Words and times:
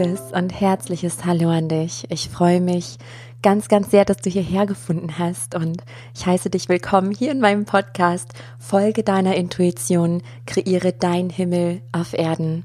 liebes 0.00 0.32
und 0.32 0.48
herzliches 0.58 1.26
Hallo 1.26 1.50
an 1.50 1.68
dich. 1.68 2.06
Ich 2.08 2.30
freue 2.30 2.62
mich 2.62 2.96
ganz, 3.42 3.68
ganz 3.68 3.90
sehr, 3.90 4.06
dass 4.06 4.16
du 4.18 4.30
hierher 4.30 4.64
gefunden 4.64 5.18
hast 5.18 5.54
und 5.54 5.82
ich 6.14 6.24
heiße 6.24 6.48
dich 6.48 6.70
willkommen 6.70 7.12
hier 7.12 7.32
in 7.32 7.40
meinem 7.40 7.66
Podcast 7.66 8.32
Folge 8.58 9.02
deiner 9.02 9.34
Intuition, 9.34 10.22
kreiere 10.46 10.92
dein 10.92 11.28
Himmel 11.28 11.82
auf 11.92 12.14
Erden. 12.14 12.64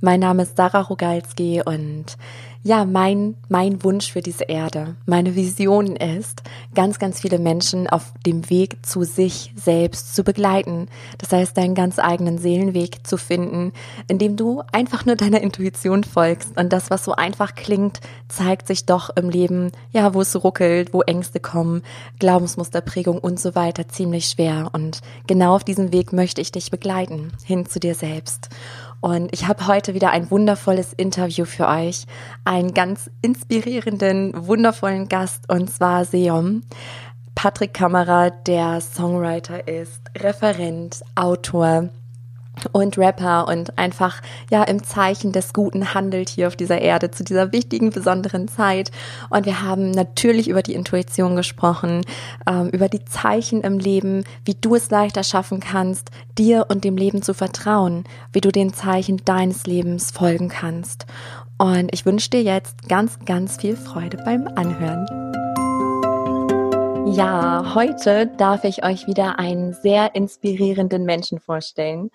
Mein 0.00 0.18
Name 0.18 0.42
ist 0.42 0.56
Sarah 0.56 0.80
Rogalski 0.80 1.62
und 1.64 2.16
ja, 2.64 2.84
mein, 2.84 3.34
mein 3.48 3.82
Wunsch 3.82 4.12
für 4.12 4.22
diese 4.22 4.44
Erde, 4.44 4.94
meine 5.04 5.34
Vision 5.34 5.96
ist, 5.96 6.42
ganz, 6.74 7.00
ganz 7.00 7.20
viele 7.20 7.40
Menschen 7.40 7.88
auf 7.88 8.12
dem 8.24 8.48
Weg 8.50 8.86
zu 8.86 9.02
sich 9.02 9.52
selbst 9.56 10.14
zu 10.14 10.22
begleiten. 10.22 10.86
Das 11.18 11.32
heißt, 11.32 11.56
deinen 11.56 11.74
ganz 11.74 11.98
eigenen 11.98 12.38
Seelenweg 12.38 13.04
zu 13.04 13.16
finden, 13.16 13.72
indem 14.06 14.36
du 14.36 14.62
einfach 14.70 15.04
nur 15.04 15.16
deiner 15.16 15.40
Intuition 15.40 16.04
folgst. 16.04 16.56
Und 16.56 16.72
das, 16.72 16.90
was 16.90 17.04
so 17.04 17.12
einfach 17.12 17.56
klingt, 17.56 18.00
zeigt 18.28 18.68
sich 18.68 18.86
doch 18.86 19.10
im 19.16 19.28
Leben, 19.28 19.72
ja, 19.90 20.14
wo 20.14 20.20
es 20.20 20.44
ruckelt, 20.44 20.94
wo 20.94 21.02
Ängste 21.02 21.40
kommen, 21.40 21.82
Glaubensmusterprägung 22.20 23.18
und 23.18 23.40
so 23.40 23.56
weiter 23.56 23.88
ziemlich 23.88 24.26
schwer. 24.26 24.70
Und 24.72 25.00
genau 25.26 25.56
auf 25.56 25.64
diesem 25.64 25.92
Weg 25.92 26.12
möchte 26.12 26.40
ich 26.40 26.52
dich 26.52 26.70
begleiten, 26.70 27.32
hin 27.44 27.66
zu 27.66 27.80
dir 27.80 27.96
selbst. 27.96 28.50
Und 29.02 29.34
ich 29.34 29.48
habe 29.48 29.66
heute 29.66 29.94
wieder 29.94 30.10
ein 30.10 30.30
wundervolles 30.30 30.92
Interview 30.92 31.44
für 31.44 31.66
euch. 31.66 32.06
Einen 32.44 32.72
ganz 32.72 33.10
inspirierenden, 33.20 34.46
wundervollen 34.46 35.08
Gast 35.08 35.50
und 35.50 35.68
zwar 35.68 36.04
Seom. 36.04 36.62
Patrick 37.34 37.74
Kammerer, 37.74 38.30
der 38.30 38.80
Songwriter 38.80 39.66
ist, 39.66 40.02
Referent, 40.16 41.02
Autor, 41.16 41.88
und 42.72 42.98
Rapper 42.98 43.48
und 43.48 43.78
einfach 43.78 44.20
ja 44.50 44.62
im 44.64 44.82
Zeichen 44.82 45.32
des 45.32 45.52
Guten 45.52 45.94
handelt 45.94 46.28
hier 46.28 46.46
auf 46.46 46.56
dieser 46.56 46.80
Erde 46.80 47.10
zu 47.10 47.24
dieser 47.24 47.52
wichtigen 47.52 47.90
besonderen 47.90 48.48
Zeit. 48.48 48.90
Und 49.30 49.46
wir 49.46 49.62
haben 49.62 49.90
natürlich 49.90 50.48
über 50.48 50.62
die 50.62 50.74
Intuition 50.74 51.36
gesprochen, 51.36 52.02
ähm, 52.46 52.68
über 52.68 52.88
die 52.88 53.04
Zeichen 53.04 53.62
im 53.62 53.78
Leben, 53.78 54.24
wie 54.44 54.54
du 54.54 54.74
es 54.74 54.90
leichter 54.90 55.24
schaffen 55.24 55.60
kannst, 55.60 56.10
dir 56.38 56.66
und 56.68 56.84
dem 56.84 56.96
Leben 56.96 57.22
zu 57.22 57.34
vertrauen, 57.34 58.04
wie 58.32 58.40
du 58.40 58.52
den 58.52 58.72
Zeichen 58.72 59.22
deines 59.24 59.66
Lebens 59.66 60.10
folgen 60.10 60.48
kannst. 60.48 61.06
Und 61.58 61.92
ich 61.92 62.06
wünsche 62.06 62.30
dir 62.30 62.42
jetzt 62.42 62.88
ganz, 62.88 63.18
ganz 63.24 63.56
viel 63.56 63.76
Freude 63.76 64.18
beim 64.24 64.48
Anhören. 64.56 65.21
Ja, 67.06 67.74
heute 67.74 68.26
darf 68.26 68.64
ich 68.64 68.84
euch 68.84 69.06
wieder 69.06 69.38
einen 69.38 69.74
sehr 69.74 70.14
inspirierenden 70.14 71.04
Menschen 71.04 71.40
vorstellen. 71.40 72.10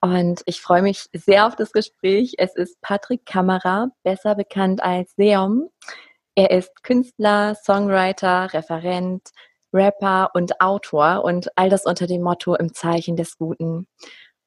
Und 0.00 0.42
ich 0.46 0.60
freue 0.60 0.82
mich 0.82 1.06
sehr 1.12 1.46
auf 1.46 1.56
das 1.56 1.72
Gespräch. 1.72 2.34
Es 2.38 2.54
ist 2.54 2.80
Patrick 2.80 3.26
Kammerer, 3.26 3.90
besser 4.04 4.34
bekannt 4.36 4.82
als 4.82 5.14
Seom. 5.16 5.68
Er 6.34 6.50
ist 6.52 6.82
Künstler, 6.82 7.56
Songwriter, 7.56 8.52
Referent, 8.52 9.28
Rapper 9.72 10.30
und 10.34 10.60
Autor 10.60 11.24
und 11.24 11.48
all 11.56 11.68
das 11.68 11.84
unter 11.84 12.06
dem 12.06 12.22
Motto 12.22 12.54
im 12.54 12.72
Zeichen 12.72 13.16
des 13.16 13.36
Guten. 13.38 13.86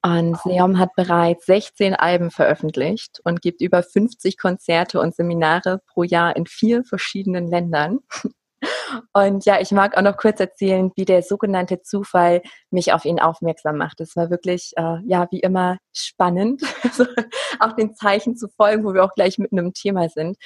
Und 0.04 0.38
Seom 0.38 0.80
hat 0.80 0.90
bereits 0.96 1.46
16 1.46 1.94
Alben 1.94 2.32
veröffentlicht 2.32 3.20
und 3.24 3.42
gibt 3.42 3.62
über 3.62 3.84
50 3.84 4.38
Konzerte 4.38 5.00
und 5.00 5.16
Seminare 5.16 5.82
pro 5.86 6.04
Jahr 6.04 6.36
in 6.36 6.48
vier 6.48 6.84
verschiedenen 6.84 7.48
Ländern. 7.48 8.00
Und 9.14 9.46
ja, 9.46 9.60
ich 9.60 9.72
mag 9.72 9.98
auch 9.98 10.02
noch 10.02 10.18
kurz 10.18 10.40
erzählen, 10.40 10.92
wie 10.96 11.06
der 11.06 11.22
sogenannte 11.24 11.82
Zufall 11.82 12.42
mich 12.70 12.94
auf 12.94 13.06
ihn 13.06 13.20
aufmerksam 13.20 13.78
macht. 13.78 14.02
Es 14.02 14.16
war 14.16 14.30
wirklich, 14.30 14.72
äh, 14.76 14.98
ja, 15.06 15.28
wie 15.32 15.40
immer 15.40 15.78
spannend, 15.94 16.62
also 16.84 17.06
auch 17.60 17.74
den 17.74 17.96
Zeichen 17.96 18.36
zu 18.36 18.48
folgen, 18.50 18.84
wo 18.84 18.94
wir 18.94 19.04
auch 19.04 19.14
gleich 19.14 19.38
mitten 19.38 19.58
im 19.58 19.74
Thema 19.74 20.10
sind. 20.10 20.38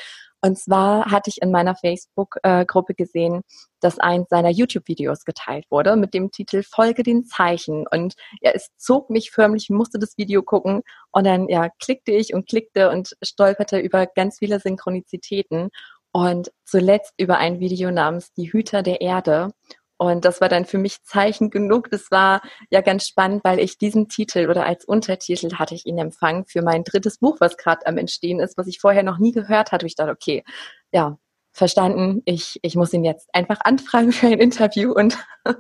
Und 0.46 0.60
zwar 0.60 1.10
hatte 1.10 1.32
ich 1.32 1.42
in 1.42 1.50
meiner 1.50 1.76
Facebook-Gruppe 1.76 2.94
gesehen, 2.94 3.42
dass 3.80 3.98
eins 3.98 4.30
seiner 4.30 4.52
YouTube-Videos 4.52 5.26
geteilt 5.26 5.66
wurde 5.72 5.96
mit 5.96 6.14
dem 6.14 6.30
Titel 6.30 6.62
Folge 6.62 7.02
den 7.02 7.26
Zeichen. 7.26 7.88
Und 7.90 8.14
ja, 8.42 8.52
es 8.54 8.70
zog 8.78 9.10
mich 9.10 9.32
förmlich, 9.32 9.72
musste 9.72 9.98
das 9.98 10.20
Video 10.20 10.44
gucken. 10.44 10.84
Und 11.12 11.26
dann 11.26 11.48
ja, 11.50 11.70
klickte 11.82 12.12
ich 12.12 12.36
und 12.36 12.48
klickte 12.48 12.92
und 12.92 13.16
stolperte 13.24 13.80
über 13.80 14.06
ganz 14.06 14.38
viele 14.38 14.60
Synchronizitäten 14.60 15.70
und 16.16 16.50
zuletzt 16.64 17.14
über 17.18 17.40
ein 17.40 17.60
Video 17.60 17.92
namens 17.92 18.32
Die 18.32 18.50
Hüter 18.54 18.84
der 18.84 19.02
Erde. 19.02 19.52
Und 19.98 20.24
das 20.24 20.40
war 20.40 20.48
dann 20.48 20.64
für 20.64 20.78
mich 20.78 21.04
Zeichen 21.04 21.50
genug. 21.50 21.90
Das 21.92 22.10
war 22.10 22.42
ja 22.70 22.80
ganz 22.80 23.06
spannend, 23.06 23.44
weil 23.44 23.60
ich 23.60 23.78
diesen 23.78 24.08
Titel 24.08 24.50
oder 24.50 24.66
als 24.66 24.86
Untertitel 24.86 25.56
hatte 25.56 25.76
ich 25.76 25.86
ihn 25.86 25.98
empfangen 25.98 26.46
für 26.46 26.62
mein 26.62 26.86
drittes 26.86 27.18
Buch, 27.18 27.36
was 27.42 27.58
gerade 27.58 27.86
am 27.86 27.98
Entstehen 27.98 28.40
ist, 28.40 28.58
was 28.58 28.68
ich 28.68 28.80
vorher 28.80 29.04
noch 29.04 29.18
nie 29.18 29.34
gehört 29.34 29.74
hatte. 29.74 29.86
Ich 29.88 29.96
dachte, 29.96 30.14
okay, 30.14 30.46
ja, 30.94 31.18
verstanden. 31.52 32.22
Ich, 32.24 32.60
ich 32.62 32.78
muss 32.78 32.94
ihn 32.94 33.04
jetzt 33.04 33.28
einfach 33.36 33.60
anfragen 33.66 34.12
für 34.14 34.28
ein 34.28 34.40
Interview 34.40 34.94
und 34.94 35.18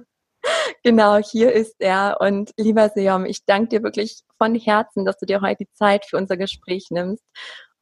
genau, 0.83 1.17
hier 1.17 1.51
ist 1.51 1.75
er. 1.79 2.21
Und 2.21 2.51
lieber 2.55 2.87
Seom, 2.95 3.25
ich 3.25 3.43
danke 3.43 3.67
dir 3.67 3.83
wirklich 3.83 4.21
von 4.37 4.55
Herzen, 4.55 5.03
dass 5.03 5.17
du 5.17 5.25
dir 5.25 5.41
heute 5.41 5.65
die 5.65 5.71
Zeit 5.73 6.05
für 6.05 6.15
unser 6.15 6.37
Gespräch 6.37 6.87
nimmst. 6.91 7.25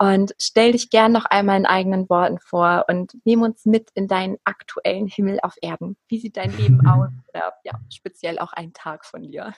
Und 0.03 0.35
stell 0.37 0.73
dich 0.73 0.89
gern 0.89 1.13
noch 1.13 1.23
einmal 1.23 1.57
in 1.57 1.65
eigenen 1.65 2.09
Worten 2.09 2.37
vor 2.37 2.83
und 2.89 3.13
nimm 3.23 3.41
uns 3.41 3.65
mit 3.65 3.89
in 3.93 4.09
deinen 4.09 4.35
aktuellen 4.43 5.07
Himmel 5.07 5.39
auf 5.41 5.55
Erden. 5.61 5.95
Wie 6.09 6.19
sieht 6.19 6.35
dein 6.35 6.51
Leben 6.57 6.85
aus? 6.85 7.07
Oder 7.33 7.53
ja, 7.63 7.79
speziell 7.89 8.37
auch 8.37 8.51
ein 8.51 8.73
Tag 8.73 9.05
von 9.05 9.23
dir. 9.23 9.53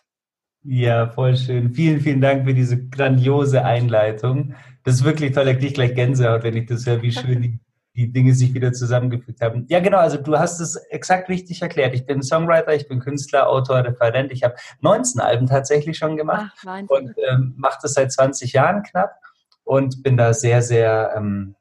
Ja, 0.61 1.09
voll 1.09 1.35
schön. 1.35 1.73
Vielen, 1.73 1.99
vielen 1.99 2.21
Dank 2.21 2.45
für 2.45 2.53
diese 2.53 2.87
grandiose 2.89 3.65
Einleitung. 3.65 4.53
Das 4.83 4.93
ist 4.93 5.03
wirklich 5.03 5.31
toll. 5.33 5.47
Ich 5.47 5.57
kriege 5.57 5.73
gleich 5.73 5.95
Gänsehaut, 5.95 6.43
wenn 6.43 6.55
ich 6.55 6.67
das 6.67 6.85
höre, 6.85 7.01
wie 7.01 7.11
schön 7.11 7.41
die, 7.41 7.59
die 7.95 8.13
Dinge 8.13 8.35
sich 8.35 8.53
wieder 8.53 8.71
zusammengefügt 8.71 9.41
haben. 9.41 9.65
Ja, 9.69 9.79
genau. 9.79 9.97
Also 9.97 10.17
du 10.17 10.37
hast 10.37 10.59
es 10.59 10.75
exakt 10.91 11.27
richtig 11.27 11.63
erklärt. 11.63 11.95
Ich 11.95 12.05
bin 12.05 12.21
Songwriter, 12.21 12.75
ich 12.75 12.87
bin 12.87 12.99
Künstler, 12.99 13.49
Autor, 13.49 13.83
Referent. 13.83 14.31
Ich 14.31 14.43
habe 14.43 14.53
19 14.81 15.21
Alben 15.21 15.47
tatsächlich 15.47 15.97
schon 15.97 16.17
gemacht 16.17 16.53
Ach, 16.67 16.83
und 16.87 17.15
ähm, 17.31 17.55
mache 17.57 17.79
das 17.81 17.93
seit 17.93 18.11
20 18.11 18.53
Jahren 18.53 18.83
knapp 18.83 19.15
und 19.65 20.03
bin 20.03 20.15
da 20.15 20.33
sehr, 20.33 20.61
sehr 20.61 21.13
ähm, 21.17 21.55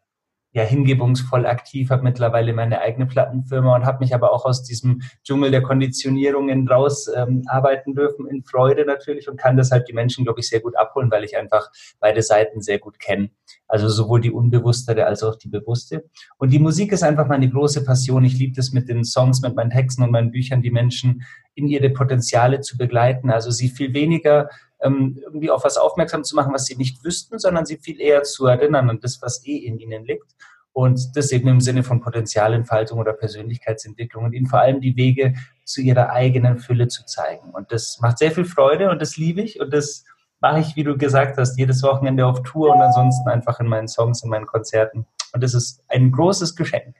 ja, 0.54 0.62
hingebungsvoll 0.62 1.47
aktiv, 1.47 1.91
habe 1.91 2.04
mittlerweile 2.04 2.53
meine 2.53 2.81
eigene 2.81 3.06
Plattenfirma 3.06 3.75
und 3.75 3.84
habe 3.84 3.98
mich 3.98 4.15
aber 4.15 4.32
auch 4.32 4.44
aus 4.44 4.62
diesem 4.62 5.03
Dschungel 5.25 5.50
der 5.50 5.62
Konditionierungen 5.62 6.69
raus 6.69 7.10
ähm, 7.15 7.42
arbeiten 7.47 7.92
dürfen, 7.94 8.28
in 8.28 8.44
Freude 8.44 8.87
natürlich 8.87 9.28
und 9.28 9.37
kann 9.37 9.56
deshalb 9.56 9.84
die 9.87 9.92
Menschen, 9.92 10.25
glaube 10.25 10.38
ich, 10.38 10.48
sehr 10.48 10.60
gut 10.60 10.76
abholen, 10.76 11.10
weil 11.10 11.25
ich 11.25 11.37
einfach 11.37 11.70
beide 11.98 12.22
Seiten 12.22 12.62
sehr 12.62 12.78
gut 12.78 13.00
kenne. 13.00 13.31
Also 13.66 13.88
sowohl 13.88 14.21
die 14.21 14.31
unbewusstere 14.31 15.06
als 15.06 15.25
auch 15.25 15.34
die 15.34 15.48
bewusste. 15.48 16.04
Und 16.38 16.53
die 16.53 16.60
Musik 16.60 16.92
ist 16.92 17.03
einfach 17.03 17.26
meine 17.26 17.50
große 17.50 17.84
Passion. 17.84 18.25
Ich 18.25 18.38
liebe 18.38 18.60
es 18.60 18.72
mit 18.72 18.88
den 18.88 19.03
Songs, 19.03 19.42
mit 19.42 19.56
meinen 19.56 19.71
Texten 19.71 20.04
und 20.04 20.12
meinen 20.12 20.31
Büchern, 20.31 20.62
die 20.62 20.71
Menschen 20.71 21.25
in 21.56 21.66
ihre 21.66 21.91
Potenziale 21.91 22.60
zu 22.60 22.78
begleiten. 22.78 23.31
Also 23.31 23.50
sie 23.50 23.69
viel 23.69 23.92
weniger 23.92 24.48
ähm, 24.84 25.19
irgendwie 25.22 25.50
auf 25.50 25.65
was 25.65 25.77
aufmerksam 25.77 26.22
zu 26.22 26.37
machen, 26.37 26.53
was 26.53 26.67
sie 26.67 26.77
nicht 26.77 27.03
wüssten, 27.05 27.39
sondern 27.39 27.67
sie 27.67 27.78
viel 27.78 28.00
eher 28.00 28.22
zu 28.22 28.47
erinnern 28.47 28.91
an 28.91 29.00
das, 29.00 29.21
was 29.22 29.45
eh 29.45 29.56
in 29.56 29.78
ihnen 29.78 30.05
liegt. 30.05 30.31
Und 30.72 31.17
das 31.17 31.31
eben 31.31 31.49
im 31.49 31.61
Sinne 31.61 31.84
von 31.84 32.00
Potenzialentfaltung 32.00 32.99
oder 32.99 33.12
Persönlichkeitsentwicklung 33.12 34.25
und 34.25 34.33
ihnen 34.33 34.47
vor 34.47 34.61
allem 34.61 34.81
die 34.81 34.97
Wege 34.97 35.34
zu 35.65 35.81
ihrer 35.81 36.11
eigenen 36.11 36.59
Fülle 36.59 36.89
zu 36.89 37.06
zeigen. 37.06 37.50
Und 37.50 37.72
das 37.72 37.99
macht 38.00 38.19
sehr 38.19 38.33
viel 38.33 38.45
Freude 38.45 38.91
und 38.91 39.00
das 39.00 39.17
liebe 39.17 39.41
ich 39.41 39.61
und 39.61 39.72
das 39.72 40.05
mache 40.41 40.61
ich, 40.61 40.77
wie 40.77 40.84
du 40.84 40.99
gesagt 40.99 41.39
hast, 41.39 41.56
jedes 41.59 41.83
Wochenende 41.83 42.27
auf 42.27 42.43
Tour 42.43 42.75
und 42.75 42.83
ansonsten 42.83 43.28
einfach 43.28 43.61
in 43.61 43.66
meinen 43.66 43.89
Songs, 43.89 44.22
in 44.22 44.31
meinen 44.31 44.47
Konzerten. 44.47 45.06
Und 45.33 45.43
das 45.43 45.55
ist 45.55 45.83
ein 45.89 46.11
großes 46.11 46.55
Geschenk. 46.56 46.97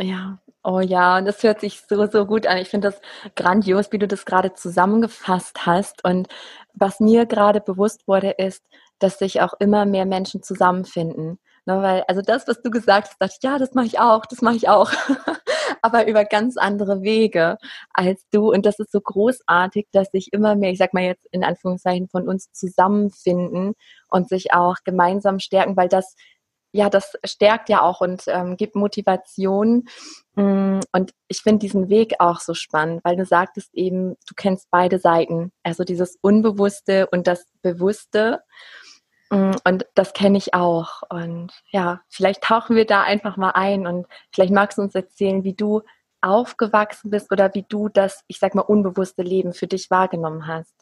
Ja, 0.00 0.40
oh 0.64 0.80
ja, 0.80 1.18
und 1.18 1.24
das 1.24 1.42
hört 1.42 1.60
sich 1.60 1.82
so, 1.88 2.06
so 2.06 2.26
gut 2.26 2.46
an. 2.46 2.58
Ich 2.58 2.68
finde 2.68 2.88
das 2.88 3.00
grandios, 3.36 3.92
wie 3.92 3.98
du 3.98 4.08
das 4.08 4.24
gerade 4.24 4.54
zusammengefasst 4.54 5.66
hast. 5.66 6.04
Und 6.04 6.28
was 6.74 7.00
mir 7.00 7.26
gerade 7.26 7.60
bewusst 7.60 8.06
wurde, 8.08 8.30
ist, 8.30 8.64
dass 8.98 9.18
sich 9.18 9.40
auch 9.40 9.54
immer 9.58 9.84
mehr 9.86 10.06
Menschen 10.06 10.42
zusammenfinden. 10.42 11.38
Ne, 11.64 11.80
weil, 11.80 12.02
also 12.08 12.22
das, 12.22 12.48
was 12.48 12.60
du 12.60 12.70
gesagt 12.70 13.08
hast, 13.08 13.20
dachte 13.20 13.34
ich, 13.38 13.44
ja, 13.44 13.56
das 13.56 13.72
mache 13.74 13.86
ich 13.86 14.00
auch, 14.00 14.26
das 14.26 14.42
mache 14.42 14.56
ich 14.56 14.68
auch. 14.68 14.90
Aber 15.82 16.08
über 16.08 16.24
ganz 16.24 16.56
andere 16.56 17.02
Wege 17.02 17.56
als 17.92 18.24
du. 18.32 18.50
Und 18.52 18.66
das 18.66 18.78
ist 18.80 18.90
so 18.92 19.00
großartig, 19.00 19.86
dass 19.92 20.10
sich 20.10 20.32
immer 20.32 20.56
mehr, 20.56 20.70
ich 20.70 20.78
sag 20.78 20.92
mal 20.92 21.04
jetzt 21.04 21.26
in 21.30 21.44
Anführungszeichen, 21.44 22.08
von 22.08 22.28
uns 22.28 22.50
zusammenfinden 22.52 23.74
und 24.08 24.28
sich 24.28 24.52
auch 24.54 24.76
gemeinsam 24.84 25.38
stärken, 25.38 25.76
weil 25.76 25.88
das 25.88 26.16
ja, 26.72 26.88
das 26.88 27.12
stärkt 27.24 27.68
ja 27.68 27.82
auch 27.82 28.00
und 28.00 28.24
ähm, 28.26 28.56
gibt 28.56 28.74
Motivation. 28.74 29.84
Mm, 30.34 30.80
und 30.92 31.12
ich 31.28 31.42
finde 31.42 31.60
diesen 31.60 31.88
Weg 31.90 32.14
auch 32.18 32.40
so 32.40 32.54
spannend, 32.54 33.04
weil 33.04 33.16
du 33.16 33.26
sagtest 33.26 33.74
eben, 33.74 34.16
du 34.26 34.34
kennst 34.34 34.70
beide 34.70 34.98
Seiten, 34.98 35.52
also 35.62 35.84
dieses 35.84 36.18
Unbewusste 36.22 37.06
und 37.08 37.26
das 37.26 37.46
Bewusste. 37.60 38.42
Mm, 39.30 39.52
und 39.64 39.86
das 39.94 40.14
kenne 40.14 40.38
ich 40.38 40.54
auch. 40.54 41.02
Und 41.10 41.52
ja, 41.70 42.00
vielleicht 42.08 42.42
tauchen 42.42 42.74
wir 42.74 42.86
da 42.86 43.02
einfach 43.02 43.36
mal 43.36 43.50
ein 43.50 43.86
und 43.86 44.06
vielleicht 44.32 44.52
magst 44.52 44.78
du 44.78 44.82
uns 44.82 44.94
erzählen, 44.94 45.44
wie 45.44 45.54
du 45.54 45.82
aufgewachsen 46.22 47.10
bist 47.10 47.30
oder 47.32 47.52
wie 47.54 47.64
du 47.68 47.88
das, 47.88 48.22
ich 48.28 48.38
sag 48.38 48.54
mal, 48.54 48.62
unbewusste 48.62 49.22
Leben 49.22 49.52
für 49.52 49.66
dich 49.66 49.90
wahrgenommen 49.90 50.46
hast. 50.46 50.74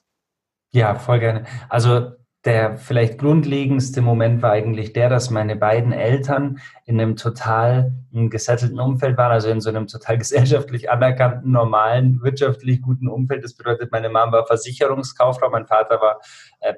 Ja, 0.73 0.95
voll 0.95 1.19
gerne. 1.19 1.47
Also 1.69 2.13
der 2.45 2.79
vielleicht 2.79 3.19
grundlegendste 3.19 4.01
Moment 4.01 4.41
war 4.41 4.53
eigentlich 4.53 4.95
der, 4.95 5.11
dass 5.11 5.31
meine 5.31 5.57
beiden 5.57 5.93
Eltern 5.93 6.59
in 6.87 6.99
einem 6.99 7.17
total 7.17 7.93
gesettelten 8.13 8.81
Umfeld 8.81 9.19
waren, 9.19 9.33
also 9.33 9.51
in 9.51 9.61
so 9.61 9.69
einem 9.69 9.87
total 9.87 10.17
gesellschaftlich 10.19 10.91
anerkannten, 10.91 11.51
normalen, 11.53 12.23
wirtschaftlich 12.23 12.81
guten 12.81 13.09
Umfeld. 13.09 13.45
Das 13.45 13.55
bedeutet, 13.55 13.93
meine 13.93 14.09
Mama 14.09 14.33
war 14.33 14.47
Versicherungskauffrau, 14.47 15.51
mein 15.51 15.67
Vater 15.67 16.01
war 16.01 16.21
äh, 16.61 16.75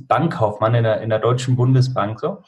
Bankkaufmann 0.00 0.74
in 0.74 0.84
der, 0.84 1.00
in 1.00 1.10
der 1.10 1.18
Deutschen 1.18 1.56
Bundesbank. 1.56 2.20
So. 2.20 2.42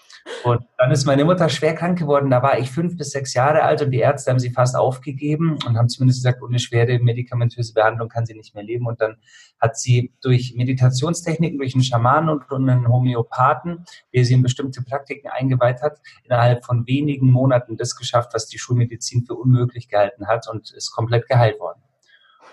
Und 0.45 0.63
dann 0.77 0.91
ist 0.91 1.07
meine 1.07 1.25
Mutter 1.25 1.49
schwer 1.49 1.75
krank 1.75 1.99
geworden. 1.99 2.31
Da 2.31 2.43
war 2.43 2.59
ich 2.59 2.71
fünf 2.71 2.97
bis 2.97 3.11
sechs 3.11 3.35
Jahre 3.35 3.63
alt 3.63 3.83
und 3.83 3.91
die 3.91 3.99
Ärzte 3.99 4.31
haben 4.31 4.39
sie 4.39 4.51
fast 4.51 4.77
aufgegeben 4.77 5.59
und 5.67 5.77
haben 5.77 5.89
zumindest 5.89 6.21
gesagt, 6.21 6.43
ohne 6.43 6.59
schwere 6.59 6.99
medikamentöse 6.99 7.73
Behandlung 7.73 8.09
kann 8.09 8.27
sie 8.27 8.35
nicht 8.35 8.55
mehr 8.55 8.65
leben. 8.65 8.87
Und 8.87 9.01
dann 9.01 9.17
hat 9.61 9.77
sie 9.77 10.13
durch 10.21 10.55
Meditationstechniken, 10.57 11.59
durch 11.59 11.75
einen 11.75 11.85
Schamanen 11.85 12.29
und 12.29 12.69
einen 12.69 12.89
Homöopathen, 12.89 13.85
der 14.15 14.25
sie 14.25 14.35
in 14.35 14.43
bestimmte 14.43 14.83
Praktiken 14.83 15.29
eingeweiht 15.29 15.83
hat, 15.83 15.99
innerhalb 16.25 16.65
von 16.65 16.87
wenigen 16.87 17.31
Monaten 17.31 17.77
das 17.77 17.97
geschafft, 17.97 18.33
was 18.35 18.47
die 18.47 18.59
Schulmedizin 18.59 19.25
für 19.25 19.35
unmöglich 19.35 19.89
gehalten 19.89 20.27
hat 20.27 20.49
und 20.49 20.71
ist 20.73 20.91
komplett 20.91 21.29
geheilt 21.29 21.59
worden. 21.61 21.81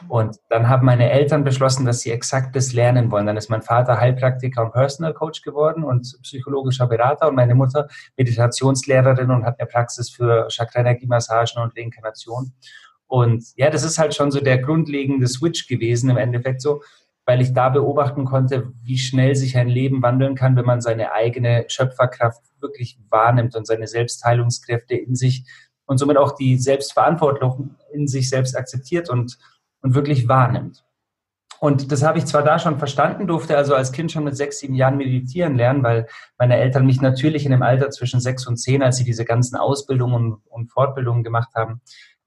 Und 0.08 0.38
dann 0.50 0.70
haben 0.70 0.86
meine 0.86 1.10
Eltern 1.10 1.44
beschlossen, 1.44 1.86
dass 1.86 2.02
sie 2.02 2.12
exakt 2.12 2.56
das 2.56 2.74
lernen 2.74 3.12
wollen. 3.12 3.26
Dann 3.26 3.38
ist 3.38 3.50
mein 3.50 3.62
Vater 3.62 4.00
Heilpraktiker 4.00 4.64
und 4.64 4.72
Personal 4.72 5.14
Coach 5.14 5.42
geworden 5.42 5.84
und 5.84 6.18
psychologischer 6.22 6.88
Berater 6.88 7.28
und 7.28 7.36
meine 7.36 7.56
Mutter 7.56 7.88
Meditationslehrerin 8.18 9.32
und 9.32 9.46
hat 9.46 9.60
eine 9.60 9.68
Praxis 9.68 10.10
für 10.10 10.48
Chakra-Energiemassagen 10.50 11.62
und 11.62 11.78
Reinkarnation. 11.78 12.54
Und 13.08 13.44
ja, 13.56 13.70
das 13.70 13.84
ist 13.84 13.98
halt 13.98 14.16
schon 14.16 14.32
so 14.32 14.40
der 14.40 14.60
grundlegende 14.60 15.28
Switch 15.28 15.68
gewesen 15.68 16.10
im 16.10 16.18
Endeffekt 16.18 16.62
so, 16.62 16.82
weil 17.26 17.42
ich 17.42 17.54
da 17.54 17.70
beobachten 17.70 18.26
konnte, 18.26 18.72
wie 18.84 18.98
schnell 18.98 19.36
sich 19.36 19.58
ein 19.58 19.68
Leben 19.68 20.02
wandeln 20.02 20.36
kann, 20.36 20.56
wenn 20.56 20.66
man 20.66 20.82
seine 20.82 21.12
eigene 21.12 21.66
Schöpferkraft 21.68 22.42
wirklich 22.60 23.00
wahrnimmt 23.10 23.56
und 23.56 23.66
seine 23.66 23.88
Selbstheilungskräfte 23.88 24.96
in 24.96 25.16
sich 25.16 25.46
und 25.86 25.98
somit 25.98 26.18
auch 26.18 26.36
die 26.36 26.58
Selbstverantwortung 26.58 27.76
in 27.92 28.08
sich 28.08 28.30
selbst 28.30 28.56
akzeptiert 28.56 29.10
und 29.10 29.38
und 29.86 29.94
wirklich 29.94 30.28
wahrnimmt. 30.28 30.84
Und 31.60 31.92
das 31.92 32.04
habe 32.04 32.18
ich 32.18 32.26
zwar 32.26 32.42
da 32.42 32.58
schon 32.58 32.80
verstanden, 32.80 33.28
durfte 33.28 33.56
also 33.56 33.76
als 33.76 33.92
Kind 33.92 34.12
schon 34.12 34.24
mit 34.24 34.36
sechs, 34.36 34.60
sieben 34.60 34.74
Jahren 34.74 34.98
meditieren 34.98 35.56
lernen, 35.56 35.84
weil 35.84 36.08
meine 36.40 36.58
Eltern 36.58 36.88
mich 36.88 37.02
natürlich 37.02 37.46
in 37.46 37.52
dem 37.52 37.62
Alter 37.62 37.92
zwischen 37.92 38.20
sechs 38.20 38.48
und 38.48 38.58
zehn, 38.58 38.82
als 38.82 38.98
sie 38.98 39.04
diese 39.04 39.26
ganzen 39.26 39.56
Ausbildungen 39.58 40.38
und 40.50 40.72
Fortbildungen 40.72 41.24
gemacht 41.24 41.54
haben, 41.54 41.82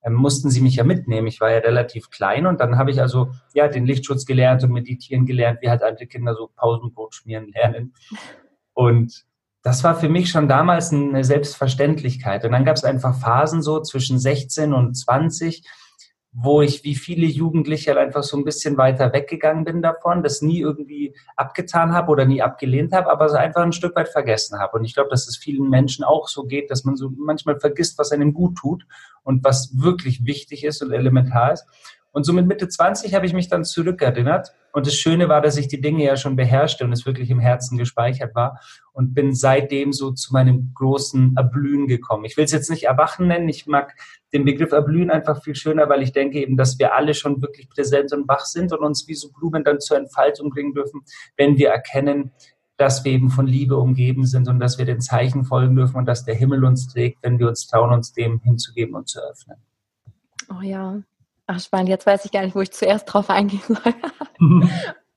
ähm, 0.05 0.14
mussten 0.14 0.50
sie 0.50 0.60
mich 0.60 0.76
ja 0.76 0.84
mitnehmen. 0.84 1.26
Ich 1.26 1.40
war 1.40 1.50
ja 1.50 1.58
relativ 1.58 2.10
klein 2.10 2.46
und 2.46 2.60
dann 2.60 2.78
habe 2.78 2.93
ich 2.93 3.00
also 3.00 3.32
ja 3.55 3.66
den 3.66 3.87
Lichtschutz 3.87 4.25
gelernt 4.25 4.62
und 4.62 4.70
meditieren 4.70 5.26
gelernt, 5.26 5.58
wie 5.62 5.69
halt 5.69 5.82
alte 5.82 6.06
Kinder 6.06 6.34
so 6.34 6.50
Pausenbrot 6.54 7.16
schmieren 7.16 7.49
lernen. 7.49 7.93
Und 8.72 9.25
das 9.62 9.82
war 9.82 9.96
für 9.96 10.08
mich 10.08 10.31
schon 10.31 10.46
damals 10.46 10.93
eine 10.93 11.25
Selbstverständlichkeit. 11.25 12.44
Und 12.44 12.52
dann 12.52 12.64
gab 12.64 12.76
es 12.76 12.84
einfach 12.84 13.19
Phasen 13.19 13.62
so 13.62 13.82
zwischen 13.82 14.20
16 14.20 14.72
und 14.72 14.94
20, 14.94 15.64
wo 16.40 16.62
ich 16.62 16.85
wie 16.85 16.94
viele 16.94 17.26
Jugendliche 17.26 17.90
halt 17.90 17.99
einfach 17.99 18.23
so 18.23 18.37
ein 18.37 18.44
bisschen 18.44 18.76
weiter 18.76 19.12
weggegangen 19.12 19.64
bin 19.64 19.82
davon, 19.82 20.23
das 20.23 20.40
nie 20.40 20.61
irgendwie 20.61 21.12
abgetan 21.35 21.93
habe 21.93 22.12
oder 22.12 22.26
nie 22.26 22.43
abgelehnt 22.43 22.93
habe, 22.93 23.11
aber 23.11 23.29
so 23.29 23.37
einfach 23.37 23.62
ein 23.62 23.73
Stück 23.73 23.96
weit 23.96 24.08
vergessen 24.08 24.61
habe. 24.61 24.79
Und 24.79 24.85
ich 24.85 24.94
glaube, 24.94 25.11
dass 25.11 25.26
es 25.26 25.37
vielen 25.37 25.69
Menschen 25.69 26.05
auch 26.05 26.29
so 26.29 26.44
geht, 26.44 26.70
dass 26.70 26.85
man 26.85 26.94
so 26.94 27.11
manchmal 27.17 27.58
vergisst, 27.58 27.99
was 27.99 28.12
einem 28.12 28.35
gut 28.35 28.56
tut 28.56 28.87
und 29.25 29.43
was 29.43 29.82
wirklich 29.82 30.26
wichtig 30.26 30.62
ist 30.62 30.81
und 30.81 30.93
elementar 30.93 31.55
ist. 31.55 31.67
Und 32.18 32.24
so 32.24 32.32
mit 32.32 32.48
Mitte 32.48 32.66
20 32.66 33.14
habe 33.14 33.26
ich 33.26 33.32
mich 33.32 33.46
dann 33.46 33.64
zurückerinnert. 33.64 34.52
Und 34.72 34.88
das 34.88 34.96
Schöne 34.96 35.28
war, 35.28 35.40
dass 35.40 35.56
ich 35.56 35.68
die 35.68 35.80
Dinge 35.80 36.02
ja 36.02 36.16
schon 36.16 36.34
beherrschte 36.34 36.82
und 36.82 36.90
es 36.90 37.06
wirklich 37.06 37.30
im 37.30 37.38
Herzen 37.38 37.78
gespeichert 37.78 38.34
war 38.34 38.58
und 38.92 39.14
bin 39.14 39.36
seitdem 39.36 39.92
so 39.92 40.10
zu 40.10 40.32
meinem 40.32 40.72
großen 40.74 41.36
Erblühen 41.36 41.86
gekommen. 41.86 42.24
Ich 42.24 42.36
will 42.36 42.44
es 42.44 42.50
jetzt 42.50 42.70
nicht 42.70 42.88
Erwachen 42.88 43.28
nennen. 43.28 43.48
Ich 43.48 43.68
mag 43.68 43.94
den 44.32 44.44
Begriff 44.44 44.72
Erblühen 44.72 45.12
einfach 45.12 45.44
viel 45.44 45.54
schöner, 45.54 45.88
weil 45.88 46.02
ich 46.02 46.10
denke 46.10 46.40
eben, 46.40 46.56
dass 46.56 46.80
wir 46.80 46.92
alle 46.92 47.14
schon 47.14 47.40
wirklich 47.40 47.70
präsent 47.70 48.12
und 48.12 48.26
wach 48.26 48.46
sind 48.46 48.72
und 48.72 48.80
uns 48.80 49.06
wie 49.06 49.14
so 49.14 49.30
Blumen 49.30 49.62
dann 49.62 49.78
zur 49.78 49.96
Entfaltung 49.96 50.50
bringen 50.50 50.74
dürfen, 50.74 51.02
wenn 51.36 51.56
wir 51.56 51.68
erkennen, 51.68 52.32
dass 52.78 53.04
wir 53.04 53.12
eben 53.12 53.30
von 53.30 53.46
Liebe 53.46 53.76
umgeben 53.76 54.26
sind 54.26 54.48
und 54.48 54.58
dass 54.58 54.76
wir 54.76 54.86
den 54.86 55.00
Zeichen 55.00 55.44
folgen 55.44 55.76
dürfen 55.76 55.94
und 55.94 56.06
dass 56.06 56.24
der 56.24 56.34
Himmel 56.34 56.64
uns 56.64 56.88
trägt, 56.88 57.22
wenn 57.22 57.38
wir 57.38 57.46
uns 57.46 57.68
trauen, 57.68 57.92
uns 57.92 58.12
dem 58.12 58.40
hinzugeben 58.40 58.96
und 58.96 59.08
zu 59.08 59.20
öffnen. 59.20 59.58
Oh 60.50 60.62
ja, 60.62 61.00
Ach, 61.50 61.58
spannend. 61.60 61.88
Jetzt 61.88 62.06
weiß 62.06 62.26
ich 62.26 62.30
gar 62.30 62.42
nicht, 62.42 62.54
wo 62.54 62.60
ich 62.60 62.72
zuerst 62.72 63.12
drauf 63.12 63.30
eingehen 63.30 63.62
soll. 63.66 63.94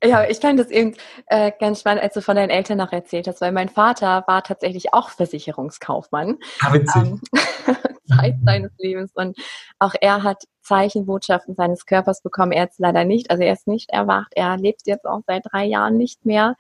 ja, 0.04 0.24
ich 0.24 0.38
fand 0.40 0.58
das 0.58 0.70
eben 0.70 0.96
äh, 1.28 1.52
ganz 1.60 1.82
spannend, 1.82 2.02
als 2.04 2.14
du 2.14 2.22
von 2.22 2.38
deinen 2.38 2.50
Eltern 2.50 2.78
noch 2.78 2.94
erzählt 2.94 3.28
hast, 3.28 3.42
weil 3.42 3.52
mein 3.52 3.68
Vater 3.68 4.24
war 4.28 4.42
tatsächlich 4.42 4.94
auch 4.94 5.10
Versicherungskaufmann. 5.10 6.38
Ah, 6.62 6.72
witzig. 6.72 7.04
Ähm, 7.04 7.22
Zeit 8.08 8.36
seines 8.46 8.72
Lebens. 8.78 9.12
Und 9.14 9.38
auch 9.78 9.94
er 10.00 10.24
hat 10.24 10.46
Zeichenbotschaften 10.62 11.54
seines 11.56 11.86
Körpers 11.86 12.22
bekommen. 12.22 12.54
Er 12.54 12.70
ist 12.70 12.80
leider 12.80 13.04
nicht, 13.04 13.30
also 13.30 13.44
er 13.44 13.52
ist 13.52 13.68
nicht 13.68 13.90
erwacht. 13.90 14.32
Er 14.34 14.56
lebt 14.56 14.84
jetzt 14.86 15.06
auch 15.06 15.22
seit 15.28 15.44
drei 15.52 15.66
Jahren 15.66 15.98
nicht 15.98 16.26
mehr. 16.26 16.56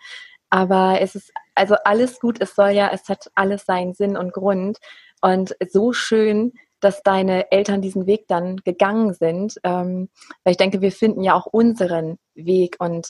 Aber 0.49 0.99
es 0.99 1.15
ist 1.15 1.31
also 1.55 1.75
alles 1.85 2.19
gut. 2.19 2.41
Es 2.41 2.55
soll 2.55 2.71
ja, 2.71 2.89
es 2.91 3.07
hat 3.07 3.31
alles 3.35 3.65
seinen 3.65 3.93
Sinn 3.93 4.17
und 4.17 4.33
Grund. 4.33 4.79
Und 5.21 5.55
so 5.69 5.93
schön, 5.93 6.51
dass 6.81 7.03
deine 7.03 7.51
Eltern 7.51 7.81
diesen 7.81 8.05
Weg 8.07 8.27
dann 8.27 8.57
gegangen 8.57 9.13
sind. 9.13 9.55
Ähm, 9.63 10.09
weil 10.43 10.51
ich 10.51 10.57
denke, 10.57 10.81
wir 10.81 10.91
finden 10.91 11.23
ja 11.23 11.35
auch 11.35 11.45
unseren 11.45 12.17
Weg 12.35 12.75
und 12.79 13.09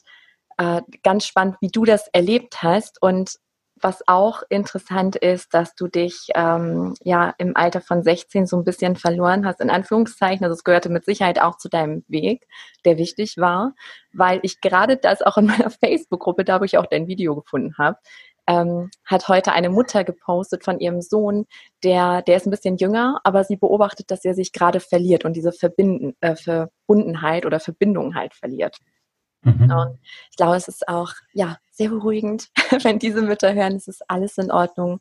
äh, 0.57 0.81
ganz 1.03 1.25
spannend, 1.25 1.57
wie 1.61 1.69
du 1.69 1.85
das 1.85 2.07
erlebt 2.13 2.61
hast 2.61 3.01
und 3.01 3.37
was 3.83 4.07
auch 4.07 4.43
interessant 4.49 5.15
ist, 5.15 5.53
dass 5.53 5.75
du 5.75 5.87
dich 5.87 6.27
ähm, 6.35 6.93
ja 7.03 7.33
im 7.37 7.55
Alter 7.55 7.81
von 7.81 8.03
16 8.03 8.45
so 8.45 8.57
ein 8.57 8.63
bisschen 8.63 8.95
verloren 8.95 9.45
hast, 9.45 9.59
in 9.59 9.69
Anführungszeichen. 9.69 10.43
Also 10.43 10.53
es 10.53 10.63
gehörte 10.63 10.89
mit 10.89 11.05
Sicherheit 11.05 11.41
auch 11.41 11.57
zu 11.57 11.69
deinem 11.69 12.03
Weg, 12.07 12.47
der 12.85 12.97
wichtig 12.97 13.37
war, 13.37 13.73
weil 14.13 14.39
ich 14.43 14.61
gerade 14.61 14.97
das 14.97 15.21
auch 15.21 15.37
in 15.37 15.45
meiner 15.47 15.69
Facebook-Gruppe, 15.83 16.43
da 16.43 16.59
wo 16.59 16.63
ich 16.63 16.77
auch 16.77 16.85
dein 16.85 17.07
Video 17.07 17.35
gefunden 17.35 17.75
habe, 17.77 17.97
ähm, 18.47 18.89
hat 19.05 19.27
heute 19.27 19.53
eine 19.53 19.69
Mutter 19.69 20.03
gepostet 20.03 20.63
von 20.63 20.79
ihrem 20.79 21.01
Sohn, 21.01 21.45
der, 21.83 22.21
der 22.21 22.37
ist 22.37 22.47
ein 22.47 22.51
bisschen 22.51 22.77
jünger, 22.77 23.19
aber 23.23 23.43
sie 23.43 23.55
beobachtet, 23.55 24.11
dass 24.11 24.25
er 24.25 24.33
sich 24.33 24.51
gerade 24.51 24.79
verliert 24.79 25.25
und 25.25 25.33
diese 25.33 25.51
Verbinden, 25.51 26.15
äh, 26.21 26.35
Verbundenheit 26.35 27.45
oder 27.45 27.59
Verbindung 27.59 28.15
halt 28.15 28.33
verliert. 28.33 28.77
Mhm. 29.43 29.71
Und 29.71 29.99
ich 30.29 30.37
glaube, 30.37 30.55
es 30.55 30.67
ist 30.67 30.87
auch 30.87 31.13
ja 31.33 31.57
sehr 31.71 31.89
beruhigend, 31.89 32.49
wenn 32.83 32.99
diese 32.99 33.21
Mütter 33.21 33.53
hören, 33.53 33.75
es 33.75 33.87
ist 33.87 34.03
alles 34.09 34.37
in 34.37 34.51
Ordnung. 34.51 34.99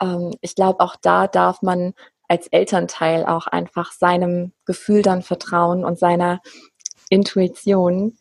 Ähm, 0.00 0.32
ich 0.40 0.54
glaube, 0.54 0.80
auch 0.80 0.96
da 1.00 1.26
darf 1.26 1.62
man 1.62 1.94
als 2.28 2.46
Elternteil 2.48 3.24
auch 3.24 3.46
einfach 3.46 3.92
seinem 3.92 4.52
Gefühl 4.66 5.02
dann 5.02 5.22
vertrauen 5.22 5.84
und 5.84 5.98
seiner 5.98 6.40
Intuition. 7.08 8.18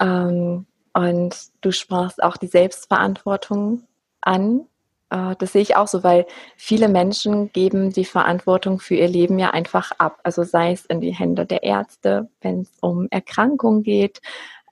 Ähm, 0.00 0.66
und 0.98 1.36
du 1.60 1.70
sprachst 1.70 2.20
auch 2.20 2.36
die 2.36 2.48
Selbstverantwortung 2.48 3.84
an. 4.20 4.66
Äh, 5.10 5.36
das 5.38 5.52
sehe 5.52 5.62
ich 5.62 5.76
auch 5.76 5.86
so, 5.86 6.02
weil 6.02 6.26
viele 6.56 6.88
Menschen 6.88 7.52
geben 7.52 7.92
die 7.92 8.04
Verantwortung 8.04 8.80
für 8.80 8.96
ihr 8.96 9.06
Leben 9.06 9.38
ja 9.38 9.50
einfach 9.50 9.92
ab. 9.98 10.18
Also 10.24 10.42
sei 10.42 10.72
es 10.72 10.86
in 10.86 11.00
die 11.00 11.14
Hände 11.14 11.46
der 11.46 11.62
Ärzte, 11.62 12.28
wenn 12.40 12.62
es 12.62 12.72
um 12.80 13.06
Erkrankungen 13.12 13.84
geht, 13.84 14.20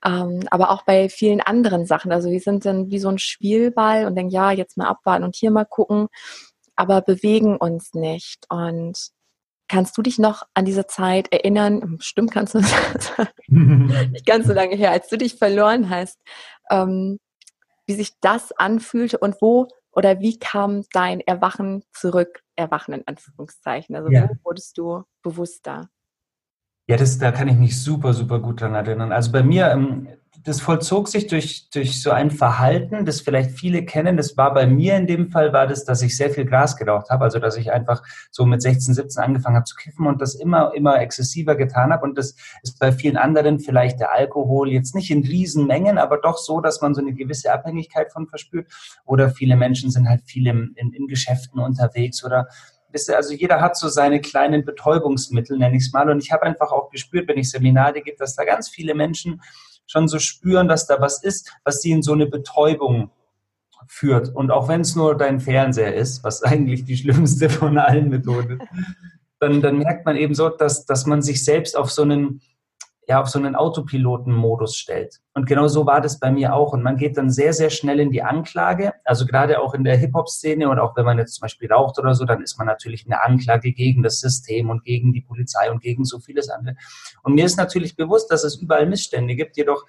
ähm, 0.05 0.41
aber 0.51 0.71
auch 0.71 0.83
bei 0.83 1.09
vielen 1.09 1.41
anderen 1.41 1.87
Sachen. 1.87 2.11
Also 2.11 2.29
wir 2.29 2.41
sind 2.41 2.65
dann 2.65 2.91
wie 2.91 2.99
so 2.99 3.09
ein 3.09 3.19
Spielball 3.19 4.05
und 4.05 4.17
denken, 4.17 4.33
ja, 4.33 4.51
jetzt 4.51 4.77
mal 4.77 4.89
abwarten 4.89 5.23
und 5.23 5.37
hier 5.37 5.53
mal 5.53 5.65
gucken, 5.65 6.09
aber 6.75 7.03
bewegen 7.03 7.57
uns 7.57 7.95
nicht. 7.95 8.47
Und 8.51 9.11
kannst 9.69 9.97
du 9.99 10.03
dich 10.03 10.19
noch 10.19 10.43
an 10.55 10.65
diese 10.65 10.87
Zeit 10.87 11.33
erinnern? 11.33 11.99
Stimmt, 12.01 12.33
kannst 12.33 12.55
du 12.55 12.61
nicht 13.49 14.27
ganz 14.27 14.47
so 14.47 14.53
lange 14.53 14.77
her, 14.77 14.91
als 14.91 15.09
du 15.09 15.19
dich 15.19 15.37
verloren 15.37 15.91
hast. 15.91 16.19
Ähm, 16.71 17.19
wie 17.87 17.95
sich 17.95 18.13
das 18.21 18.53
anfühlte 18.53 19.19
und 19.19 19.37
wo 19.41 19.69
oder 19.93 20.21
wie 20.21 20.39
kam 20.39 20.83
dein 20.93 21.21
Erwachen 21.21 21.83
zurück, 21.93 22.43
Erwachen 22.57 22.93
in 22.93 23.07
Anführungszeichen? 23.07 23.97
Also 23.97 24.11
ja. 24.11 24.29
wo 24.29 24.51
wurdest 24.51 24.77
du 24.77 25.05
bewusster? 25.23 25.89
Ja, 26.89 26.97
das, 26.97 27.19
da 27.19 27.33
kann 27.33 27.49
ich 27.49 27.57
mich 27.57 27.83
super, 27.83 28.13
super 28.13 28.41
gut 28.41 28.61
dran 28.61 28.75
erinnern. 28.75 29.13
Also 29.13 29.33
bei 29.33 29.43
mir, 29.43 29.71
ähm, 29.71 30.09
das 30.45 30.61
vollzog 30.61 31.09
sich 31.09 31.27
durch, 31.27 31.71
durch 31.71 32.03
so 32.03 32.11
ein 32.11 32.31
Verhalten, 32.31 33.05
das 33.05 33.21
vielleicht 33.21 33.51
viele 33.51 33.85
kennen. 33.85 34.17
Das 34.17 34.37
war 34.37 34.55
bei 34.55 34.67
mir 34.67 34.97
in 34.97 35.07
dem 35.07 35.31
Fall, 35.31 35.53
war 35.53 35.67
das, 35.67 35.85
dass 35.85 36.03
ich 36.03 36.17
sehr 36.17 36.31
viel 36.31 36.45
Gras 36.45 36.77
geraucht 36.77 37.11
habe. 37.11 37.25
Also, 37.25 37.39
dass 37.39 37.57
ich 37.57 37.73
einfach 37.73 38.03
so 38.31 38.45
mit 38.47 38.63
16, 38.63 38.95
17 38.95 39.23
angefangen 39.23 39.57
habe 39.57 39.65
zu 39.65 39.77
kiffen 39.77 40.07
und 40.07 40.21
das 40.21 40.35
immer, 40.35 40.73
immer 40.75 41.01
exzessiver 41.01 41.57
getan 41.57 41.93
habe. 41.93 42.05
Und 42.05 42.19
das 42.19 42.35
ist 42.63 42.79
bei 42.79 42.93
vielen 42.93 43.17
anderen 43.17 43.59
vielleicht 43.59 44.01
der 44.01 44.13
Alkohol 44.13 44.71
jetzt 44.71 44.95
nicht 44.95 45.11
in 45.11 45.25
Riesenmengen, 45.25 45.99
aber 45.99 46.19
doch 46.19 46.39
so, 46.39 46.61
dass 46.61 46.81
man 46.81 46.95
so 46.95 47.01
eine 47.01 47.15
gewisse 47.15 47.53
Abhängigkeit 47.53 48.13
von 48.13 48.27
verspürt. 48.27 48.69
Oder 49.05 49.31
viele 49.31 49.57
Menschen 49.57 49.91
sind 49.91 50.09
halt 50.09 50.23
viel 50.25 50.47
im, 50.47 50.73
in, 50.77 50.93
in 50.93 51.07
Geschäften 51.07 51.61
unterwegs 51.61 52.25
oder 52.25 52.49
also 53.15 53.35
jeder 53.35 53.61
hat 53.61 53.77
so 53.77 53.89
seine 53.89 54.21
kleinen 54.21 54.65
Betäubungsmittel, 54.65 55.59
nenne 55.59 55.77
ich 55.77 55.85
es 55.85 55.93
mal. 55.93 56.09
Und 56.09 56.23
ich 56.23 56.33
habe 56.33 56.45
einfach 56.45 56.73
auch 56.73 56.91
gespürt, 56.91 57.29
wenn 57.29 57.37
ich 57.37 57.51
Seminare 57.51 58.01
gebe, 58.01 58.17
dass 58.17 58.37
da 58.37 58.45
ganz 58.45 58.69
viele 58.69 58.95
Menschen 58.95 59.43
schon 59.87 60.09
so 60.09 60.19
spüren, 60.19 60.69
dass 60.69 60.87
da 60.87 61.01
was 61.01 61.23
ist, 61.23 61.53
was 61.65 61.81
sie 61.81 61.91
in 61.91 62.03
so 62.03 62.13
eine 62.13 62.27
Betäubung 62.27 63.11
führt. 63.87 64.35
Und 64.35 64.51
auch 64.51 64.69
wenn 64.69 64.81
es 64.81 64.97
nur 64.97 65.17
dein 65.17 65.41
Fernseher 65.41 65.95
ist, 65.95 66.25
was 66.25 66.43
eigentlich 66.43 66.85
die 66.85 66.97
schlimmste 66.97 67.49
von 67.49 67.79
allen 67.79 68.09
Methoden 68.09 68.61
ist, 68.61 68.69
dann, 69.39 69.61
dann 69.61 69.79
merkt 69.79 70.07
man 70.07 70.17
eben 70.17 70.35
so, 70.35 70.49
dass, 70.49 70.87
dass 70.87 71.07
man 71.07 71.23
sich 71.23 71.45
selbst 71.45 71.77
auf 71.77 71.91
so 71.91 72.03
einen 72.03 72.41
ja, 73.09 73.21
auf 73.21 73.29
so 73.29 73.39
einen 73.39 73.55
Autopiloten-Modus 73.55 74.77
stellt. 74.77 75.21
Und 75.33 75.47
genau 75.47 75.69
so 75.69 75.87
war 75.87 76.01
das 76.01 76.19
bei 76.19 76.33
mir 76.33 76.55
auch. 76.55 76.73
Und 76.73 76.83
man 76.83 76.97
geht 76.97 77.17
dann 77.17 77.31
sehr, 77.31 77.53
sehr 77.53 77.71
schnell 77.71 78.01
in 78.01 78.11
die 78.11 78.23
Anklage. 78.23 78.95
Also 79.05 79.27
gerade 79.27 79.61
auch 79.61 79.75
in 79.75 79.85
der 79.85 79.97
Hip-Hop-Szene 79.97 80.69
und 80.69 80.81
auch 80.81 80.97
wenn 80.97 81.05
man 81.05 81.19
jetzt 81.19 81.35
zum 81.35 81.43
Beispiel 81.43 81.73
raucht 81.73 81.99
oder 81.99 82.15
so, 82.15 82.25
dann 82.25 82.43
ist 82.43 82.59
man 82.59 82.67
natürlich 82.67 83.07
eine 83.07 83.23
Anklage 83.23 83.73
gegen 83.73 84.03
das 84.03 84.19
System 84.19 84.71
und 84.71 84.83
gegen 84.83 85.13
die 85.13 85.21
Polizei 85.21 85.71
und 85.71 85.81
gegen 85.81 86.05
so 86.05 86.19
vieles 86.19 86.49
andere. 86.49 86.75
Und 87.23 87.35
mir 87.35 87.45
ist 87.45 87.57
natürlich 87.57 87.95
bewusst, 87.95 88.31
dass 88.33 88.43
es 88.43 88.57
überall 88.57 88.87
Missstände 88.87 89.37
gibt. 89.37 89.57
Jedoch 89.57 89.85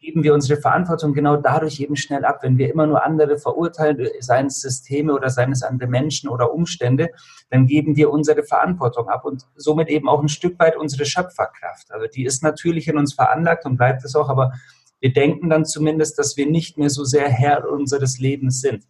geben 0.00 0.22
wir 0.22 0.32
unsere 0.32 0.60
Verantwortung 0.60 1.12
genau 1.12 1.36
dadurch 1.36 1.80
eben 1.80 1.96
schnell 1.96 2.24
ab. 2.24 2.38
Wenn 2.42 2.56
wir 2.56 2.70
immer 2.70 2.86
nur 2.86 3.04
andere 3.04 3.38
verurteilen, 3.38 4.08
seien 4.20 4.46
es 4.46 4.60
Systeme 4.60 5.12
oder 5.12 5.28
seien 5.28 5.52
es 5.52 5.62
andere 5.62 5.88
Menschen 5.88 6.28
oder 6.28 6.52
Umstände, 6.52 7.10
dann 7.50 7.66
geben 7.66 7.96
wir 7.96 8.10
unsere 8.10 8.42
Verantwortung 8.44 9.08
ab 9.08 9.24
und 9.24 9.46
somit 9.56 9.88
eben 9.88 10.08
auch 10.08 10.22
ein 10.22 10.28
Stück 10.28 10.58
weit 10.58 10.76
unsere 10.76 11.04
Schöpferkraft. 11.04 11.90
Also 11.90 12.06
die 12.06 12.24
ist 12.24 12.42
natürlich 12.42 12.86
in 12.88 12.96
uns 12.96 13.14
veranlagt 13.14 13.64
und 13.64 13.76
bleibt 13.76 14.04
es 14.04 14.14
auch, 14.14 14.28
aber 14.28 14.52
wir 15.00 15.12
denken 15.12 15.50
dann 15.50 15.64
zumindest, 15.64 16.18
dass 16.18 16.36
wir 16.36 16.48
nicht 16.48 16.78
mehr 16.78 16.90
so 16.90 17.04
sehr 17.04 17.28
Herr 17.28 17.68
unseres 17.68 18.18
Lebens 18.18 18.60
sind. 18.60 18.84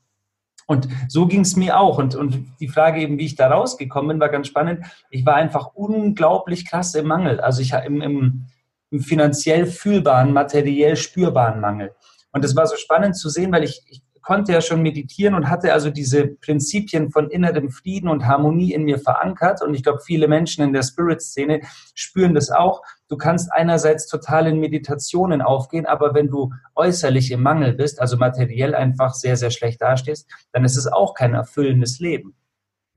Und 0.67 0.87
so 1.09 1.27
ging 1.27 1.41
es 1.41 1.57
mir 1.57 1.81
auch. 1.81 1.99
Und, 1.99 2.15
und 2.15 2.47
die 2.61 2.69
Frage 2.69 3.01
eben, 3.01 3.17
wie 3.17 3.25
ich 3.25 3.37
da 3.37 3.49
rausgekommen 3.49 4.09
bin, 4.09 4.21
war 4.21 4.29
ganz 4.29 4.49
spannend. 4.49 4.85
Ich 5.09 5.25
war 5.25 5.35
einfach 5.35 5.71
unglaublich 5.75 6.69
krass 6.69 6.95
im 6.95 7.07
Mangel. 7.07 7.41
Also 7.41 7.63
ich 7.63 7.73
im, 7.73 8.03
im 8.03 8.45
finanziell 8.99 9.67
fühlbaren, 9.67 10.33
materiell 10.33 10.97
spürbaren 10.97 11.61
Mangel. 11.61 11.95
Und 12.33 12.45
das 12.45 12.57
war 12.57 12.67
so 12.67 12.77
spannend 12.77 13.17
zu 13.17 13.29
sehen, 13.29 13.53
weil 13.53 13.65
ich, 13.65 13.83
ich 13.89 14.03
konnte 14.29 14.53
ja 14.53 14.61
schon 14.61 14.83
meditieren 14.83 15.35
und 15.35 15.49
hatte 15.49 15.73
also 15.73 15.89
diese 15.89 16.27
Prinzipien 16.27 17.11
von 17.11 17.31
innerem 17.31 17.71
Frieden 17.71 18.11
und 18.11 18.27
Harmonie 18.27 18.75
in 18.75 18.85
mir 18.85 18.99
verankert. 18.99 19.63
Und 19.63 19.73
ich 19.73 19.83
glaube, 19.83 20.01
viele 20.05 20.29
Menschen 20.29 20.63
in 20.63 20.75
der 20.75 20.83
Spirit-Szene 20.83 21.63
spüren 21.95 22.35
das 22.35 22.51
auch. 22.51 22.83
Du 23.09 23.17
kannst 23.17 23.51
einerseits 23.51 24.07
total 24.07 24.47
in 24.49 24.61
Meditationen 24.61 25.41
aufgehen, 25.41 25.87
aber 25.87 26.13
wenn 26.13 26.29
du 26.29 26.53
äußerlich 26.75 27.31
im 27.31 27.43
Mangel 27.43 27.73
bist, 27.73 28.03
also 28.03 28.19
materiell 28.19 28.75
einfach 28.75 29.15
sehr, 29.15 29.39
sehr 29.39 29.51
schlecht 29.51 29.81
dastehst, 29.81 30.31
dann 30.53 30.63
ist 30.63 30.77
es 30.77 30.87
auch 30.87 31.15
kein 31.15 31.33
erfüllendes 31.33 31.99
Leben. 31.99 32.35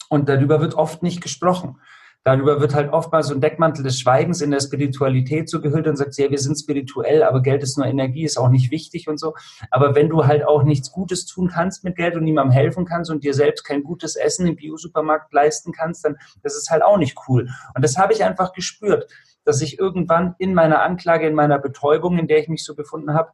Und 0.09 0.27
darüber 0.27 0.59
wird 0.59 0.73
oft 0.73 1.01
nicht 1.01 1.21
gesprochen. 1.21 1.77
Darüber 2.23 2.61
wird 2.61 2.75
halt 2.75 2.93
oftmals 2.93 3.27
so 3.27 3.33
ein 3.33 3.41
Deckmantel 3.41 3.83
des 3.83 3.99
Schweigens 3.99 4.41
in 4.41 4.51
der 4.51 4.59
Spiritualität 4.59 5.49
so 5.49 5.59
gehüllt 5.59 5.87
und 5.87 5.95
sagt, 5.95 6.15
ja, 6.17 6.29
wir 6.29 6.37
sind 6.37 6.55
spirituell, 6.55 7.23
aber 7.23 7.41
Geld 7.41 7.63
ist 7.63 7.79
nur 7.79 7.87
Energie, 7.87 8.23
ist 8.23 8.37
auch 8.37 8.49
nicht 8.49 8.69
wichtig 8.69 9.07
und 9.07 9.19
so. 9.19 9.33
Aber 9.71 9.95
wenn 9.95 10.07
du 10.07 10.27
halt 10.27 10.45
auch 10.45 10.61
nichts 10.61 10.91
Gutes 10.91 11.25
tun 11.25 11.47
kannst 11.47 11.83
mit 11.83 11.95
Geld 11.95 12.15
und 12.15 12.23
niemandem 12.23 12.51
helfen 12.51 12.85
kannst 12.85 13.09
und 13.09 13.23
dir 13.23 13.33
selbst 13.33 13.63
kein 13.63 13.83
gutes 13.83 14.15
Essen 14.15 14.45
im 14.45 14.55
Biosupermarkt 14.55 15.33
leisten 15.33 15.71
kannst, 15.71 16.05
dann 16.05 16.17
das 16.43 16.55
ist 16.55 16.69
halt 16.69 16.83
auch 16.83 16.97
nicht 16.97 17.17
cool. 17.27 17.49
Und 17.73 17.83
das 17.83 17.97
habe 17.97 18.13
ich 18.13 18.23
einfach 18.23 18.53
gespürt, 18.53 19.11
dass 19.43 19.61
ich 19.61 19.79
irgendwann 19.79 20.35
in 20.37 20.53
meiner 20.53 20.83
Anklage, 20.83 21.25
in 21.25 21.33
meiner 21.33 21.57
Betäubung, 21.57 22.19
in 22.19 22.27
der 22.27 22.37
ich 22.37 22.49
mich 22.49 22.63
so 22.63 22.75
befunden 22.75 23.15
habe, 23.15 23.31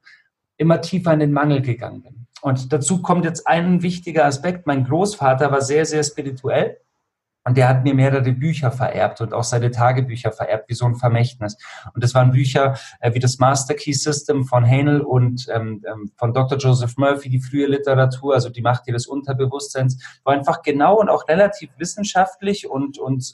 immer 0.56 0.80
tiefer 0.80 1.12
in 1.12 1.20
den 1.20 1.34
Mangel 1.34 1.62
gegangen 1.62 2.04
bin. 2.04 2.28
Und 2.42 2.72
dazu 2.72 3.02
kommt 3.02 3.26
jetzt 3.26 3.48
ein 3.48 3.82
wichtiger 3.82 4.24
Aspekt. 4.26 4.66
Mein 4.66 4.86
Großvater 4.86 5.52
war 5.52 5.62
sehr, 5.62 5.86
sehr 5.86 6.04
spirituell 6.04 6.78
und 7.48 7.56
der 7.56 7.70
hat 7.70 7.86
mir 7.86 7.94
mehrere 7.94 8.34
Bücher 8.34 8.72
vererbt 8.72 9.22
und 9.22 9.34
auch 9.34 9.46
seine 9.46 9.72
Tagebücher 9.72 10.34
vererbt, 10.34 10.68
wie 10.68 10.74
so 10.74 10.86
ein 10.86 10.96
Vermächtnis. 10.96 11.56
Und 11.94 12.04
das 12.04 12.14
waren 12.14 12.32
Bücher 12.32 12.78
äh, 13.00 13.14
wie 13.14 13.20
das 13.20 13.40
Master 13.40 13.74
Key 13.74 13.94
System 13.94 14.44
von 14.44 14.66
Hanel 14.66 15.00
und 15.00 15.48
ähm, 15.54 15.82
ähm, 15.90 16.12
von 16.18 16.34
Dr. 16.34 16.58
Joseph 16.58 16.98
Murphy, 16.98 17.30
die 17.30 17.40
frühe 17.40 17.68
Literatur, 17.68 18.34
also 18.34 18.50
die 18.50 18.62
Macht 18.62 18.86
ihres 18.90 19.08
Unterbewusstseins, 19.08 20.20
wo 20.26 20.32
einfach 20.32 20.62
genau 20.62 21.00
und 21.00 21.08
auch 21.08 21.30
relativ 21.30 21.70
wissenschaftlich 21.78 22.70
und, 22.70 23.00
und 23.00 23.34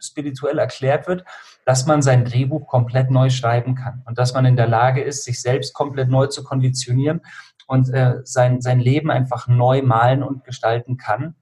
spirituell 0.00 0.58
erklärt 0.58 1.06
wird, 1.06 1.24
dass 1.64 1.86
man 1.86 2.02
sein 2.02 2.24
Drehbuch 2.24 2.66
komplett 2.66 3.12
neu 3.12 3.30
schreiben 3.30 3.76
kann 3.76 4.02
und 4.06 4.18
dass 4.18 4.34
man 4.34 4.44
in 4.44 4.56
der 4.56 4.66
Lage 4.66 5.02
ist, 5.02 5.22
sich 5.22 5.40
selbst 5.40 5.72
komplett 5.72 6.08
neu 6.08 6.26
zu 6.26 6.42
konditionieren 6.42 7.20
und 7.68 7.90
äh, 7.90 8.22
sein, 8.24 8.60
sein 8.60 8.80
Leben 8.80 9.08
einfach 9.12 9.46
neu 9.46 9.82
malen 9.82 10.24
und 10.24 10.42
gestalten 10.42 10.96
kann 10.96 11.36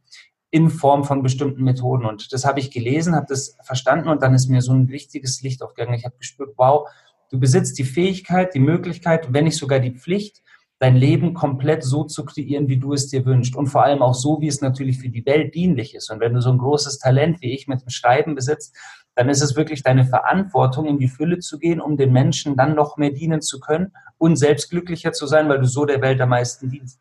in 0.50 0.68
Form 0.68 1.04
von 1.04 1.22
bestimmten 1.22 1.62
Methoden. 1.62 2.04
Und 2.04 2.32
das 2.32 2.44
habe 2.44 2.60
ich 2.60 2.70
gelesen, 2.70 3.14
habe 3.14 3.26
das 3.28 3.56
verstanden 3.62 4.08
und 4.08 4.22
dann 4.22 4.34
ist 4.34 4.48
mir 4.48 4.62
so 4.62 4.72
ein 4.72 4.86
richtiges 4.86 5.42
Licht 5.42 5.62
aufgegangen. 5.62 5.96
Ich 5.96 6.04
habe 6.04 6.16
gespürt, 6.18 6.54
wow, 6.56 6.88
du 7.30 7.38
besitzt 7.38 7.78
die 7.78 7.84
Fähigkeit, 7.84 8.54
die 8.54 8.60
Möglichkeit, 8.60 9.32
wenn 9.32 9.44
nicht 9.44 9.56
sogar 9.56 9.78
die 9.78 9.92
Pflicht, 9.92 10.42
dein 10.80 10.96
Leben 10.96 11.34
komplett 11.34 11.84
so 11.84 12.04
zu 12.04 12.24
kreieren, 12.24 12.68
wie 12.68 12.78
du 12.78 12.94
es 12.94 13.08
dir 13.08 13.26
wünschst. 13.26 13.54
Und 13.54 13.66
vor 13.66 13.84
allem 13.84 14.00
auch 14.00 14.14
so, 14.14 14.40
wie 14.40 14.48
es 14.48 14.62
natürlich 14.62 14.98
für 14.98 15.10
die 15.10 15.24
Welt 15.26 15.54
dienlich 15.54 15.94
ist. 15.94 16.10
Und 16.10 16.20
wenn 16.20 16.32
du 16.32 16.40
so 16.40 16.50
ein 16.50 16.58
großes 16.58 16.98
Talent 16.98 17.42
wie 17.42 17.52
ich 17.52 17.68
mit 17.68 17.82
dem 17.82 17.90
Schreiben 17.90 18.34
besitzt, 18.34 18.74
dann 19.14 19.28
ist 19.28 19.42
es 19.42 19.56
wirklich 19.56 19.82
deine 19.82 20.04
Verantwortung, 20.04 20.86
in 20.86 20.98
die 20.98 21.08
Fülle 21.08 21.38
zu 21.38 21.58
gehen, 21.58 21.80
um 21.80 21.98
den 21.98 22.12
Menschen 22.12 22.56
dann 22.56 22.74
noch 22.74 22.96
mehr 22.96 23.10
dienen 23.10 23.42
zu 23.42 23.60
können 23.60 23.92
und 24.16 24.36
selbst 24.36 24.70
glücklicher 24.70 25.12
zu 25.12 25.26
sein, 25.26 25.48
weil 25.48 25.58
du 25.58 25.66
so 25.66 25.84
der 25.84 26.00
Welt 26.00 26.20
am 26.20 26.30
meisten 26.30 26.70
dienst. 26.70 26.98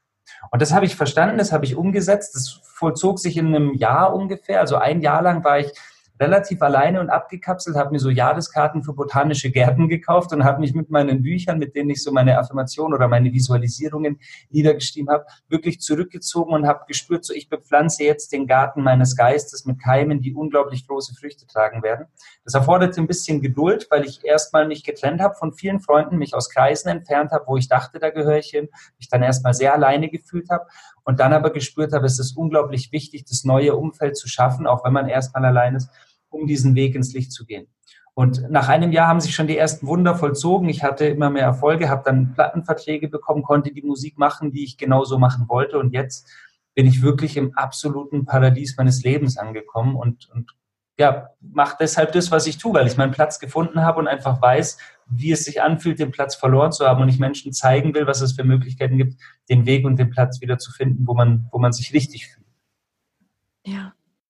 Und 0.51 0.61
das 0.61 0.73
habe 0.73 0.85
ich 0.85 0.95
verstanden, 0.95 1.37
das 1.37 1.51
habe 1.51 1.65
ich 1.65 1.75
umgesetzt. 1.75 2.35
Das 2.35 2.61
vollzog 2.63 3.19
sich 3.19 3.37
in 3.37 3.47
einem 3.47 3.73
Jahr 3.73 4.13
ungefähr. 4.13 4.59
Also 4.59 4.77
ein 4.77 5.01
Jahr 5.01 5.21
lang 5.21 5.43
war 5.43 5.59
ich 5.59 5.71
relativ 6.19 6.61
alleine 6.61 6.99
und 6.99 7.09
abgekapselt, 7.09 7.77
habe 7.77 7.91
mir 7.91 7.99
so 7.99 8.09
Jahreskarten 8.09 8.83
für 8.83 8.93
botanische 8.93 9.51
Gärten 9.51 9.87
gekauft 9.87 10.33
und 10.33 10.43
habe 10.43 10.59
mich 10.59 10.73
mit 10.73 10.89
meinen 10.89 11.23
Büchern, 11.23 11.59
mit 11.59 11.75
denen 11.75 11.89
ich 11.91 12.03
so 12.03 12.11
meine 12.11 12.37
Affirmation 12.37 12.93
oder 12.93 13.07
meine 13.07 13.31
Visualisierungen 13.31 14.19
niedergeschrieben 14.49 15.09
habe, 15.09 15.25
wirklich 15.47 15.79
zurückgezogen 15.79 16.53
und 16.53 16.67
habe 16.67 16.83
gespürt, 16.87 17.23
so 17.23 17.33
ich 17.33 17.49
bepflanze 17.49 18.03
jetzt 18.03 18.33
den 18.33 18.47
Garten 18.47 18.83
meines 18.83 19.15
Geistes 19.15 19.65
mit 19.65 19.81
Keimen, 19.81 20.19
die 20.21 20.33
unglaublich 20.33 20.87
große 20.87 21.15
Früchte 21.15 21.47
tragen 21.47 21.83
werden. 21.83 22.07
Das 22.43 22.53
erforderte 22.53 22.99
ein 22.99 23.07
bisschen 23.07 23.41
Geduld, 23.41 23.87
weil 23.89 24.03
ich 24.03 24.25
erstmal 24.25 24.67
mich 24.67 24.83
getrennt 24.83 25.21
habe 25.21 25.35
von 25.35 25.53
vielen 25.53 25.79
Freunden, 25.79 26.17
mich 26.17 26.33
aus 26.33 26.49
Kreisen 26.49 26.89
entfernt 26.89 27.31
habe, 27.31 27.45
wo 27.47 27.55
ich 27.55 27.69
dachte, 27.69 27.99
da 27.99 28.09
gehöre 28.09 28.39
ich 28.39 28.49
hin, 28.49 28.67
mich 28.97 29.07
dann 29.09 29.23
erstmal 29.23 29.53
sehr 29.53 29.73
alleine 29.73 30.09
gefühlt 30.09 30.49
habe 30.49 30.67
und 31.03 31.19
dann 31.19 31.33
aber 31.33 31.51
gespürt 31.51 31.93
habe, 31.93 32.05
es 32.05 32.19
ist 32.19 32.35
unglaublich 32.35 32.91
wichtig, 32.91 33.23
das 33.25 33.45
neue 33.45 33.75
Umfeld 33.75 34.17
zu 34.17 34.27
schaffen, 34.27 34.67
auch 34.67 34.83
wenn 34.83 34.93
man 34.93 35.07
erstmal 35.07 35.45
allein 35.45 35.75
ist 35.75 35.89
um 36.29 36.47
diesen 36.47 36.75
Weg 36.75 36.95
ins 36.95 37.13
Licht 37.13 37.31
zu 37.31 37.45
gehen. 37.45 37.67
Und 38.13 38.49
nach 38.49 38.67
einem 38.67 38.91
Jahr 38.91 39.07
haben 39.07 39.21
sich 39.21 39.33
schon 39.33 39.47
die 39.47 39.57
ersten 39.57 39.87
Wunder 39.87 40.13
vollzogen. 40.13 40.67
Ich 40.67 40.83
hatte 40.83 41.05
immer 41.05 41.29
mehr 41.29 41.43
Erfolge, 41.43 41.89
habe 41.89 42.03
dann 42.03 42.33
Plattenverträge 42.33 43.07
bekommen, 43.07 43.43
konnte 43.43 43.71
die 43.71 43.81
Musik 43.81 44.17
machen, 44.17 44.51
die 44.51 44.65
ich 44.65 44.77
genauso 44.77 45.17
machen 45.17 45.45
wollte. 45.47 45.79
Und 45.79 45.93
jetzt 45.93 46.27
bin 46.75 46.85
ich 46.85 47.01
wirklich 47.01 47.37
im 47.37 47.53
absoluten 47.55 48.25
Paradies 48.25 48.75
meines 48.77 49.03
Lebens 49.03 49.37
angekommen 49.37 49.95
und, 49.95 50.29
und 50.33 50.51
ja, 50.99 51.29
mache 51.39 51.77
deshalb 51.79 52.11
das, 52.11 52.29
was 52.29 52.45
ich 52.45 52.57
tue, 52.57 52.73
weil 52.73 52.87
ich 52.87 52.97
meinen 52.97 53.13
Platz 53.13 53.39
gefunden 53.39 53.81
habe 53.83 53.99
und 53.99 54.07
einfach 54.09 54.41
weiß, 54.41 54.77
wie 55.07 55.31
es 55.31 55.45
sich 55.45 55.61
anfühlt, 55.61 55.97
den 55.97 56.11
Platz 56.11 56.35
verloren 56.35 56.73
zu 56.73 56.85
haben 56.85 57.01
und 57.01 57.07
ich 57.07 57.19
Menschen 57.19 57.53
zeigen 57.53 57.93
will, 57.93 58.05
was 58.05 58.19
es 58.19 58.33
für 58.33 58.43
Möglichkeiten 58.43 58.97
gibt, 58.97 59.15
den 59.49 59.65
Weg 59.65 59.85
und 59.85 59.97
den 59.97 60.09
Platz 60.09 60.41
wieder 60.41 60.57
zu 60.57 60.71
finden, 60.73 61.07
wo 61.07 61.13
man, 61.13 61.47
wo 61.51 61.57
man 61.57 61.71
sich 61.71 61.93
richtig 61.93 62.27
fühlt. 62.27 62.38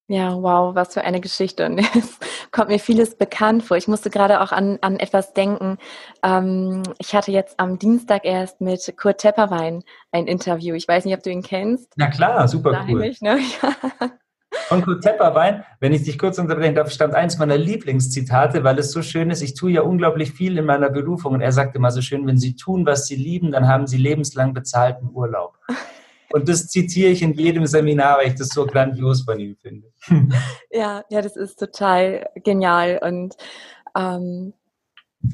Ja, 0.10 0.32
ja, 0.32 0.34
wow, 0.42 0.74
was 0.74 0.96
für 0.96 1.04
eine 1.04 1.22
Geschichte. 1.22 1.68
Und 1.68 1.78
es 1.78 2.18
kommt 2.52 2.70
mir 2.70 2.80
vieles 2.80 3.16
bekannt 3.16 3.64
vor. 3.64 3.78
Ich 3.78 3.88
musste 3.88 4.10
gerade 4.10 4.42
auch 4.42 4.52
an, 4.52 4.80
an 4.82 4.98
etwas 4.98 5.34
denken. 5.34 5.78
Ähm, 6.24 6.82
ich 6.98 7.14
hatte 7.14 7.32
jetzt 7.32 7.60
am 7.60 7.78
Dienstag 7.78 8.26
erst 8.26 8.60
mit 8.60 8.96
Kurt 8.98 9.20
Tepperwein 9.20 9.84
ein 10.12 10.26
Interview. 10.26 10.74
Ich 10.74 10.88
weiß 10.88 11.06
nicht, 11.06 11.16
ob 11.16 11.22
du 11.22 11.30
ihn 11.30 11.44
kennst. 11.44 11.94
Na 11.96 12.08
klar, 12.08 12.48
super 12.48 12.86
cool. 12.90 13.00
Mich, 13.00 13.22
ne? 13.22 13.38
Von 14.68 14.82
Kurt 14.82 15.04
Tepperwein, 15.04 15.64
wenn 15.80 15.94
ich 15.94 16.04
dich 16.04 16.18
kurz 16.18 16.40
unterbrechen 16.40 16.74
darf, 16.74 16.90
stand 16.90 17.14
eins 17.14 17.38
meiner 17.38 17.58
Lieblingszitate, 17.58 18.64
weil 18.64 18.80
es 18.80 18.92
so 18.92 19.04
schön 19.04 19.30
ist. 19.30 19.44
Ich 19.44 19.54
tue 19.54 19.72
ja 19.72 19.82
unglaublich 19.82 20.32
viel 20.32 20.58
in 20.58 20.66
meiner 20.66 20.90
Berufung. 20.90 21.36
Und 21.36 21.42
er 21.42 21.52
sagte 21.52 21.78
immer 21.78 21.92
so 21.92 22.02
schön, 22.02 22.26
wenn 22.26 22.40
Sie 22.40 22.56
tun, 22.56 22.88
was 22.88 23.06
Sie 23.06 23.16
lieben, 23.16 23.52
dann 23.52 23.68
haben 23.68 23.86
Sie 23.86 23.98
lebenslang 23.98 24.56
bezahlten 24.56 25.12
Urlaub. 25.14 25.60
Und 26.32 26.48
das 26.48 26.68
zitiere 26.68 27.12
ich 27.12 27.22
in 27.22 27.34
jedem 27.34 27.66
Seminar, 27.66 28.20
weil 28.20 28.28
ich 28.28 28.36
das 28.36 28.50
so 28.50 28.66
grandios 28.66 29.24
von 29.24 29.40
ihm 29.40 29.56
finde. 29.56 29.88
Ja, 30.72 31.04
ja, 31.10 31.22
das 31.22 31.36
ist 31.36 31.58
total 31.58 32.30
genial. 32.44 33.00
Und 33.02 33.36
ähm, 33.98 34.54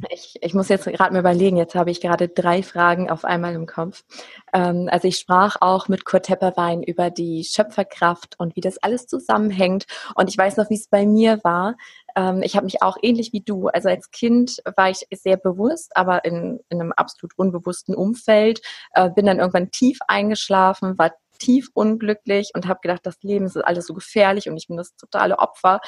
ich, 0.10 0.36
ich 0.42 0.54
muss 0.54 0.70
jetzt 0.70 0.86
gerade 0.86 1.14
mal 1.14 1.20
überlegen, 1.20 1.58
jetzt 1.58 1.76
habe 1.76 1.92
ich 1.92 2.02
gerade 2.02 2.28
drei 2.28 2.64
Fragen 2.64 3.10
auf 3.10 3.24
einmal 3.24 3.54
im 3.54 3.68
Kopf. 3.68 4.04
Ähm, 4.52 4.90
also 4.92 5.08
ich 5.08 5.18
sprach 5.18 5.58
auch 5.62 5.88
mit 5.88 6.06
Kurt 6.06 6.26
Tepperwein 6.26 6.82
über 6.82 7.12
die 7.12 7.44
Schöpferkraft 7.44 8.36
und 8.40 8.56
wie 8.56 8.62
das 8.62 8.78
alles 8.80 9.06
zusammenhängt. 9.06 9.86
Und 10.16 10.30
ich 10.30 10.38
weiß 10.38 10.58
noch, 10.58 10.70
wie 10.70 10.76
es 10.76 10.88
bei 10.88 11.06
mir 11.06 11.44
war. 11.44 11.76
Ähm, 12.16 12.42
ich 12.42 12.56
habe 12.56 12.66
mich 12.66 12.82
auch 12.82 12.98
ähnlich 13.02 13.32
wie 13.32 13.42
du, 13.42 13.68
also 13.68 13.90
als 13.90 14.10
Kind 14.10 14.62
war 14.76 14.90
ich 14.90 15.06
sehr 15.12 15.38
bewusst, 15.38 15.96
aber 15.96 16.26
in, 16.26 16.60
in 16.70 16.82
einem 16.82 16.92
absolut 16.92 17.38
unbewussten 17.38 17.94
Umfeld, 17.94 18.62
äh, 18.94 19.10
bin 19.12 19.28
dann 19.28 19.40
irgendwann 19.40 19.72
tief 19.72 20.00
eingeschlafen, 20.08 20.98
war 20.98 21.12
tief 21.38 21.70
unglücklich 21.74 22.52
und 22.56 22.68
habe 22.68 22.80
gedacht, 22.82 23.02
das 23.04 23.18
Leben 23.22 23.46
ist 23.46 23.58
alles 23.58 23.88
so 23.88 23.94
gefährlich 23.94 24.50
und 24.50 24.58
ich 24.58 24.68
bin 24.68 24.78
das 24.78 24.96
totale 24.96 25.40
Opfer 25.40 25.82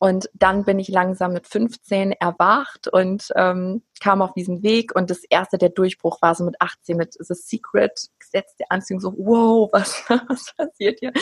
Und 0.00 0.30
dann 0.32 0.64
bin 0.64 0.78
ich 0.78 0.88
langsam 0.88 1.34
mit 1.34 1.46
15 1.46 2.12
erwacht 2.12 2.88
und 2.88 3.28
ähm, 3.36 3.82
kam 4.00 4.22
auf 4.22 4.32
diesen 4.32 4.62
Weg. 4.62 4.96
Und 4.96 5.10
das 5.10 5.24
erste, 5.24 5.58
der 5.58 5.68
Durchbruch 5.68 6.22
war 6.22 6.34
so 6.34 6.42
mit 6.42 6.56
18 6.58 6.96
mit 6.96 7.12
The 7.18 7.34
Secret, 7.34 8.08
Gesetz 8.18 8.56
der 8.56 8.72
Anziehung, 8.72 9.00
so, 9.00 9.12
wow, 9.18 9.68
was, 9.74 10.02
was 10.08 10.54
passiert 10.56 11.00
hier? 11.00 11.12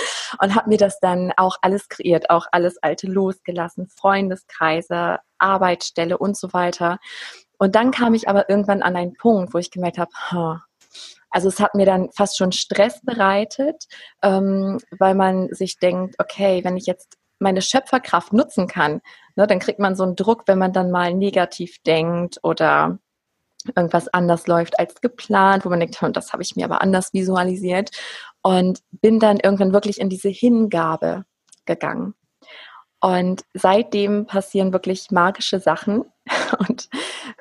Und 0.40 0.54
habe 0.54 0.68
mir 0.68 0.78
das 0.78 1.00
dann 1.00 1.32
auch 1.36 1.56
alles 1.60 1.88
kreiert, 1.88 2.30
auch 2.30 2.46
alles 2.52 2.80
Alte 2.80 3.08
losgelassen, 3.08 3.88
Freundeskreise, 3.88 5.18
Arbeitsstelle 5.38 6.16
und 6.16 6.36
so 6.36 6.52
weiter. 6.52 7.00
Und 7.58 7.74
dann 7.74 7.90
kam 7.90 8.14
ich 8.14 8.28
aber 8.28 8.48
irgendwann 8.48 8.82
an 8.82 8.94
einen 8.94 9.14
Punkt, 9.14 9.54
wo 9.54 9.58
ich 9.58 9.72
gemerkt 9.72 9.98
habe, 9.98 10.12
huh, 10.30 10.58
also 11.30 11.48
es 11.48 11.58
hat 11.58 11.74
mir 11.74 11.84
dann 11.84 12.10
fast 12.12 12.38
schon 12.38 12.52
Stress 12.52 13.00
bereitet, 13.02 13.86
ähm, 14.22 14.78
weil 14.96 15.16
man 15.16 15.52
sich 15.52 15.78
denkt, 15.80 16.14
okay, 16.18 16.62
wenn 16.62 16.76
ich 16.76 16.86
jetzt 16.86 17.17
meine 17.38 17.62
Schöpferkraft 17.62 18.32
nutzen 18.32 18.66
kann, 18.66 19.00
ne, 19.36 19.46
dann 19.46 19.58
kriegt 19.58 19.78
man 19.78 19.96
so 19.96 20.04
einen 20.04 20.16
Druck, 20.16 20.44
wenn 20.46 20.58
man 20.58 20.72
dann 20.72 20.90
mal 20.90 21.14
negativ 21.14 21.78
denkt 21.82 22.38
oder 22.42 22.98
irgendwas 23.76 24.08
anders 24.08 24.46
läuft 24.46 24.78
als 24.78 25.00
geplant, 25.00 25.64
wo 25.64 25.68
man 25.68 25.80
denkt, 25.80 26.00
hm, 26.00 26.12
das 26.12 26.32
habe 26.32 26.42
ich 26.42 26.56
mir 26.56 26.64
aber 26.64 26.80
anders 26.80 27.12
visualisiert 27.12 27.90
und 28.42 28.80
bin 28.90 29.18
dann 29.18 29.40
irgendwann 29.40 29.72
wirklich 29.72 30.00
in 30.00 30.08
diese 30.08 30.28
Hingabe 30.28 31.24
gegangen. 31.64 32.14
Und 33.00 33.44
seitdem 33.54 34.26
passieren 34.26 34.72
wirklich 34.72 35.10
magische 35.10 35.60
Sachen 35.60 36.04
und 36.68 36.88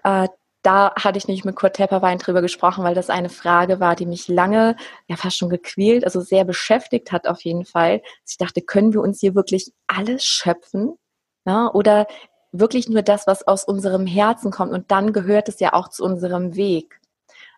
äh, 0.03 0.27
da 0.67 0.93
hatte 0.95 1.17
ich 1.17 1.29
nicht 1.29 1.45
mit 1.45 1.55
Kurt 1.55 1.77
Tepperwein 1.77 2.17
drüber 2.17 2.41
gesprochen, 2.41 2.83
weil 2.83 2.93
das 2.93 3.09
eine 3.09 3.29
Frage 3.29 3.79
war, 3.79 3.95
die 3.95 4.05
mich 4.05 4.27
lange, 4.27 4.75
ja 5.07 5.15
fast 5.15 5.37
schon 5.37 5.49
gequält, 5.49 6.03
also 6.03 6.19
sehr 6.19 6.43
beschäftigt 6.43 7.13
hat 7.13 7.25
auf 7.25 7.39
jeden 7.45 7.63
Fall. 7.63 8.01
Ich 8.27 8.37
dachte, 8.37 8.61
können 8.61 8.91
wir 8.91 8.99
uns 8.99 9.21
hier 9.21 9.33
wirklich 9.33 9.71
alles 9.87 10.25
schöpfen? 10.25 10.97
Ja, 11.45 11.71
oder 11.73 12.05
wirklich 12.51 12.89
nur 12.89 13.01
das, 13.01 13.27
was 13.27 13.47
aus 13.47 13.63
unserem 13.63 14.05
Herzen 14.05 14.51
kommt? 14.51 14.73
Und 14.73 14.91
dann 14.91 15.13
gehört 15.13 15.47
es 15.47 15.61
ja 15.61 15.71
auch 15.71 15.87
zu 15.87 16.03
unserem 16.03 16.57
Weg. 16.57 16.99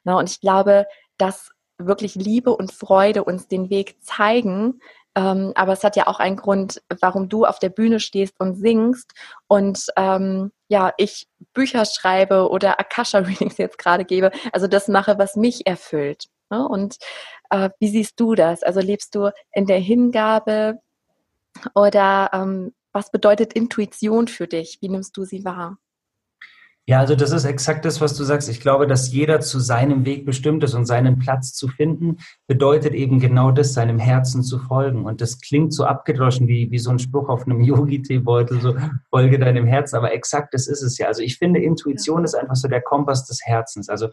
Ja, 0.03 0.13
und 0.13 0.29
ich 0.29 0.39
glaube, 0.39 0.85
dass 1.17 1.49
wirklich 1.79 2.13
Liebe 2.13 2.55
und 2.55 2.71
Freude 2.71 3.23
uns 3.23 3.47
den 3.47 3.71
Weg 3.71 3.97
zeigen, 4.03 4.81
ähm, 5.19 5.51
aber 5.55 5.73
es 5.73 5.83
hat 5.83 5.97
ja 5.97 6.07
auch 6.07 6.19
einen 6.21 6.37
Grund, 6.37 6.81
warum 7.01 7.27
du 7.27 7.45
auf 7.45 7.59
der 7.59 7.67
Bühne 7.67 7.99
stehst 7.99 8.39
und 8.39 8.55
singst 8.55 9.11
und 9.47 9.87
ähm, 9.97 10.53
ja, 10.69 10.93
ich 10.95 11.27
Bücher 11.53 11.83
schreibe 11.83 12.49
oder 12.49 12.79
Akasha-Readings 12.79 13.57
jetzt 13.57 13.77
gerade 13.77 14.05
gebe. 14.05 14.31
Also 14.53 14.67
das 14.67 14.87
mache, 14.87 15.17
was 15.17 15.35
mich 15.35 15.67
erfüllt. 15.67 16.29
Ne? 16.49 16.65
Und 16.65 16.97
äh, 17.49 17.69
wie 17.79 17.89
siehst 17.89 18.17
du 18.17 18.33
das? 18.33 18.63
Also 18.63 18.79
lebst 18.79 19.13
du 19.13 19.31
in 19.51 19.65
der 19.65 19.79
Hingabe 19.79 20.79
oder 21.75 22.29
ähm, 22.31 22.73
was 22.93 23.11
bedeutet 23.11 23.51
Intuition 23.53 24.29
für 24.29 24.47
dich? 24.47 24.77
Wie 24.79 24.89
nimmst 24.89 25.17
du 25.17 25.25
sie 25.25 25.43
wahr? 25.43 25.77
Ja, 26.89 27.01
also 27.01 27.13
das 27.15 27.31
ist 27.31 27.45
exakt 27.45 27.85
das, 27.85 28.01
was 28.01 28.15
du 28.15 28.23
sagst. 28.23 28.49
Ich 28.49 28.61
glaube, 28.61 28.87
dass 28.87 29.13
jeder 29.13 29.41
zu 29.41 29.59
seinem 29.59 30.05
Weg 30.05 30.25
bestimmt 30.25 30.63
ist 30.63 30.73
und 30.73 30.87
seinen 30.87 31.19
Platz 31.19 31.53
zu 31.53 31.67
finden, 31.67 32.17
bedeutet 32.47 32.95
eben 32.95 33.19
genau 33.19 33.51
das, 33.51 33.75
seinem 33.75 33.99
Herzen 33.99 34.41
zu 34.41 34.57
folgen. 34.57 35.05
Und 35.05 35.21
das 35.21 35.39
klingt 35.39 35.71
so 35.71 35.85
abgedroschen 35.85 36.47
wie, 36.47 36.71
wie 36.71 36.79
so 36.79 36.89
ein 36.89 36.97
Spruch 36.97 37.29
auf 37.29 37.45
einem 37.45 37.61
Yogi-Teebeutel, 37.63 38.59
so 38.59 38.75
folge 39.11 39.37
deinem 39.37 39.67
Herzen. 39.67 39.97
Aber 39.97 40.13
exakt 40.13 40.55
das 40.55 40.65
ist 40.65 40.81
es 40.81 40.97
ja. 40.97 41.05
Also 41.05 41.21
ich 41.21 41.37
finde, 41.37 41.59
Intuition 41.59 42.23
ist 42.23 42.33
einfach 42.33 42.55
so 42.55 42.67
der 42.67 42.81
Kompass 42.81 43.23
des 43.27 43.41
Herzens. 43.43 43.87
Also 43.87 44.07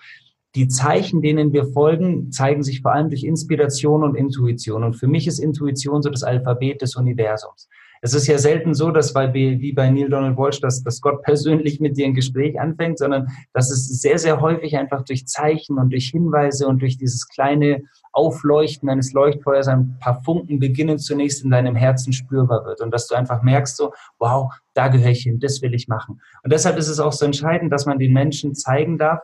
die 0.54 0.68
Zeichen, 0.68 1.23
denen 1.23 1.54
wir 1.54 1.64
folgen, 1.64 2.30
zeigen 2.30 2.62
sich 2.62 2.83
vor 2.83 2.92
allem 2.92 3.09
durch 3.09 3.25
Inspiration 3.25 4.04
und 4.04 4.16
Intuition. 4.16 4.85
Und 4.85 4.97
für 4.97 5.06
mich 5.06 5.26
ist 5.26 5.38
Intuition 5.38 6.02
so 6.02 6.11
das 6.11 6.25
Alphabet 6.25 6.83
des 6.83 6.95
Universums. 6.95 7.71
Es 8.03 8.15
ist 8.15 8.26
ja 8.26 8.38
selten 8.38 8.75
so, 8.75 8.91
dass 8.91 9.12
bei, 9.12 9.33
wie 9.33 9.73
bei 9.73 9.91
Neil 9.91 10.09
Donald 10.09 10.37
Walsh, 10.37 10.61
dass, 10.61 10.83
dass 10.83 11.00
Gott 11.00 11.23
persönlich 11.23 11.81
mit 11.81 11.97
dir 11.97 12.07
ein 12.07 12.15
Gespräch 12.15 12.59
anfängt, 12.61 12.99
sondern 12.99 13.29
dass 13.53 13.71
es 13.71 14.00
sehr, 14.00 14.19
sehr 14.19 14.41
häufig 14.41 14.76
einfach 14.76 15.05
durch 15.05 15.26
Zeichen 15.26 15.79
und 15.79 15.91
durch 15.91 16.11
Hinweise 16.11 16.67
und 16.67 16.83
durch 16.83 16.99
dieses 16.99 17.29
kleine 17.29 17.83
Aufleuchten 18.12 18.88
eines 18.88 19.12
Leuchtfeuers 19.12 19.69
ein 19.69 19.99
paar 20.00 20.23
Funken 20.23 20.59
beginnen 20.59 20.99
zunächst 20.99 21.45
in 21.45 21.50
deinem 21.50 21.76
Herzen 21.76 22.12
spürbar 22.12 22.65
wird 22.65 22.80
und 22.80 22.91
dass 22.91 23.09
du 23.09 23.15
einfach 23.15 23.43
merkst 23.43 23.76
so, 23.76 23.93
wow, 24.19 24.52
da 24.75 24.89
gehöre 24.89 25.11
ich 25.11 25.23
hin, 25.23 25.39
das 25.39 25.61
will 25.63 25.75
ich 25.75 25.89
machen. 25.89 26.21
Und 26.43 26.52
deshalb 26.52 26.78
ist 26.78 26.89
es 26.89 27.00
auch 27.00 27.13
so 27.13 27.26
entscheidend, 27.26 27.73
dass 27.73 27.87
man 27.87 27.99
den 27.99 28.13
Menschen 28.13 28.54
zeigen 28.54 28.99
darf, 28.99 29.21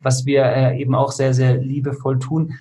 was 0.00 0.26
wir 0.26 0.44
äh, 0.44 0.78
eben 0.78 0.94
auch 0.94 1.12
sehr, 1.12 1.32
sehr 1.32 1.56
liebevoll 1.56 2.18
tun, 2.18 2.54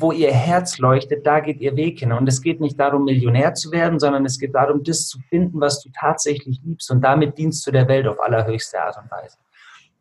wo 0.00 0.12
ihr 0.12 0.32
Herz 0.32 0.78
leuchtet, 0.78 1.26
da 1.26 1.40
geht 1.40 1.60
ihr 1.60 1.76
Weg 1.76 2.00
hin. 2.00 2.12
Und 2.12 2.28
es 2.28 2.40
geht 2.40 2.60
nicht 2.60 2.78
darum, 2.78 3.04
Millionär 3.04 3.54
zu 3.54 3.70
werden, 3.70 3.98
sondern 3.98 4.24
es 4.24 4.38
geht 4.38 4.54
darum, 4.54 4.82
das 4.82 5.06
zu 5.06 5.18
finden, 5.28 5.60
was 5.60 5.82
du 5.82 5.90
tatsächlich 5.98 6.60
liebst. 6.64 6.90
Und 6.90 7.02
damit 7.02 7.36
dienst 7.36 7.66
du 7.66 7.70
der 7.70 7.88
Welt 7.88 8.06
auf 8.06 8.20
allerhöchste 8.20 8.80
Art 8.80 8.96
und 9.02 9.10
Weise. 9.10 9.36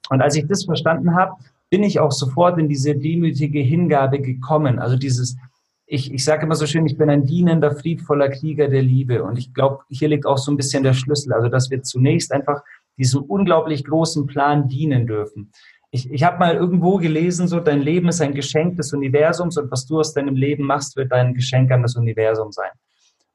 Und 0.10 0.22
als 0.22 0.36
ich 0.36 0.48
das 0.48 0.66
verstanden 0.66 1.16
habe, 1.16 1.34
bin 1.70 1.84
ich 1.84 2.00
auch 2.00 2.12
sofort 2.12 2.58
in 2.58 2.68
diese 2.68 2.96
demütige 2.96 3.60
Hingabe 3.60 4.20
gekommen. 4.20 4.80
Also 4.80 4.96
dieses, 4.96 5.38
ich, 5.86 6.14
ich 6.14 6.24
sage 6.24 6.46
immer 6.46 6.56
so 6.56 6.66
schön, 6.66 6.86
ich 6.86 6.98
bin 6.98 7.10
ein 7.10 7.26
dienender, 7.26 7.76
friedvoller 7.76 8.30
Krieger 8.30 8.70
der 8.70 8.82
Liebe. 8.82 9.24
Und 9.24 9.38
ich 9.38 9.54
glaube, 9.54 9.80
hier 9.90 10.08
liegt 10.08 10.26
auch 10.26 10.38
so 10.38 10.52
ein 10.52 10.58
bisschen 10.58 10.84
der 10.84 10.94
Schlüssel. 10.94 11.34
Also, 11.34 11.50
dass 11.50 11.70
wir 11.70 11.84
zunächst 11.84 12.32
einfach 12.32 12.62
diesem 12.98 13.22
unglaublich 13.24 13.86
großen 13.86 14.26
Plan 14.26 14.68
dienen 14.68 15.08
dürfen 15.08 15.52
ich, 15.92 16.12
ich 16.12 16.24
habe 16.24 16.38
mal 16.38 16.56
irgendwo 16.56 16.98
gelesen, 16.98 17.48
so 17.48 17.60
dein 17.60 17.82
Leben 17.82 18.10
ist 18.10 18.22
ein 18.22 18.34
Geschenk 18.34 18.78
des 18.78 18.94
Universums 18.94 19.58
und 19.58 19.72
was 19.72 19.86
du 19.86 20.00
aus 20.00 20.14
deinem 20.14 20.36
Leben 20.36 20.66
machst, 20.66 20.96
wird 20.96 21.12
dein 21.12 21.34
Geschenk 21.34 21.72
an 21.72 21.82
das 21.82 21.96
Universum 21.96 22.52
sein. 22.52 22.72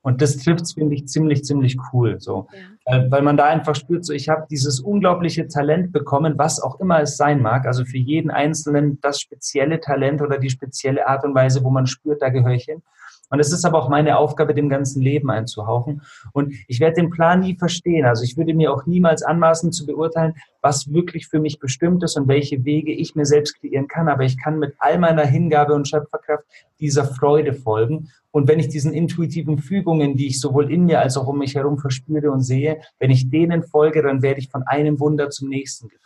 Und 0.02 0.20
das 0.20 0.36
trifft 0.36 0.72
finde 0.74 0.94
ich, 0.94 1.08
ziemlich, 1.08 1.44
ziemlich 1.44 1.78
cool. 1.92 2.20
So. 2.20 2.46
Ja. 2.52 2.60
Weil, 2.84 3.10
weil 3.10 3.22
man 3.22 3.38
da 3.38 3.46
einfach 3.46 3.74
spürt, 3.74 4.04
so 4.04 4.12
ich 4.12 4.28
habe 4.28 4.46
dieses 4.50 4.80
unglaubliche 4.80 5.48
Talent 5.48 5.92
bekommen, 5.92 6.34
was 6.36 6.60
auch 6.60 6.78
immer 6.78 7.00
es 7.00 7.16
sein 7.16 7.40
mag. 7.40 7.66
Also 7.66 7.86
für 7.86 7.96
jeden 7.96 8.30
Einzelnen 8.30 9.00
das 9.00 9.18
spezielle 9.18 9.80
Talent 9.80 10.20
oder 10.20 10.38
die 10.38 10.50
spezielle 10.50 11.08
Art 11.08 11.24
und 11.24 11.34
Weise, 11.34 11.64
wo 11.64 11.70
man 11.70 11.86
spürt, 11.86 12.20
da 12.20 12.28
gehöre 12.28 12.52
ich 12.52 12.64
hin. 12.64 12.82
Und 13.30 13.40
es 13.40 13.52
ist 13.52 13.64
aber 13.64 13.78
auch 13.78 13.88
meine 13.88 14.18
Aufgabe, 14.18 14.54
dem 14.54 14.68
ganzen 14.68 15.02
Leben 15.02 15.30
einzuhauchen. 15.30 16.02
Und 16.32 16.54
ich 16.68 16.80
werde 16.80 16.96
den 16.96 17.10
Plan 17.10 17.40
nie 17.40 17.56
verstehen. 17.56 18.04
Also 18.04 18.22
ich 18.22 18.36
würde 18.36 18.54
mir 18.54 18.72
auch 18.72 18.86
niemals 18.86 19.22
anmaßen 19.22 19.72
zu 19.72 19.86
beurteilen, 19.86 20.34
was 20.60 20.92
wirklich 20.92 21.26
für 21.26 21.40
mich 21.40 21.58
bestimmt 21.58 22.02
ist 22.02 22.16
und 22.16 22.28
welche 22.28 22.64
Wege 22.64 22.92
ich 22.92 23.14
mir 23.14 23.26
selbst 23.26 23.60
kreieren 23.60 23.88
kann. 23.88 24.08
Aber 24.08 24.24
ich 24.24 24.40
kann 24.40 24.58
mit 24.58 24.74
all 24.78 24.98
meiner 24.98 25.24
Hingabe 25.24 25.74
und 25.74 25.88
Schöpferkraft 25.88 26.44
dieser 26.80 27.04
Freude 27.04 27.54
folgen. 27.54 28.10
Und 28.30 28.48
wenn 28.48 28.58
ich 28.58 28.68
diesen 28.68 28.92
intuitiven 28.92 29.58
Fügungen, 29.58 30.16
die 30.16 30.26
ich 30.26 30.40
sowohl 30.40 30.72
in 30.72 30.84
mir 30.84 31.00
als 31.00 31.16
auch 31.16 31.26
um 31.26 31.38
mich 31.38 31.54
herum 31.54 31.78
verspüre 31.78 32.30
und 32.30 32.40
sehe, 32.40 32.80
wenn 32.98 33.10
ich 33.10 33.30
denen 33.30 33.62
folge, 33.62 34.02
dann 34.02 34.22
werde 34.22 34.40
ich 34.40 34.50
von 34.50 34.64
einem 34.64 34.98
Wunder 35.00 35.30
zum 35.30 35.48
nächsten 35.48 35.88
geführt. 35.88 36.04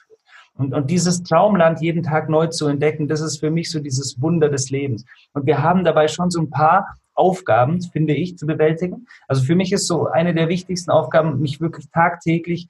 Und, 0.59 0.75
und 0.75 0.91
dieses 0.91 1.23
Traumland 1.23 1.81
jeden 1.81 2.03
Tag 2.03 2.29
neu 2.29 2.49
zu 2.49 2.67
entdecken, 2.67 3.09
das 3.09 3.21
ist 3.21 3.39
für 3.39 3.51
mich 3.51 3.71
so 3.71 3.81
dieses 3.81 4.21
Wunder 4.21 4.49
des 4.49 4.71
Lebens. 4.71 5.05
Und 5.33 5.47
wir 5.47 5.63
haben 5.63 5.85
dabei 5.85 6.09
schon 6.09 6.31
so 6.31 6.41
ein 6.41 6.51
paar 6.51 6.99
Aufgaben, 7.19 7.83
finde 7.83 8.15
ich, 8.15 8.39
zu 8.39 8.47
bewältigen. 8.47 9.07
Also 9.27 9.43
für 9.43 9.57
mich 9.57 9.73
ist 9.73 9.87
so 9.87 10.07
eine 10.07 10.35
der 10.35 10.49
wichtigsten 10.49 10.91
Aufgaben, 10.91 11.41
mich 11.41 11.61
wirklich 11.61 11.91
tagtäglich 11.91 12.69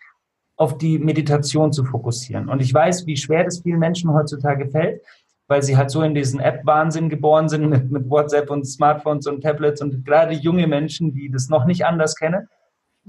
auf 0.56 0.76
die 0.76 0.98
Meditation 0.98 1.72
zu 1.72 1.84
fokussieren. 1.84 2.48
Und 2.48 2.60
ich 2.60 2.74
weiß, 2.74 3.06
wie 3.06 3.16
schwer 3.16 3.44
das 3.44 3.60
vielen 3.60 3.78
Menschen 3.78 4.12
heutzutage 4.12 4.68
fällt, 4.68 5.02
weil 5.46 5.62
sie 5.62 5.76
halt 5.76 5.90
so 5.90 6.02
in 6.02 6.14
diesen 6.14 6.40
App-Wahnsinn 6.40 7.08
geboren 7.08 7.48
sind 7.48 7.68
mit, 7.70 7.90
mit 7.90 8.10
WhatsApp 8.10 8.50
und 8.50 8.64
Smartphones 8.64 9.26
und 9.26 9.42
Tablets 9.42 9.80
und 9.80 10.04
gerade 10.04 10.34
junge 10.34 10.66
Menschen, 10.66 11.12
die 11.12 11.30
das 11.30 11.48
noch 11.48 11.64
nicht 11.64 11.84
anders 11.86 12.16
kennen. 12.16 12.48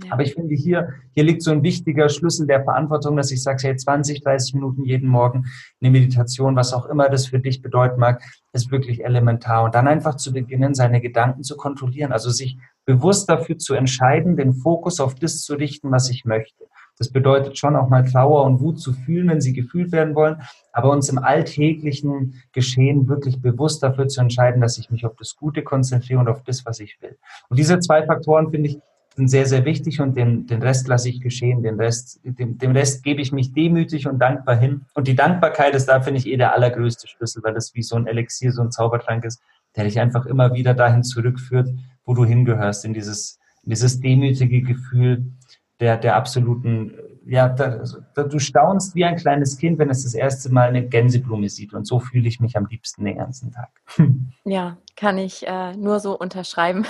Aber 0.09 0.23
ich 0.23 0.33
finde, 0.33 0.55
hier, 0.55 0.93
hier 1.13 1.23
liegt 1.23 1.41
so 1.41 1.51
ein 1.51 1.63
wichtiger 1.63 2.09
Schlüssel 2.09 2.47
der 2.47 2.63
Verantwortung, 2.63 3.15
dass 3.17 3.31
ich 3.31 3.43
sage, 3.43 3.67
hey, 3.67 3.75
20, 3.75 4.21
30 4.21 4.53
Minuten 4.55 4.85
jeden 4.85 5.09
Morgen 5.09 5.45
eine 5.81 5.91
Meditation, 5.91 6.55
was 6.55 6.73
auch 6.73 6.85
immer 6.85 7.09
das 7.09 7.27
für 7.27 7.39
dich 7.39 7.61
bedeuten 7.61 7.99
mag, 7.99 8.21
ist 8.53 8.71
wirklich 8.71 9.03
elementar. 9.03 9.63
Und 9.63 9.75
dann 9.75 9.87
einfach 9.87 10.15
zu 10.15 10.33
beginnen, 10.33 10.73
seine 10.73 11.01
Gedanken 11.01 11.43
zu 11.43 11.57
kontrollieren, 11.57 12.11
also 12.11 12.29
sich 12.29 12.57
bewusst 12.85 13.29
dafür 13.29 13.57
zu 13.57 13.73
entscheiden, 13.73 14.35
den 14.35 14.53
Fokus 14.53 14.99
auf 14.99 15.15
das 15.15 15.41
zu 15.41 15.55
richten, 15.55 15.91
was 15.91 16.09
ich 16.09 16.25
möchte. 16.25 16.65
Das 16.99 17.09
bedeutet 17.11 17.57
schon 17.57 17.77
auch 17.77 17.87
mal 17.87 18.03
Trauer 18.03 18.43
und 18.43 18.59
Wut 18.59 18.79
zu 18.79 18.91
fühlen, 18.91 19.29
wenn 19.29 19.39
sie 19.39 19.53
gefühlt 19.53 19.93
werden 19.93 20.15
wollen, 20.15 20.41
aber 20.73 20.91
uns 20.91 21.07
im 21.07 21.17
alltäglichen 21.17 22.43
Geschehen 22.51 23.07
wirklich 23.07 23.41
bewusst 23.41 23.81
dafür 23.81 24.09
zu 24.09 24.19
entscheiden, 24.19 24.61
dass 24.61 24.77
ich 24.77 24.91
mich 24.91 25.05
auf 25.05 25.15
das 25.15 25.37
Gute 25.37 25.63
konzentriere 25.63 26.19
und 26.19 26.27
auf 26.27 26.43
das, 26.43 26.65
was 26.65 26.81
ich 26.81 26.97
will. 27.01 27.17
Und 27.47 27.57
diese 27.57 27.79
zwei 27.79 28.05
Faktoren, 28.05 28.51
finde 28.51 28.69
ich, 28.69 28.79
sind 29.15 29.27
sehr, 29.27 29.45
sehr 29.45 29.65
wichtig 29.65 29.99
und 29.99 30.15
den, 30.15 30.47
den 30.47 30.61
Rest 30.61 30.87
lasse 30.87 31.09
ich 31.09 31.21
geschehen. 31.21 31.61
Den 31.61 31.79
Rest, 31.79 32.19
dem, 32.23 32.57
dem 32.57 32.71
Rest 32.71 33.03
gebe 33.03 33.21
ich 33.21 33.31
mich 33.31 33.53
demütig 33.53 34.07
und 34.07 34.19
dankbar 34.19 34.55
hin. 34.55 34.85
Und 34.93 35.07
die 35.07 35.15
Dankbarkeit 35.15 35.75
ist 35.75 35.87
da, 35.87 36.01
finde 36.01 36.19
ich, 36.19 36.27
eh 36.27 36.37
der 36.37 36.53
allergrößte 36.53 37.07
Schlüssel, 37.07 37.43
weil 37.43 37.53
das 37.53 37.75
wie 37.75 37.83
so 37.83 37.95
ein 37.95 38.07
Elixier, 38.07 38.51
so 38.51 38.61
ein 38.61 38.71
Zaubertrank 38.71 39.25
ist, 39.25 39.41
der 39.75 39.83
dich 39.83 39.99
einfach 39.99 40.25
immer 40.25 40.53
wieder 40.53 40.73
dahin 40.73 41.03
zurückführt, 41.03 41.69
wo 42.05 42.13
du 42.13 42.25
hingehörst, 42.25 42.85
in 42.85 42.93
dieses, 42.93 43.39
in 43.63 43.71
dieses 43.71 43.99
demütige 43.99 44.61
Gefühl 44.61 45.33
der, 45.79 45.97
der 45.97 46.15
absoluten, 46.15 46.93
ja, 47.29 47.47
da, 47.47 47.83
da, 48.15 48.23
du 48.23 48.39
staunst 48.39 48.95
wie 48.95 49.05
ein 49.05 49.15
kleines 49.15 49.57
Kind, 49.57 49.77
wenn 49.77 49.89
es 49.89 50.03
das 50.03 50.15
erste 50.15 50.51
Mal 50.51 50.69
eine 50.69 50.87
Gänseblume 50.87 51.47
sieht. 51.47 51.73
Und 51.73 51.85
so 51.85 51.99
fühle 51.99 52.27
ich 52.27 52.39
mich 52.39 52.57
am 52.57 52.65
liebsten 52.65 53.05
den 53.05 53.17
ganzen 53.17 53.51
Tag. 53.51 53.69
Ja, 54.45 54.77
kann 54.95 55.19
ich 55.19 55.47
äh, 55.47 55.75
nur 55.75 55.99
so 55.99 56.17
unterschreiben. 56.17 56.85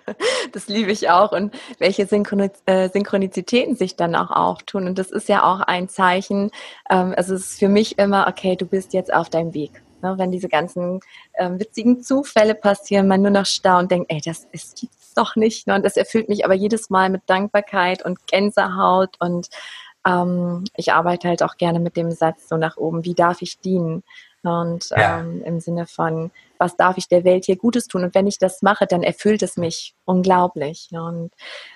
das 0.52 0.68
liebe 0.68 0.92
ich 0.92 1.08
auch 1.08 1.32
und 1.32 1.54
welche 1.78 2.02
äh, 2.02 2.88
Synchronizitäten 2.90 3.76
sich 3.76 3.96
dann 3.96 4.14
auch 4.14 4.30
auftun. 4.30 4.86
Und 4.86 4.98
das 4.98 5.10
ist 5.10 5.28
ja 5.28 5.42
auch 5.42 5.60
ein 5.60 5.88
Zeichen, 5.88 6.50
ähm, 6.90 7.14
also 7.16 7.34
es 7.34 7.52
ist 7.52 7.58
für 7.58 7.68
mich 7.68 7.98
immer, 7.98 8.26
okay, 8.28 8.56
du 8.56 8.66
bist 8.66 8.92
jetzt 8.92 9.12
auf 9.12 9.30
deinem 9.30 9.54
Weg. 9.54 9.82
Ne, 10.02 10.14
wenn 10.16 10.30
diese 10.30 10.48
ganzen 10.48 11.00
ähm, 11.38 11.58
witzigen 11.58 12.02
Zufälle 12.02 12.54
passieren, 12.54 13.08
man 13.08 13.22
nur 13.22 13.32
noch 13.32 13.46
staunt 13.46 13.84
und 13.84 13.90
denkt, 13.90 14.12
ey, 14.12 14.20
das 14.24 14.46
ist 14.52 14.76
doch 15.18 15.36
nicht. 15.36 15.66
Ne? 15.66 15.74
Und 15.74 15.84
das 15.84 15.96
erfüllt 15.96 16.28
mich 16.28 16.44
aber 16.44 16.54
jedes 16.54 16.90
Mal 16.90 17.10
mit 17.10 17.22
Dankbarkeit 17.26 18.04
und 18.04 18.26
Gänsehaut 18.26 19.16
und 19.18 19.48
ähm, 20.06 20.64
ich 20.76 20.92
arbeite 20.92 21.28
halt 21.28 21.42
auch 21.42 21.56
gerne 21.56 21.80
mit 21.80 21.96
dem 21.96 22.10
Satz 22.10 22.48
so 22.48 22.56
nach 22.56 22.76
oben, 22.76 23.04
wie 23.04 23.14
darf 23.14 23.42
ich 23.42 23.58
dienen? 23.60 24.02
Und 24.44 24.90
ja. 24.90 25.20
ähm, 25.20 25.42
im 25.42 25.58
Sinne 25.58 25.86
von, 25.86 26.30
was 26.58 26.76
darf 26.76 26.96
ich 26.96 27.08
der 27.08 27.24
Welt 27.24 27.44
hier 27.44 27.56
Gutes 27.56 27.88
tun? 27.88 28.04
Und 28.04 28.14
wenn 28.14 28.28
ich 28.28 28.38
das 28.38 28.62
mache, 28.62 28.86
dann 28.86 29.02
erfüllt 29.02 29.42
es 29.42 29.56
mich 29.56 29.94
unglaublich. 30.04 30.88
Und 30.92 31.32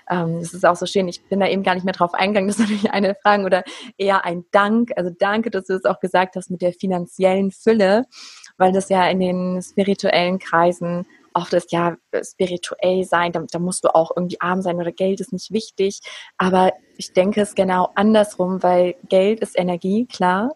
ähm, 0.09 0.37
es 0.37 0.55
ist 0.55 0.65
auch 0.65 0.77
so 0.77 0.87
schön, 0.87 1.09
ich 1.09 1.25
bin 1.25 1.41
da 1.41 1.49
eben 1.49 1.65
gar 1.65 1.75
nicht 1.75 1.85
mehr 1.85 1.93
drauf 1.93 2.15
eingegangen, 2.15 2.49
das 2.49 2.59
ist 2.59 2.63
natürlich 2.63 2.93
eine 2.93 3.17
Frage 3.17 3.45
oder 3.45 3.65
eher 3.99 4.25
ein 4.25 4.45
Dank. 4.53 4.93
Also 4.97 5.11
danke, 5.11 5.51
dass 5.51 5.67
du 5.67 5.75
es 5.75 5.85
auch 5.85 5.99
gesagt 5.99 6.37
hast 6.37 6.51
mit 6.51 6.63
der 6.63 6.73
finanziellen 6.73 7.51
Fülle, 7.51 8.05
weil 8.59 8.73
das 8.73 8.89
ja 8.89 9.09
in 9.09 9.19
den 9.19 9.61
spirituellen 9.61 10.39
Kreisen 10.39 11.05
oft 11.35 11.53
ist 11.53 11.73
ja 11.73 11.97
spirituell 12.23 13.05
sein, 13.05 13.33
da, 13.33 13.45
da, 13.51 13.59
musst 13.59 13.85
du 13.85 13.95
auch 13.95 14.13
irgendwie 14.17 14.41
arm 14.41 14.63
sein 14.63 14.77
oder 14.77 14.93
Geld 14.93 15.21
ist 15.21 15.33
nicht 15.33 15.53
wichtig. 15.53 16.01
Aber 16.39 16.73
ich 16.97 17.13
denke 17.13 17.41
es 17.41 17.55
genau 17.55 17.91
andersrum, 17.95 18.63
weil 18.63 18.95
Geld 19.09 19.41
ist 19.41 19.59
Energie, 19.59 20.07
klar. 20.07 20.53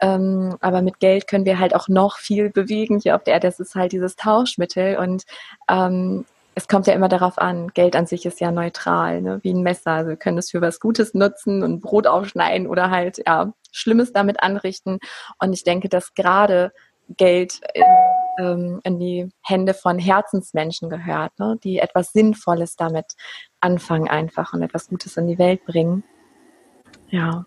Ähm, 0.00 0.56
aber 0.60 0.82
mit 0.82 1.00
Geld 1.00 1.26
können 1.26 1.44
wir 1.44 1.58
halt 1.58 1.74
auch 1.74 1.88
noch 1.88 2.18
viel 2.18 2.50
bewegen 2.50 3.00
hier 3.00 3.16
auf 3.16 3.24
der 3.24 3.34
Erde. 3.34 3.48
Das 3.48 3.60
ist 3.60 3.74
halt 3.74 3.92
dieses 3.92 4.16
Tauschmittel 4.16 4.96
und 4.96 5.24
ähm, 5.68 6.24
es 6.54 6.66
kommt 6.66 6.88
ja 6.88 6.92
immer 6.92 7.08
darauf 7.08 7.38
an, 7.38 7.68
Geld 7.68 7.94
an 7.94 8.06
sich 8.06 8.26
ist 8.26 8.40
ja 8.40 8.50
neutral, 8.50 9.22
ne? 9.22 9.38
wie 9.42 9.52
ein 9.52 9.62
Messer. 9.62 9.92
Also 9.92 10.10
wir 10.10 10.16
können 10.16 10.38
es 10.38 10.50
für 10.50 10.60
was 10.60 10.80
Gutes 10.80 11.14
nutzen 11.14 11.62
und 11.62 11.80
Brot 11.80 12.08
aufschneiden 12.08 12.66
oder 12.66 12.90
halt 12.90 13.22
ja 13.24 13.52
Schlimmes 13.70 14.12
damit 14.12 14.42
anrichten. 14.42 14.98
Und 15.38 15.52
ich 15.52 15.62
denke, 15.62 15.88
dass 15.88 16.14
gerade 16.14 16.72
Geld 17.16 17.60
ähm, 18.38 18.80
in 18.84 18.98
die 18.98 19.28
Hände 19.42 19.74
von 19.74 19.98
Herzensmenschen 19.98 20.88
gehört, 20.88 21.38
ne? 21.38 21.58
die 21.62 21.78
etwas 21.78 22.12
Sinnvolles 22.12 22.76
damit 22.76 23.06
anfangen 23.60 24.08
einfach 24.08 24.52
und 24.52 24.62
etwas 24.62 24.88
Gutes 24.88 25.16
in 25.16 25.26
die 25.26 25.38
Welt 25.38 25.64
bringen. 25.66 26.04
Ja. 27.10 27.46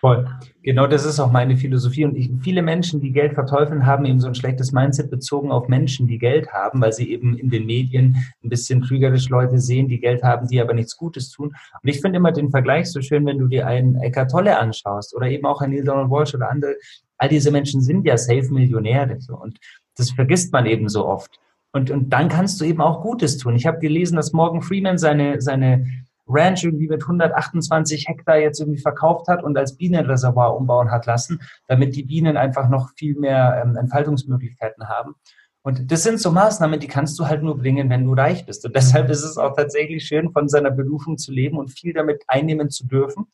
Voll. 0.00 0.28
Genau 0.62 0.86
das 0.86 1.04
ist 1.04 1.18
auch 1.18 1.32
meine 1.32 1.56
Philosophie. 1.56 2.04
Und 2.04 2.16
ich, 2.16 2.30
viele 2.42 2.62
Menschen, 2.62 3.00
die 3.00 3.12
Geld 3.12 3.34
verteufeln, 3.34 3.86
haben 3.86 4.04
eben 4.04 4.20
so 4.20 4.28
ein 4.28 4.34
schlechtes 4.34 4.72
Mindset 4.72 5.10
bezogen 5.10 5.50
auf 5.50 5.68
Menschen, 5.68 6.06
die 6.06 6.18
Geld 6.18 6.52
haben, 6.52 6.80
weil 6.80 6.92
sie 6.92 7.10
eben 7.10 7.36
in 7.36 7.50
den 7.50 7.66
Medien 7.66 8.16
ein 8.44 8.48
bisschen 8.48 8.82
trügerisch 8.82 9.28
Leute 9.28 9.58
sehen, 9.58 9.88
die 9.88 10.00
Geld 10.00 10.22
haben, 10.22 10.46
die 10.46 10.60
aber 10.60 10.74
nichts 10.74 10.96
Gutes 10.96 11.30
tun. 11.30 11.54
Und 11.82 11.88
ich 11.88 12.00
finde 12.00 12.18
immer 12.18 12.32
den 12.32 12.50
Vergleich 12.50 12.90
so 12.90 13.00
schön, 13.00 13.26
wenn 13.26 13.38
du 13.38 13.48
dir 13.48 13.66
einen 13.66 13.96
Eckart 13.96 14.30
Tolle 14.30 14.58
anschaust 14.58 15.14
oder 15.14 15.28
eben 15.28 15.46
auch 15.46 15.60
einen 15.60 15.74
Neil 15.74 15.84
Donald 15.84 16.10
Walsh 16.10 16.34
oder 16.34 16.50
andere. 16.50 16.76
All 17.18 17.28
diese 17.28 17.50
Menschen 17.50 17.82
sind 17.82 18.06
ja 18.06 18.16
Safe-Millionäre. 18.16 19.20
So. 19.20 19.36
Und 19.36 19.58
das 20.00 20.10
vergisst 20.10 20.52
man 20.52 20.66
eben 20.66 20.88
so 20.88 21.06
oft. 21.06 21.38
Und, 21.72 21.90
und 21.90 22.10
dann 22.10 22.28
kannst 22.28 22.60
du 22.60 22.64
eben 22.64 22.80
auch 22.80 23.02
Gutes 23.02 23.38
tun. 23.38 23.54
Ich 23.54 23.66
habe 23.66 23.78
gelesen, 23.78 24.16
dass 24.16 24.32
Morgan 24.32 24.62
Freeman 24.62 24.98
seine, 24.98 25.40
seine 25.40 25.86
Ranch 26.26 26.64
irgendwie 26.64 26.88
mit 26.88 27.02
128 27.02 28.06
Hektar 28.08 28.38
jetzt 28.38 28.60
irgendwie 28.60 28.80
verkauft 28.80 29.28
hat 29.28 29.42
und 29.42 29.56
als 29.56 29.76
Bienenreservoir 29.76 30.56
umbauen 30.56 30.90
hat 30.90 31.06
lassen, 31.06 31.40
damit 31.68 31.94
die 31.94 32.04
Bienen 32.04 32.36
einfach 32.36 32.68
noch 32.68 32.90
viel 32.96 33.16
mehr 33.16 33.62
ähm, 33.64 33.76
Entfaltungsmöglichkeiten 33.76 34.88
haben. 34.88 35.14
Und 35.62 35.92
das 35.92 36.04
sind 36.04 36.18
so 36.18 36.30
Maßnahmen, 36.30 36.80
die 36.80 36.86
kannst 36.86 37.18
du 37.18 37.26
halt 37.26 37.42
nur 37.42 37.58
bringen, 37.58 37.90
wenn 37.90 38.04
du 38.04 38.14
reich 38.14 38.46
bist. 38.46 38.64
Und 38.64 38.74
deshalb 38.74 39.10
ist 39.10 39.22
es 39.22 39.36
auch 39.36 39.54
tatsächlich 39.54 40.04
schön, 40.04 40.32
von 40.32 40.48
seiner 40.48 40.70
Berufung 40.70 41.18
zu 41.18 41.32
leben 41.32 41.58
und 41.58 41.68
viel 41.68 41.92
damit 41.92 42.22
einnehmen 42.28 42.70
zu 42.70 42.86
dürfen, 42.86 43.26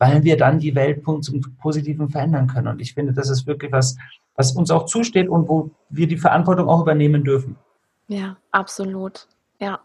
weil 0.00 0.24
wir 0.24 0.38
dann 0.38 0.58
die 0.58 0.74
Welt 0.74 1.04
zum 1.04 1.56
Positiven 1.60 2.08
verändern 2.08 2.48
können. 2.48 2.68
Und 2.68 2.80
ich 2.80 2.94
finde, 2.94 3.12
das 3.12 3.28
ist 3.28 3.46
wirklich 3.46 3.70
was, 3.70 3.96
was 4.34 4.52
uns 4.52 4.70
auch 4.70 4.86
zusteht 4.86 5.28
und 5.28 5.46
wo 5.46 5.70
wir 5.90 6.08
die 6.08 6.16
Verantwortung 6.16 6.68
auch 6.68 6.80
übernehmen 6.80 7.22
dürfen. 7.22 7.56
Ja, 8.08 8.38
absolut. 8.50 9.28
Ja. 9.60 9.80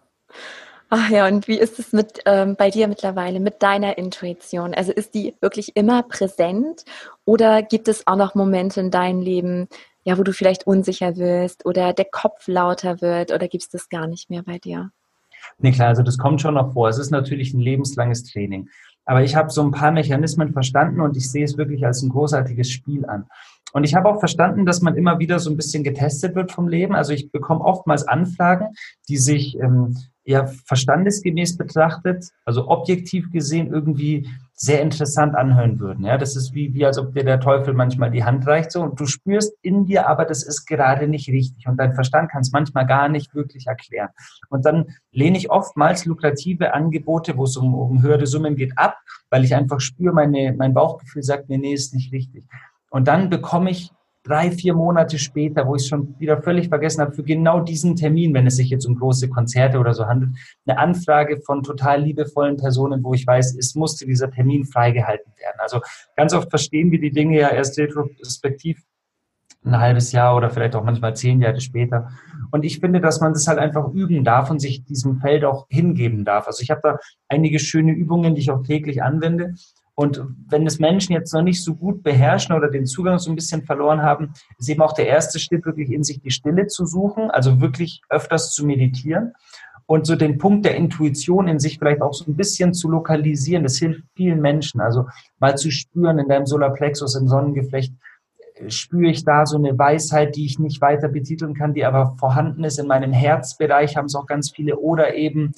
Ach 0.90 1.10
ja, 1.10 1.28
und 1.28 1.50
wie 1.50 1.60
ist 1.60 1.80
es 1.80 1.92
mit 1.92 2.22
ähm, 2.26 2.56
bei 2.56 2.70
dir 2.70 2.88
mittlerweile, 2.88 3.42
mit 3.42 3.62
deiner 3.62 3.98
Intuition? 3.98 4.74
Also 4.74 4.94
ist 4.94 5.14
die 5.16 5.36
wirklich 5.42 5.76
immer 5.76 6.04
präsent 6.04 6.86
oder 7.26 7.62
gibt 7.62 7.90
es 7.90 8.08
auch 8.08 8.16
noch 8.16 8.36
Momente 8.36 8.80
in 8.80 8.92
deinem 8.92 9.20
Leben, 9.20 9.68
ja, 10.06 10.18
wo 10.18 10.24
du 10.24 10.32
vielleicht 10.32 10.66
unsicher 10.66 11.18
wirst 11.18 11.66
oder 11.66 11.92
der 11.92 12.06
Kopf 12.06 12.48
lauter 12.48 13.02
wird 13.02 13.34
oder 13.34 13.50
gibt 13.50 13.64
es 13.64 13.70
das 13.70 13.90
gar 13.90 14.08
nicht 14.08 14.30
mehr 14.30 14.44
bei 14.44 14.60
dir? 14.60 14.92
Nee, 15.58 15.72
klar, 15.72 15.90
also 15.90 16.04
das 16.04 16.18
kommt 16.18 16.42
schon 16.42 16.54
noch 16.54 16.74
vor. 16.74 16.88
Es 16.88 16.98
ist 16.98 17.12
natürlich 17.12 17.54
ein 17.54 17.60
lebenslanges 17.60 18.24
Training. 18.24 18.70
Aber 19.06 19.24
ich 19.24 19.36
habe 19.36 19.50
so 19.50 19.62
ein 19.62 19.72
paar 19.72 19.92
Mechanismen 19.92 20.52
verstanden 20.52 21.02
und 21.02 21.16
ich 21.16 21.30
sehe 21.30 21.46
es 21.46 21.58
wirklich 21.58 21.86
als 21.86 22.02
ein 22.02 22.10
großartiges 22.10 22.70
Spiel 22.70 23.06
an. 23.06 23.26
Und 23.74 23.84
ich 23.84 23.94
habe 23.94 24.08
auch 24.10 24.20
verstanden, 24.20 24.66
dass 24.66 24.82
man 24.82 24.96
immer 24.96 25.20
wieder 25.20 25.40
so 25.40 25.50
ein 25.50 25.58
bisschen 25.58 25.84
getestet 25.84 26.34
wird 26.34 26.52
vom 26.52 26.68
Leben. 26.68 26.96
Also 26.96 27.12
ich 27.12 27.32
bekomme 27.32 27.62
oftmals 27.62 28.08
Anfragen, 28.08 28.68
die 29.10 29.18
sich 29.18 29.60
ähm, 29.60 29.98
ja 30.24 30.46
verstandesgemäß 30.46 31.58
betrachtet, 31.58 32.30
also 32.46 32.68
objektiv 32.70 33.32
gesehen 33.32 33.72
irgendwie 33.72 34.30
sehr 34.58 34.82
interessant 34.82 35.36
anhören 35.36 35.80
würden. 35.80 36.06
Ja, 36.06 36.18
das 36.18 36.38
ist 36.38 36.54
wie, 36.54 36.74
wie 36.74 36.86
als 36.86 36.98
ob 36.98 37.14
dir 37.14 37.26
der 37.26 37.42
Teufel 37.42 37.74
manchmal 37.74 38.10
die 38.10 38.24
Hand 38.24 38.48
reicht 38.48 38.72
so 38.72 38.82
und 38.82 38.98
du 38.98 39.06
spürst 39.06 39.54
in 39.62 39.86
dir, 39.86 40.08
aber 40.08 40.24
das 40.24 40.44
ist 40.44 40.66
gerade 40.66 41.10
nicht 41.10 41.28
richtig 41.28 41.68
und 41.68 41.78
dein 41.78 41.94
Verstand 41.94 42.32
kann 42.32 42.42
es 42.42 42.54
manchmal 42.54 42.86
gar 42.86 43.10
nicht 43.10 43.36
wirklich 43.36 43.68
erklären. 43.68 44.10
Und 44.50 44.66
dann 44.66 44.86
lehne 45.12 45.38
ich 45.38 45.50
oftmals 45.50 46.06
lukrative 46.06 46.74
Angebote, 46.74 47.36
wo 47.36 47.44
es 47.44 47.58
um, 47.58 47.74
um 47.74 48.02
höhere 48.02 48.28
Summen 48.28 48.56
geht, 48.56 48.78
ab, 48.78 48.98
weil 49.30 49.44
ich 49.44 49.54
einfach 49.54 49.82
spüre, 49.82 50.14
meine, 50.14 50.54
mein 50.54 50.74
Bauchgefühl 50.74 51.24
sagt 51.24 51.50
mir, 51.50 51.58
nee, 51.58 51.74
ist 51.74 51.94
nicht 51.94 52.14
richtig. 52.14 52.46
Und 52.90 53.10
dann 53.10 53.30
bekomme 53.30 53.72
ich 53.72 53.92
drei, 54.26 54.52
vier 54.52 54.74
Monate 54.74 55.18
später, 55.20 55.68
wo 55.68 55.76
ich 55.76 55.84
es 55.84 55.88
schon 55.88 56.20
wieder 56.20 56.42
völlig 56.42 56.70
vergessen 56.70 57.02
habe, 57.02 57.14
für 57.14 57.24
genau 57.24 57.62
diesen 57.62 57.96
Termin, 57.96 58.34
wenn 58.34 58.48
es 58.48 58.58
sich 58.58 58.70
jetzt 58.70 58.86
um 58.86 58.96
große 58.96 59.30
Konzerte 59.30 59.80
oder 59.80 59.94
so 59.94 60.08
handelt, 60.08 60.32
eine 60.66 60.78
Anfrage 60.80 61.40
von 61.42 61.64
total 61.64 62.02
liebevollen 62.02 62.58
Personen, 62.58 63.04
wo 63.04 63.14
ich 63.14 63.26
weiß, 63.26 63.56
es 63.58 63.76
musste 63.76 64.06
dieser 64.06 64.32
Termin 64.32 64.66
freigehalten 64.66 65.32
werden. 65.38 65.60
Also 65.60 65.80
ganz 66.16 66.34
oft 66.34 66.50
verstehen 66.50 66.92
wir 66.92 67.00
die 67.00 67.12
Dinge 67.12 67.40
ja 67.40 67.50
erst 67.50 67.78
retrospektiv 67.78 68.84
ein 69.64 69.80
halbes 69.80 70.12
Jahr 70.12 70.36
oder 70.36 70.50
vielleicht 70.50 70.76
auch 70.76 70.84
manchmal 70.84 71.16
zehn 71.16 71.42
Jahre 71.42 71.60
später. 71.60 72.10
Und 72.52 72.66
ich 72.66 72.80
finde, 72.80 73.02
dass 73.02 73.20
man 73.20 73.34
das 73.34 73.48
halt 73.48 73.60
einfach 73.60 73.92
üben 73.94 74.24
darf 74.24 74.50
und 74.50 74.60
sich 74.60 74.84
diesem 74.86 75.20
Feld 75.20 75.44
auch 75.44 75.66
hingeben 75.70 76.24
darf. 76.24 76.48
Also 76.48 76.62
ich 76.62 76.70
habe 76.70 76.82
da 76.84 77.00
einige 77.28 77.60
schöne 77.60 77.92
Übungen, 77.92 78.36
die 78.36 78.42
ich 78.42 78.52
auch 78.52 78.64
täglich 78.64 79.02
anwende. 79.02 79.56
Und 79.96 80.22
wenn 80.50 80.68
es 80.68 80.80
Menschen 80.80 81.14
jetzt 81.14 81.34
noch 81.34 81.42
nicht 81.42 81.64
so 81.64 81.74
gut 81.74 82.04
beherrschen 82.04 82.54
oder 82.54 82.70
den 82.70 82.86
Zugang 82.86 83.18
so 83.18 83.32
ein 83.32 83.36
bisschen 83.36 83.64
verloren 83.64 84.02
haben, 84.02 84.34
ist 84.60 84.70
eben 84.70 84.82
auch 84.82 84.94
der 84.94 85.08
erste 85.08 85.40
Schritt, 85.40 85.66
wirklich 85.66 85.90
in 85.90 86.04
sich 86.04 86.20
die 86.20 86.32
Stille 86.32 86.68
zu 86.68 86.86
suchen, 86.86 87.32
also 87.32 87.62
wirklich 87.62 88.02
öfters 88.10 88.52
zu 88.52 88.66
meditieren 88.66 89.34
und 89.88 90.06
so 90.06 90.16
den 90.16 90.38
Punkt 90.38 90.66
der 90.66 90.76
Intuition 90.76 91.48
in 91.48 91.60
sich 91.60 91.78
vielleicht 91.78 92.02
auch 92.02 92.14
so 92.14 92.26
ein 92.28 92.36
bisschen 92.36 92.74
zu 92.74 92.90
lokalisieren. 92.90 93.64
Das 93.64 93.78
hilft 93.78 94.04
vielen 94.16 94.42
Menschen. 94.42 94.82
Also 94.82 95.06
mal 95.40 95.58
zu 95.58 95.72
spüren 95.72 96.20
in 96.20 96.28
deinem 96.28 96.46
Solarplexus, 96.46 97.16
im 97.16 97.28
Sonnengeflecht, 97.28 97.94
äh, 98.56 98.70
spüre 98.70 99.12
ich 99.12 99.24
da 99.24 99.46
so 99.46 99.58
eine 99.58 99.78
Weisheit, 99.78 100.36
die 100.36 100.46
ich 100.46 100.60
nicht 100.60 100.82
weiter 100.82 101.08
betiteln 101.08 101.54
kann, 101.54 101.74
die 101.74 101.86
aber 101.86 102.16
vorhanden 102.18 102.64
ist 102.64 102.80
in 102.80 102.88
meinem 102.88 103.14
Herzbereich, 103.14 103.96
haben 103.96 104.06
es 104.06 104.16
auch 104.16 104.26
ganz 104.26 104.52
viele, 104.52 104.78
oder 104.78 105.14
eben 105.14 105.54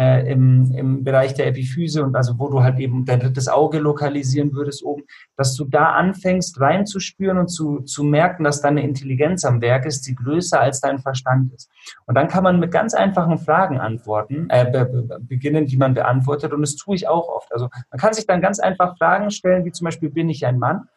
äh, 0.00 0.32
im, 0.32 0.72
im 0.72 1.04
Bereich 1.04 1.34
der 1.34 1.46
Epiphyse 1.46 2.02
und 2.02 2.16
also 2.16 2.38
wo 2.38 2.48
du 2.48 2.62
halt 2.62 2.78
eben 2.78 3.04
dein 3.04 3.20
drittes 3.20 3.48
Auge 3.48 3.78
lokalisieren 3.78 4.52
würdest 4.54 4.82
oben, 4.82 5.02
dass 5.36 5.54
du 5.54 5.66
da 5.66 5.92
anfängst 5.92 6.58
reinzuspüren 6.58 7.36
und 7.36 7.48
zu, 7.48 7.80
zu 7.80 8.02
merken, 8.02 8.44
dass 8.44 8.62
deine 8.62 8.82
Intelligenz 8.82 9.44
am 9.44 9.60
Werk 9.60 9.84
ist, 9.84 10.06
die 10.06 10.14
größer 10.14 10.58
als 10.58 10.80
dein 10.80 11.00
Verstand 11.00 11.52
ist. 11.52 11.70
Und 12.06 12.14
dann 12.14 12.28
kann 12.28 12.44
man 12.44 12.58
mit 12.58 12.72
ganz 12.72 12.94
einfachen 12.94 13.36
Fragen 13.38 13.78
antworten, 13.78 14.48
äh, 14.48 14.70
be, 14.70 15.20
beginnen, 15.20 15.66
die 15.66 15.76
man 15.76 15.92
beantwortet 15.92 16.54
und 16.54 16.62
das 16.62 16.76
tue 16.76 16.96
ich 16.96 17.06
auch 17.06 17.28
oft. 17.28 17.52
Also 17.52 17.68
man 17.90 17.98
kann 17.98 18.14
sich 18.14 18.26
dann 18.26 18.40
ganz 18.40 18.58
einfach 18.58 18.96
Fragen 18.96 19.30
stellen, 19.30 19.66
wie 19.66 19.72
zum 19.72 19.84
Beispiel, 19.84 20.08
bin 20.10 20.30
ich 20.30 20.46
ein 20.46 20.58
Mann? 20.58 20.88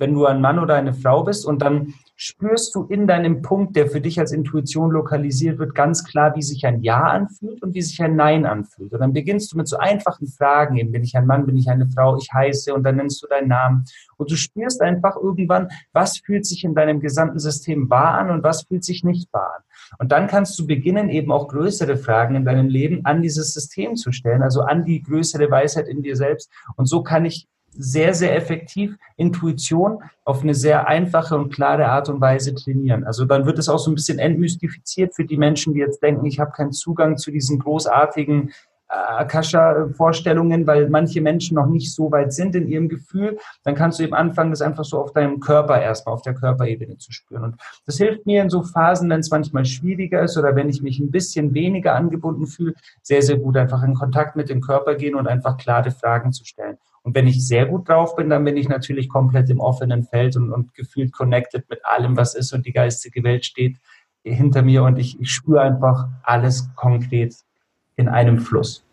wenn 0.00 0.14
du 0.14 0.26
ein 0.26 0.40
Mann 0.40 0.58
oder 0.60 0.76
eine 0.76 0.94
Frau 0.94 1.24
bist 1.24 1.44
und 1.44 1.60
dann 1.60 1.94
spürst 2.20 2.74
du 2.74 2.82
in 2.82 3.06
deinem 3.06 3.42
Punkt, 3.42 3.76
der 3.76 3.86
für 3.86 4.00
dich 4.00 4.18
als 4.18 4.32
Intuition 4.32 4.90
lokalisiert 4.90 5.60
wird, 5.60 5.76
ganz 5.76 6.02
klar, 6.02 6.34
wie 6.34 6.42
sich 6.42 6.66
ein 6.66 6.82
Ja 6.82 7.04
anfühlt 7.04 7.62
und 7.62 7.74
wie 7.74 7.80
sich 7.80 8.02
ein 8.02 8.16
Nein 8.16 8.44
anfühlt. 8.44 8.92
Und 8.92 8.98
dann 8.98 9.12
beginnst 9.12 9.52
du 9.52 9.56
mit 9.56 9.68
so 9.68 9.76
einfachen 9.76 10.26
Fragen, 10.26 10.76
eben 10.78 10.90
bin 10.90 11.04
ich 11.04 11.16
ein 11.16 11.28
Mann, 11.28 11.46
bin 11.46 11.56
ich 11.56 11.68
eine 11.68 11.86
Frau, 11.86 12.16
ich 12.16 12.28
heiße 12.34 12.74
und 12.74 12.82
dann 12.82 12.96
nennst 12.96 13.22
du 13.22 13.28
deinen 13.28 13.46
Namen. 13.46 13.84
Und 14.16 14.32
du 14.32 14.34
spürst 14.34 14.82
einfach 14.82 15.14
irgendwann, 15.14 15.68
was 15.92 16.18
fühlt 16.18 16.44
sich 16.44 16.64
in 16.64 16.74
deinem 16.74 16.98
gesamten 16.98 17.38
System 17.38 17.88
wahr 17.88 18.14
an 18.14 18.30
und 18.30 18.42
was 18.42 18.62
fühlt 18.64 18.82
sich 18.82 19.04
nicht 19.04 19.32
wahr 19.32 19.54
an. 19.56 19.62
Und 20.00 20.10
dann 20.10 20.26
kannst 20.26 20.58
du 20.58 20.66
beginnen, 20.66 21.10
eben 21.10 21.30
auch 21.30 21.46
größere 21.46 21.96
Fragen 21.96 22.34
in 22.34 22.44
deinem 22.44 22.66
Leben 22.66 23.04
an 23.04 23.22
dieses 23.22 23.54
System 23.54 23.94
zu 23.94 24.10
stellen, 24.10 24.42
also 24.42 24.62
an 24.62 24.84
die 24.84 25.02
größere 25.02 25.52
Weisheit 25.52 25.86
in 25.86 26.02
dir 26.02 26.16
selbst. 26.16 26.50
Und 26.74 26.86
so 26.86 27.04
kann 27.04 27.24
ich 27.24 27.46
sehr, 27.78 28.12
sehr 28.12 28.36
effektiv 28.36 28.96
Intuition 29.16 30.02
auf 30.24 30.42
eine 30.42 30.54
sehr 30.54 30.88
einfache 30.88 31.36
und 31.36 31.54
klare 31.54 31.86
Art 31.86 32.08
und 32.08 32.20
Weise 32.20 32.54
trainieren. 32.54 33.04
Also 33.04 33.24
dann 33.24 33.46
wird 33.46 33.58
es 33.58 33.68
auch 33.68 33.78
so 33.78 33.90
ein 33.90 33.94
bisschen 33.94 34.18
entmystifiziert 34.18 35.14
für 35.14 35.24
die 35.24 35.36
Menschen, 35.36 35.72
die 35.72 35.80
jetzt 35.80 36.02
denken, 36.02 36.26
ich 36.26 36.40
habe 36.40 36.50
keinen 36.50 36.72
Zugang 36.72 37.16
zu 37.16 37.30
diesen 37.30 37.58
großartigen 37.58 38.52
Akasha-Vorstellungen, 38.88 40.66
weil 40.66 40.88
manche 40.88 41.20
Menschen 41.20 41.56
noch 41.56 41.66
nicht 41.66 41.92
so 41.92 42.10
weit 42.10 42.32
sind 42.32 42.54
in 42.54 42.68
ihrem 42.68 42.88
Gefühl, 42.88 43.38
dann 43.62 43.74
kannst 43.74 43.98
du 43.98 44.02
eben 44.02 44.14
anfangen, 44.14 44.50
das 44.50 44.62
einfach 44.62 44.84
so 44.84 44.98
auf 44.98 45.12
deinem 45.12 45.40
Körper 45.40 45.80
erstmal, 45.80 46.14
auf 46.14 46.22
der 46.22 46.34
Körperebene 46.34 46.96
zu 46.96 47.12
spüren. 47.12 47.44
Und 47.44 47.56
das 47.84 47.98
hilft 47.98 48.24
mir 48.24 48.42
in 48.42 48.48
so 48.48 48.62
Phasen, 48.62 49.10
wenn 49.10 49.20
es 49.20 49.30
manchmal 49.30 49.66
schwieriger 49.66 50.22
ist 50.22 50.38
oder 50.38 50.56
wenn 50.56 50.70
ich 50.70 50.82
mich 50.82 51.00
ein 51.00 51.10
bisschen 51.10 51.52
weniger 51.52 51.94
angebunden 51.94 52.46
fühle, 52.46 52.74
sehr, 53.02 53.20
sehr 53.20 53.36
gut 53.36 53.58
einfach 53.58 53.82
in 53.82 53.94
Kontakt 53.94 54.36
mit 54.36 54.48
dem 54.48 54.62
Körper 54.62 54.94
gehen 54.94 55.14
und 55.14 55.28
einfach 55.28 55.58
klare 55.58 55.90
Fragen 55.90 56.32
zu 56.32 56.46
stellen. 56.46 56.78
Und 57.02 57.14
wenn 57.14 57.26
ich 57.26 57.46
sehr 57.46 57.66
gut 57.66 57.88
drauf 57.88 58.16
bin, 58.16 58.28
dann 58.28 58.44
bin 58.44 58.56
ich 58.56 58.68
natürlich 58.68 59.08
komplett 59.08 59.48
im 59.50 59.60
offenen 59.60 60.04
Feld 60.04 60.36
und, 60.36 60.52
und 60.52 60.74
gefühlt 60.74 61.12
connected 61.12 61.68
mit 61.70 61.84
allem, 61.84 62.16
was 62.16 62.34
ist 62.34 62.52
und 62.52 62.66
die 62.66 62.72
geistige 62.72 63.22
Welt 63.24 63.44
steht 63.44 63.78
hinter 64.24 64.62
mir 64.62 64.82
und 64.84 64.98
ich, 64.98 65.20
ich 65.20 65.30
spüre 65.30 65.62
einfach 65.62 66.08
alles 66.22 66.68
konkret 66.74 67.34
in 67.96 68.08
einem 68.08 68.38
Fluss. 68.38 68.84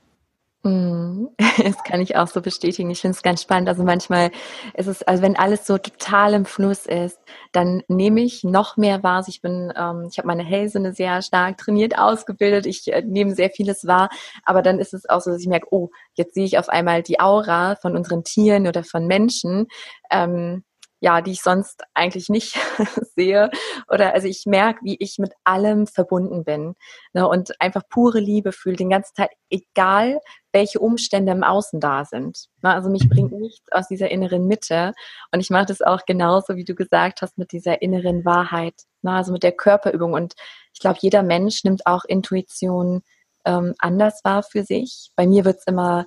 Mm, 0.65 1.28
das 1.63 1.84
kann 1.84 2.01
ich 2.01 2.15
auch 2.15 2.28
so 2.28 2.41
bestätigen. 2.41 2.89
Ich 2.89 3.01
finde 3.01 3.15
es 3.15 3.21
ganz 3.21 3.43
spannend. 3.43 3.69
Also 3.69 3.84
manchmal 3.84 4.32
ist 4.73 4.88
es, 4.88 5.04
also 5.04 5.21
wenn 5.21 5.38
alles 5.38 5.67
so 5.67 5.78
total 5.78 6.34
im 6.34 6.45
Fluss 6.45 6.88
ist, 6.88 7.19
dann 7.51 7.84
nehme 7.88 8.21
ich 8.21 8.43
noch 8.43 8.75
mehr 8.75 9.04
wahr. 9.04 9.17
Also 9.17 9.30
ich 9.30 9.41
bin, 9.41 9.71
ähm, 9.78 10.08
ich 10.12 10.17
habe 10.17 10.28
meine 10.28 10.43
Hellsinne 10.43 10.93
sehr 10.93 11.21
stark 11.21 11.60
trainiert, 11.60 11.99
ausgebildet. 11.99 12.65
Ich 12.65 12.91
äh, 12.91 13.04
nehme 13.04 13.36
sehr 13.36 13.51
vieles 13.51 13.86
wahr. 13.86 14.10
Aber 14.43 14.63
dann 14.63 14.80
ist 14.80 14.95
es 14.95 15.08
auch 15.08 15.21
so, 15.21 15.30
dass 15.30 15.41
ich 15.41 15.47
merke, 15.47 15.67
oh, 15.69 15.91
jetzt 16.15 16.34
sehe 16.34 16.45
ich 16.45 16.58
auf 16.58 16.69
einmal 16.69 17.04
die 17.04 17.19
Aura 17.19 17.75
von 17.75 17.95
unseren 17.95 18.23
Tieren 18.23 18.67
oder 18.67 18.84
von 18.84 19.06
Menschen. 19.06 19.67
Ähm, 20.10 20.63
ja, 20.99 21.21
die 21.21 21.31
ich 21.31 21.41
sonst 21.41 21.84
eigentlich 21.93 22.29
nicht 22.29 22.58
sehe. 23.15 23.49
Oder 23.89 24.13
also 24.13 24.27
ich 24.27 24.45
merke, 24.45 24.79
wie 24.84 24.95
ich 24.99 25.17
mit 25.19 25.34
allem 25.43 25.88
verbunden 25.88 26.43
bin 26.43 26.75
ne, 27.13 27.27
und 27.27 27.60
einfach 27.62 27.84
pure 27.89 28.19
Liebe 28.19 28.51
fühle 28.51 28.77
den 28.77 28.89
ganzen 28.89 29.13
Tag, 29.15 29.31
egal 29.49 30.19
welche 30.51 30.79
Umstände 30.79 31.34
im 31.34 31.43
Außen 31.43 31.79
da 31.79 32.05
sind. 32.05 32.47
Ne, 32.62 32.73
also 32.73 32.89
mich 32.89 33.10
bringt 33.10 33.34
nichts 33.34 33.71
aus 33.71 33.88
dieser 33.88 34.10
inneren 34.10 34.47
Mitte. 34.47 34.93
Und 35.31 35.41
ich 35.41 35.49
mache 35.49 35.65
das 35.65 35.81
auch 35.81 36.05
genauso, 36.05 36.55
wie 36.55 36.65
du 36.65 36.75
gesagt 36.75 37.21
hast, 37.21 37.38
mit 37.38 37.51
dieser 37.51 37.81
inneren 37.81 38.23
Wahrheit, 38.25 38.75
ne, 39.01 39.12
also 39.12 39.31
mit 39.31 39.43
der 39.43 39.51
Körperübung. 39.51 40.13
Und 40.13 40.34
ich 40.73 40.79
glaube, 40.79 40.97
jeder 41.01 41.23
Mensch 41.23 41.63
nimmt 41.63 41.86
auch 41.86 42.05
Intuition 42.05 43.01
ähm, 43.45 43.75
anders 43.79 44.21
wahr 44.23 44.43
für 44.43 44.63
sich. 44.63 45.12
Bei 45.15 45.27
mir 45.27 45.45
wird 45.45 45.58
es 45.60 45.67
immer 45.67 46.05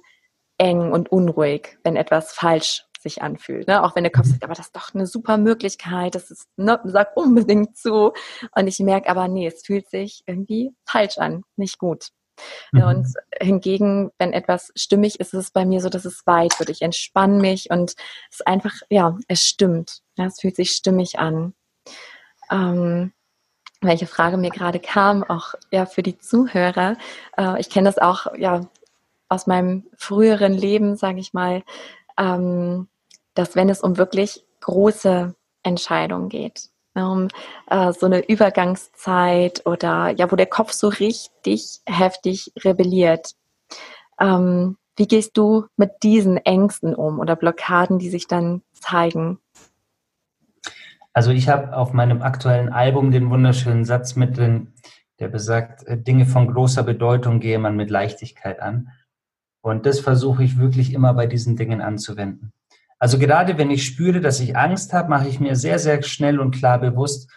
eng 0.59 0.93
und 0.93 1.11
unruhig, 1.13 1.79
wenn 1.85 1.97
etwas 1.97 2.33
falsch 2.33 2.85
sich 3.01 3.23
anfühlt. 3.23 3.69
Ne? 3.69 3.83
Auch 3.83 3.97
wenn 3.97 4.05
der 4.05 4.13
Kopf 4.13 4.27
sagt, 4.27 4.45
aber 4.45 4.55
das 4.55 4.67
ist 4.67 4.77
doch 4.77 4.95
eine 4.95 5.07
super 5.07 5.37
Möglichkeit, 5.37 6.15
das 6.15 6.31
ist, 6.31 6.49
ne, 6.57 6.81
sag 6.85 7.17
unbedingt 7.17 7.77
zu. 7.77 8.13
Und 8.55 8.67
ich 8.67 8.79
merke 8.81 9.09
aber, 9.09 9.29
nee, 9.29 9.47
es 9.47 9.63
fühlt 9.63 9.89
sich 9.89 10.23
irgendwie 10.27 10.73
falsch 10.85 11.19
an, 11.19 11.45
nicht 11.57 11.79
gut. 11.79 12.09
Mhm. 12.73 12.83
Und 12.83 13.09
hingegen, 13.41 14.11
wenn 14.19 14.33
etwas 14.33 14.73
stimmig 14.77 15.21
ist, 15.21 15.35
ist 15.35 15.41
es 15.41 15.51
bei 15.51 15.65
mir 15.65 15.81
so, 15.81 15.89
dass 15.89 16.05
es 16.05 16.27
weit 16.27 16.59
wird. 16.59 16.71
Ich 16.71 16.83
entspanne 16.83 17.41
mich 17.41 17.71
und 17.71 17.95
es 18.31 18.41
einfach, 18.43 18.75
ja, 18.91 19.17
es 19.29 19.45
stimmt. 19.45 20.01
Ja, 20.17 20.27
es 20.27 20.41
fühlt 20.41 20.57
sich 20.57 20.71
stimmig 20.71 21.19
an. 21.19 21.55
Ähm, 22.51 23.13
welche 23.81 24.07
Frage 24.07 24.37
mir 24.37 24.51
gerade 24.51 24.81
kam, 24.81 25.23
auch 25.23 25.55
ja 25.71 25.87
für 25.87 26.03
die 26.03 26.19
Zuhörer. 26.19 26.97
Äh, 27.37 27.61
ich 27.61 27.71
kenne 27.71 27.89
das 27.89 27.99
auch 27.99 28.27
ja 28.37 28.63
aus 29.29 29.47
meinem 29.47 29.87
früheren 29.97 30.55
Leben, 30.55 30.97
sage 30.97 31.21
ich 31.21 31.33
mal, 31.33 31.63
ähm, 32.19 32.89
dass 33.35 33.57
wenn 33.57 33.69
es 33.69 33.81
um 33.81 33.97
wirklich 33.97 34.45
große 34.61 35.35
Entscheidungen 35.63 36.29
geht, 36.29 36.71
um 36.95 37.29
äh, 37.69 37.93
so 37.93 38.07
eine 38.07 38.29
Übergangszeit 38.29 39.65
oder 39.67 40.11
ja, 40.11 40.31
wo 40.31 40.37
der 40.37 40.47
Kopf 40.47 40.73
so 40.73 40.89
richtig 40.89 41.81
heftig 41.87 42.53
rebelliert. 42.65 43.35
Ähm, 44.21 44.77
wie 44.97 45.07
gehst 45.07 45.37
du 45.37 45.67
mit 45.77 46.03
diesen 46.03 46.39
Ängsten 46.39 46.95
um 46.95 47.21
oder 47.21 47.37
Blockaden, 47.37 48.01
die 48.01 48.11
sich 48.11 48.27
dann 48.27 48.63
zeigen? 48.73 49.39
Also 51.13 51.31
ich 51.31 51.49
habe 51.49 51.77
auf 51.77 51.93
meinem 51.93 52.23
aktuellen 52.23 52.69
Album 52.69 53.11
den 53.11 53.31
wunderschönen 53.31 53.85
Satz 53.85 54.17
mit 54.17 54.37
drin, 54.37 54.75
der 55.21 55.29
besagt, 55.29 55.85
äh, 55.87 55.97
Dinge 55.97 56.27
von 56.27 56.53
großer 56.53 56.83
Bedeutung 56.83 57.41
gehe 57.41 57.59
man 57.59 57.77
mit 57.77 57.91
Leichtigkeit 57.91 58.61
an. 58.61 58.91
Und 59.61 59.87
das 59.87 60.01
versuche 60.01 60.45
ich 60.45 60.59
wirklich 60.59 60.93
immer 60.93 61.15
bei 61.15 61.27
diesen 61.27 61.57
Dingen 61.57 61.81
anzuwenden. 61.81 62.53
Also 62.99 63.19
gerade 63.19 63.59
wenn 63.59 63.71
ich 63.71 63.85
spüre, 63.85 64.21
dass 64.21 64.41
ich 64.41 64.57
Angst 64.57 64.93
habe, 64.93 65.09
mache 65.09 65.29
ich 65.29 65.41
mir 65.41 65.57
sehr, 65.57 65.79
sehr 65.79 66.03
schnell 66.03 66.41
und 66.41 66.55
klar 66.55 66.79
bewusst, 66.79 67.31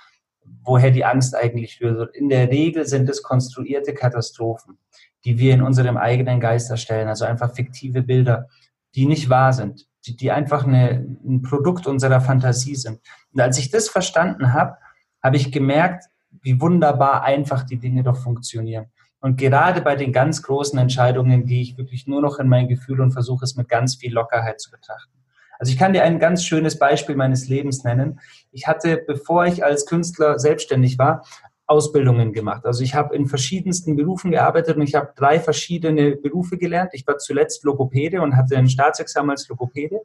woher 0.64 0.92
die 0.92 1.06
Angst 1.06 1.36
eigentlich 1.36 1.82
rührt. 1.82 2.16
In 2.16 2.30
der 2.30 2.50
Regel 2.50 2.86
sind 2.88 3.10
es 3.10 3.24
konstruierte 3.24 3.94
Katastrophen, 3.94 4.78
die 5.26 5.38
wir 5.38 5.54
in 5.54 5.62
unserem 5.62 5.98
eigenen 5.98 6.40
Geist 6.40 6.70
erstellen, 6.70 7.08
also 7.08 7.26
einfach 7.26 7.54
fiktive 7.54 8.02
Bilder, 8.02 8.48
die 8.96 9.06
nicht 9.06 9.30
wahr 9.30 9.54
sind, 9.54 9.88
die, 10.06 10.16
die 10.16 10.32
einfach 10.32 10.66
eine, 10.66 11.06
ein 11.24 11.42
Produkt 11.42 11.88
unserer 11.88 12.22
Fantasie 12.22 12.76
sind. 12.76 13.00
Und 13.32 13.42
als 13.42 13.58
ich 13.58 13.70
das 13.70 13.88
verstanden 13.88 14.54
habe, 14.54 14.78
habe 15.22 15.38
ich 15.38 15.52
gemerkt, 15.52 16.06
wie 16.42 16.60
wunderbar 16.60 17.24
einfach 17.24 17.64
die 17.64 17.78
Dinge 17.78 18.04
doch 18.04 18.18
funktionieren. 18.18 18.88
Und 19.22 19.38
gerade 19.38 19.82
bei 19.82 19.96
den 19.96 20.12
ganz 20.12 20.42
großen 20.42 20.78
Entscheidungen 20.80 21.46
gehe 21.46 21.62
ich 21.62 21.78
wirklich 21.78 22.08
nur 22.08 22.22
noch 22.22 22.40
in 22.40 22.50
mein 22.50 22.68
Gefühl 22.68 23.02
und 23.02 23.12
versuche 23.12 23.46
es 23.46 23.56
mit 23.56 23.70
ganz 23.70 23.96
viel 23.96 24.14
Lockerheit 24.14 24.60
zu 24.60 24.72
betrachten. 24.72 25.14
Also 25.60 25.72
ich 25.72 25.78
kann 25.78 25.94
dir 25.94 26.04
ein 26.04 26.18
ganz 26.18 26.44
schönes 26.44 26.80
Beispiel 26.80 27.16
meines 27.16 27.48
Lebens 27.48 27.84
nennen. 27.84 28.20
Ich 28.52 28.66
hatte, 28.66 28.98
bevor 29.06 29.46
ich 29.46 29.64
als 29.64 29.86
Künstler 29.86 30.40
selbstständig 30.40 30.98
war, 30.98 31.24
Ausbildungen 31.68 32.34
gemacht. 32.34 32.66
Also 32.66 32.84
ich 32.84 32.96
habe 32.96 33.16
in 33.16 33.28
verschiedensten 33.28 33.96
Berufen 33.96 34.32
gearbeitet 34.32 34.76
und 34.76 34.82
ich 34.82 34.96
habe 34.96 35.14
drei 35.16 35.40
verschiedene 35.40 36.16
Berufe 36.18 36.58
gelernt. 36.58 36.90
Ich 36.94 37.06
war 37.06 37.20
zuletzt 37.20 37.64
Logopäde 37.64 38.22
und 38.22 38.36
hatte 38.36 38.58
ein 38.58 38.68
Staatsexamen 38.68 39.30
als 39.30 39.48
Logopäde, 39.48 40.02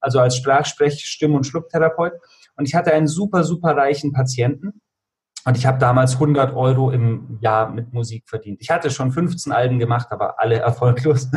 also 0.00 0.20
als 0.20 0.36
Sprachsprech-, 0.36 1.04
Stimm- 1.04 1.34
und 1.34 1.46
Schlucktherapeut. 1.46 2.12
Und 2.56 2.68
ich 2.68 2.76
hatte 2.76 2.92
einen 2.92 3.08
super, 3.08 3.42
super 3.42 3.76
reichen 3.76 4.12
Patienten 4.12 4.80
und 5.44 5.56
ich 5.56 5.66
habe 5.66 5.78
damals 5.78 6.14
100 6.14 6.54
Euro 6.54 6.90
im 6.90 7.38
Jahr 7.40 7.70
mit 7.70 7.92
Musik 7.92 8.28
verdient. 8.28 8.58
Ich 8.60 8.70
hatte 8.70 8.90
schon 8.90 9.12
15 9.12 9.52
Alben 9.52 9.78
gemacht, 9.78 10.08
aber 10.10 10.38
alle 10.38 10.56
erfolglos 10.60 11.28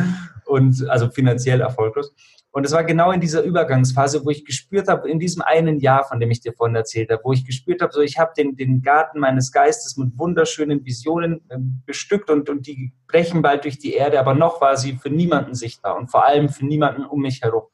und 0.44 0.88
also 0.88 1.10
finanziell 1.10 1.60
erfolglos. 1.60 2.14
Und 2.56 2.64
es 2.64 2.72
war 2.72 2.84
genau 2.84 3.10
in 3.10 3.20
dieser 3.20 3.42
Übergangsphase, 3.42 4.24
wo 4.24 4.30
ich 4.30 4.46
gespürt 4.46 4.88
habe, 4.88 5.10
in 5.10 5.18
diesem 5.18 5.42
einen 5.42 5.78
Jahr, 5.78 6.04
von 6.04 6.20
dem 6.20 6.30
ich 6.30 6.40
dir 6.40 6.54
vorhin 6.54 6.74
erzählt 6.74 7.10
habe, 7.10 7.20
wo 7.22 7.34
ich 7.34 7.44
gespürt 7.44 7.82
habe, 7.82 7.92
so 7.92 8.00
ich 8.00 8.18
habe 8.18 8.32
den, 8.34 8.56
den 8.56 8.80
Garten 8.80 9.20
meines 9.20 9.52
Geistes 9.52 9.98
mit 9.98 10.16
wunderschönen 10.16 10.82
Visionen 10.82 11.42
äh, 11.50 11.58
bestückt 11.84 12.30
und, 12.30 12.48
und 12.48 12.66
die 12.66 12.94
brechen 13.08 13.42
bald 13.42 13.64
durch 13.64 13.78
die 13.78 13.92
Erde, 13.92 14.18
aber 14.18 14.32
noch 14.32 14.62
war 14.62 14.78
sie 14.78 14.94
für 14.94 15.10
niemanden 15.10 15.54
sichtbar 15.54 15.98
und 15.98 16.10
vor 16.10 16.24
allem 16.24 16.48
für 16.48 16.64
niemanden 16.64 17.04
um 17.04 17.20
mich 17.20 17.42
herum. 17.42 17.64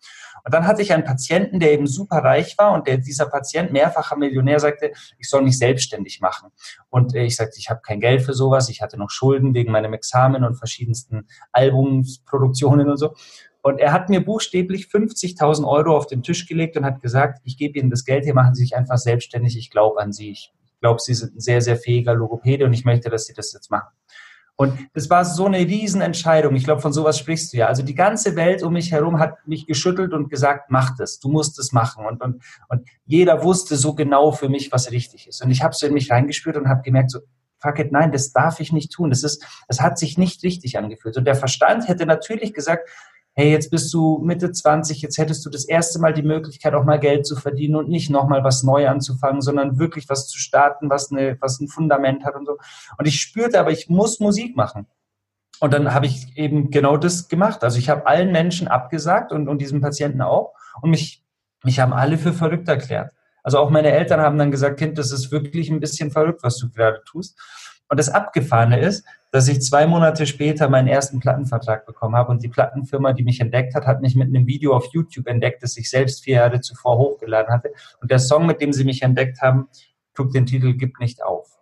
Und 0.44 0.52
dann 0.52 0.66
hatte 0.66 0.82
ich 0.82 0.92
einen 0.92 1.04
Patienten, 1.04 1.60
der 1.60 1.72
eben 1.72 1.86
super 1.86 2.18
reich 2.18 2.56
war 2.58 2.72
und 2.72 2.86
der, 2.86 2.98
dieser 2.98 3.26
Patient, 3.26 3.72
mehrfacher 3.72 4.16
Millionär, 4.16 4.58
sagte, 4.58 4.92
ich 5.18 5.28
soll 5.28 5.42
mich 5.42 5.58
selbstständig 5.58 6.20
machen. 6.20 6.50
Und 6.90 7.14
ich 7.14 7.36
sagte, 7.36 7.58
ich 7.58 7.70
habe 7.70 7.80
kein 7.82 8.00
Geld 8.00 8.22
für 8.22 8.34
sowas, 8.34 8.68
ich 8.68 8.82
hatte 8.82 8.98
noch 8.98 9.10
Schulden 9.10 9.54
wegen 9.54 9.70
meinem 9.70 9.92
Examen 9.92 10.44
und 10.44 10.56
verschiedensten 10.56 11.28
Albumsproduktionen 11.52 12.90
und 12.90 12.96
so. 12.96 13.14
Und 13.62 13.78
er 13.78 13.92
hat 13.92 14.08
mir 14.08 14.24
buchstäblich 14.24 14.86
50.000 14.86 15.64
Euro 15.66 15.96
auf 15.96 16.08
den 16.08 16.24
Tisch 16.24 16.46
gelegt 16.48 16.76
und 16.76 16.84
hat 16.84 17.00
gesagt, 17.00 17.40
ich 17.44 17.56
gebe 17.56 17.78
Ihnen 17.78 17.90
das 17.90 18.04
Geld, 18.04 18.24
hier 18.24 18.34
machen 18.34 18.54
Sie 18.54 18.62
sich 18.62 18.76
einfach 18.76 18.98
selbstständig, 18.98 19.56
ich 19.56 19.70
glaube 19.70 20.00
an 20.00 20.12
Sie. 20.12 20.32
Ich 20.32 20.52
glaube, 20.80 21.00
Sie 21.00 21.14
sind 21.14 21.36
ein 21.36 21.40
sehr, 21.40 21.60
sehr 21.60 21.76
fähiger 21.76 22.14
Logopäde 22.14 22.64
und 22.64 22.72
ich 22.72 22.84
möchte, 22.84 23.08
dass 23.08 23.26
Sie 23.26 23.34
das 23.34 23.52
jetzt 23.52 23.70
machen. 23.70 23.88
Und 24.56 24.78
das 24.92 25.08
war 25.10 25.24
so 25.24 25.46
eine 25.46 25.58
Riesenentscheidung. 25.58 26.54
Ich 26.54 26.64
glaube, 26.64 26.80
von 26.80 26.92
sowas 26.92 27.18
sprichst 27.18 27.52
du 27.52 27.56
ja. 27.56 27.66
Also 27.66 27.82
die 27.82 27.94
ganze 27.94 28.36
Welt 28.36 28.62
um 28.62 28.74
mich 28.74 28.92
herum 28.92 29.18
hat 29.18 29.46
mich 29.46 29.66
geschüttelt 29.66 30.12
und 30.12 30.28
gesagt, 30.28 30.70
mach 30.70 30.94
das, 30.96 31.18
du 31.18 31.28
musst 31.28 31.58
es 31.58 31.72
machen. 31.72 32.04
Und, 32.04 32.22
und, 32.22 32.42
und 32.68 32.88
jeder 33.04 33.42
wusste 33.42 33.76
so 33.76 33.94
genau 33.94 34.30
für 34.30 34.48
mich, 34.48 34.70
was 34.70 34.90
richtig 34.90 35.26
ist. 35.26 35.42
Und 35.42 35.50
ich 35.50 35.62
habe 35.62 35.74
so 35.74 35.86
in 35.86 35.94
mich 35.94 36.10
reingespürt 36.10 36.56
und 36.56 36.68
habe 36.68 36.82
gemerkt, 36.82 37.10
so, 37.10 37.20
fuck 37.62 37.78
it, 37.78 37.92
nein, 37.92 38.12
das 38.12 38.32
darf 38.32 38.60
ich 38.60 38.72
nicht 38.72 38.92
tun. 38.92 39.10
Das 39.10 39.22
ist, 39.22 39.44
das 39.68 39.80
hat 39.80 39.98
sich 39.98 40.18
nicht 40.18 40.42
richtig 40.42 40.76
angefühlt. 40.76 41.16
Und 41.16 41.24
der 41.24 41.36
Verstand 41.36 41.88
hätte 41.88 42.06
natürlich 42.06 42.52
gesagt, 42.52 42.88
hey, 43.34 43.50
jetzt 43.50 43.70
bist 43.70 43.92
du 43.94 44.18
Mitte 44.18 44.52
20, 44.52 45.00
jetzt 45.00 45.18
hättest 45.18 45.44
du 45.46 45.50
das 45.50 45.64
erste 45.64 45.98
Mal 45.98 46.12
die 46.12 46.22
Möglichkeit, 46.22 46.74
auch 46.74 46.84
mal 46.84 46.98
Geld 46.98 47.26
zu 47.26 47.36
verdienen 47.36 47.76
und 47.76 47.88
nicht 47.88 48.10
nochmal 48.10 48.44
was 48.44 48.62
neu 48.62 48.88
anzufangen, 48.88 49.40
sondern 49.40 49.78
wirklich 49.78 50.08
was 50.08 50.28
zu 50.28 50.38
starten, 50.38 50.90
was, 50.90 51.10
eine, 51.10 51.38
was 51.40 51.60
ein 51.60 51.68
Fundament 51.68 52.24
hat 52.24 52.34
und 52.34 52.46
so. 52.46 52.58
Und 52.98 53.06
ich 53.06 53.20
spürte 53.20 53.58
aber, 53.58 53.70
ich 53.70 53.88
muss 53.88 54.20
Musik 54.20 54.56
machen. 54.56 54.86
Und 55.60 55.72
dann 55.72 55.94
habe 55.94 56.06
ich 56.06 56.36
eben 56.36 56.70
genau 56.70 56.96
das 56.96 57.28
gemacht. 57.28 57.62
Also 57.62 57.78
ich 57.78 57.88
habe 57.88 58.06
allen 58.06 58.32
Menschen 58.32 58.68
abgesagt 58.68 59.32
und, 59.32 59.48
und 59.48 59.58
diesem 59.58 59.80
Patienten 59.80 60.20
auch. 60.20 60.54
Und 60.82 60.90
mich, 60.90 61.24
mich 61.62 61.78
haben 61.78 61.92
alle 61.92 62.18
für 62.18 62.32
verrückt 62.32 62.68
erklärt. 62.68 63.12
Also 63.42 63.58
auch 63.58 63.70
meine 63.70 63.92
Eltern 63.92 64.20
haben 64.20 64.38
dann 64.38 64.50
gesagt, 64.50 64.78
Kind, 64.78 64.98
das 64.98 65.12
ist 65.12 65.30
wirklich 65.30 65.70
ein 65.70 65.80
bisschen 65.80 66.10
verrückt, 66.10 66.42
was 66.42 66.58
du 66.58 66.70
gerade 66.70 67.02
tust. 67.06 67.38
Und 67.88 67.98
das 67.98 68.08
Abgefahrene 68.08 68.80
ist, 68.80 69.04
dass 69.32 69.48
ich 69.48 69.62
zwei 69.62 69.86
Monate 69.86 70.26
später 70.26 70.68
meinen 70.68 70.88
ersten 70.88 71.18
Plattenvertrag 71.18 71.86
bekommen 71.86 72.14
habe 72.14 72.30
und 72.30 72.42
die 72.42 72.48
Plattenfirma, 72.48 73.14
die 73.14 73.24
mich 73.24 73.40
entdeckt 73.40 73.74
hat, 73.74 73.86
hat 73.86 74.02
mich 74.02 74.14
mit 74.14 74.28
einem 74.28 74.46
Video 74.46 74.76
auf 74.76 74.92
YouTube 74.92 75.26
entdeckt, 75.26 75.62
das 75.62 75.76
ich 75.78 75.88
selbst 75.88 76.22
vier 76.22 76.36
Jahre 76.36 76.60
zuvor 76.60 76.98
hochgeladen 76.98 77.52
hatte. 77.52 77.72
Und 78.02 78.10
der 78.10 78.18
Song, 78.18 78.44
mit 78.44 78.60
dem 78.60 78.74
sie 78.74 78.84
mich 78.84 79.02
entdeckt 79.02 79.40
haben, 79.40 79.68
trug 80.14 80.32
den 80.32 80.44
Titel 80.44 80.74
Gib 80.74 81.00
nicht 81.00 81.24
auf. 81.24 81.58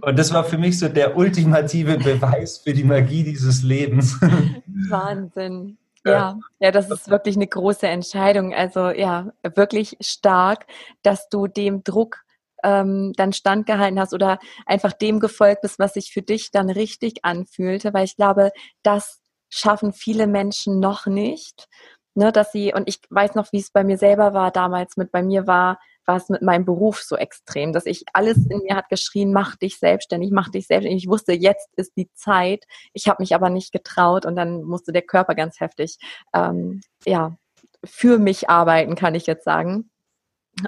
Und 0.00 0.16
das 0.16 0.32
war 0.32 0.44
für 0.44 0.58
mich 0.58 0.78
so 0.78 0.88
der 0.88 1.16
ultimative 1.16 1.98
Beweis 1.98 2.58
für 2.58 2.72
die 2.72 2.84
Magie 2.84 3.24
dieses 3.24 3.64
Lebens. 3.64 4.20
Wahnsinn. 4.88 5.76
Ja, 6.04 6.38
ja, 6.58 6.70
das 6.70 6.90
ist 6.90 7.08
wirklich 7.08 7.36
eine 7.36 7.46
große 7.46 7.86
Entscheidung. 7.86 8.54
Also 8.54 8.90
ja, 8.90 9.32
wirklich 9.54 9.96
stark, 10.00 10.66
dass 11.02 11.28
du 11.28 11.46
dem 11.46 11.84
Druck 11.84 12.24
ähm, 12.62 13.12
dann 13.16 13.32
standgehalten 13.32 13.98
hast 13.98 14.14
oder 14.14 14.38
einfach 14.66 14.92
dem 14.92 15.20
gefolgt 15.20 15.62
bist, 15.62 15.78
was 15.78 15.94
sich 15.94 16.12
für 16.12 16.22
dich 16.22 16.50
dann 16.50 16.70
richtig 16.70 17.24
anfühlte, 17.24 17.92
weil 17.94 18.04
ich 18.04 18.16
glaube, 18.16 18.50
das 18.82 19.20
schaffen 19.50 19.92
viele 19.92 20.26
Menschen 20.26 20.80
noch 20.80 21.06
nicht, 21.06 21.68
ne, 22.14 22.32
dass 22.32 22.52
sie 22.52 22.72
und 22.72 22.88
ich 22.88 23.00
weiß 23.10 23.34
noch, 23.34 23.52
wie 23.52 23.60
es 23.60 23.70
bei 23.70 23.84
mir 23.84 23.98
selber 23.98 24.34
war 24.34 24.50
damals 24.50 24.96
mit 24.96 25.12
bei 25.12 25.22
mir 25.22 25.46
war 25.46 25.78
war 26.06 26.16
es 26.16 26.28
mit 26.28 26.42
meinem 26.42 26.64
Beruf 26.64 27.00
so 27.02 27.16
extrem, 27.16 27.72
dass 27.72 27.86
ich 27.86 28.04
alles 28.12 28.36
in 28.48 28.58
mir 28.58 28.76
hat 28.76 28.88
geschrien, 28.88 29.32
mach 29.32 29.56
dich 29.56 29.78
selbstständig, 29.78 30.30
mach 30.32 30.48
dich 30.50 30.66
selbstständig. 30.66 31.04
Ich 31.04 31.10
wusste, 31.10 31.32
jetzt 31.32 31.68
ist 31.76 31.92
die 31.96 32.10
Zeit. 32.14 32.64
Ich 32.92 33.08
habe 33.08 33.22
mich 33.22 33.34
aber 33.34 33.50
nicht 33.50 33.72
getraut 33.72 34.26
und 34.26 34.36
dann 34.36 34.64
musste 34.64 34.92
der 34.92 35.02
Körper 35.02 35.34
ganz 35.34 35.60
heftig, 35.60 35.98
ähm, 36.34 36.80
ja, 37.04 37.36
für 37.84 38.18
mich 38.18 38.48
arbeiten, 38.48 38.94
kann 38.94 39.14
ich 39.14 39.26
jetzt 39.26 39.44
sagen. 39.44 39.90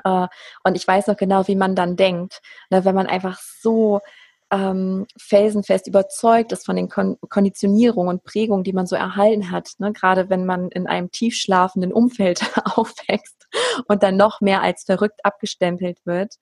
Äh, 0.04 0.26
und 0.64 0.76
ich 0.76 0.86
weiß 0.86 1.06
noch 1.06 1.16
genau, 1.16 1.46
wie 1.48 1.56
man 1.56 1.74
dann 1.74 1.96
denkt, 1.96 2.40
ne, 2.70 2.84
wenn 2.84 2.94
man 2.94 3.06
einfach 3.06 3.40
so 3.40 4.00
ähm, 4.50 5.06
felsenfest 5.16 5.86
überzeugt 5.86 6.52
ist 6.52 6.66
von 6.66 6.76
den 6.76 6.88
Kon 6.88 7.16
Konditionierungen 7.28 8.08
und 8.08 8.24
Prägungen, 8.24 8.64
die 8.64 8.72
man 8.72 8.86
so 8.86 8.94
erhalten 8.96 9.50
hat. 9.50 9.70
Ne? 9.78 9.92
Gerade 9.92 10.30
wenn 10.30 10.46
man 10.46 10.68
in 10.68 10.86
einem 10.86 11.10
tiefschlafenden 11.10 11.92
Umfeld 11.92 12.42
aufwächst 12.64 13.48
und 13.88 14.02
dann 14.02 14.16
noch 14.16 14.40
mehr 14.40 14.62
als 14.62 14.84
verrückt 14.84 15.24
abgestempelt 15.24 15.98
wird. 16.04 16.36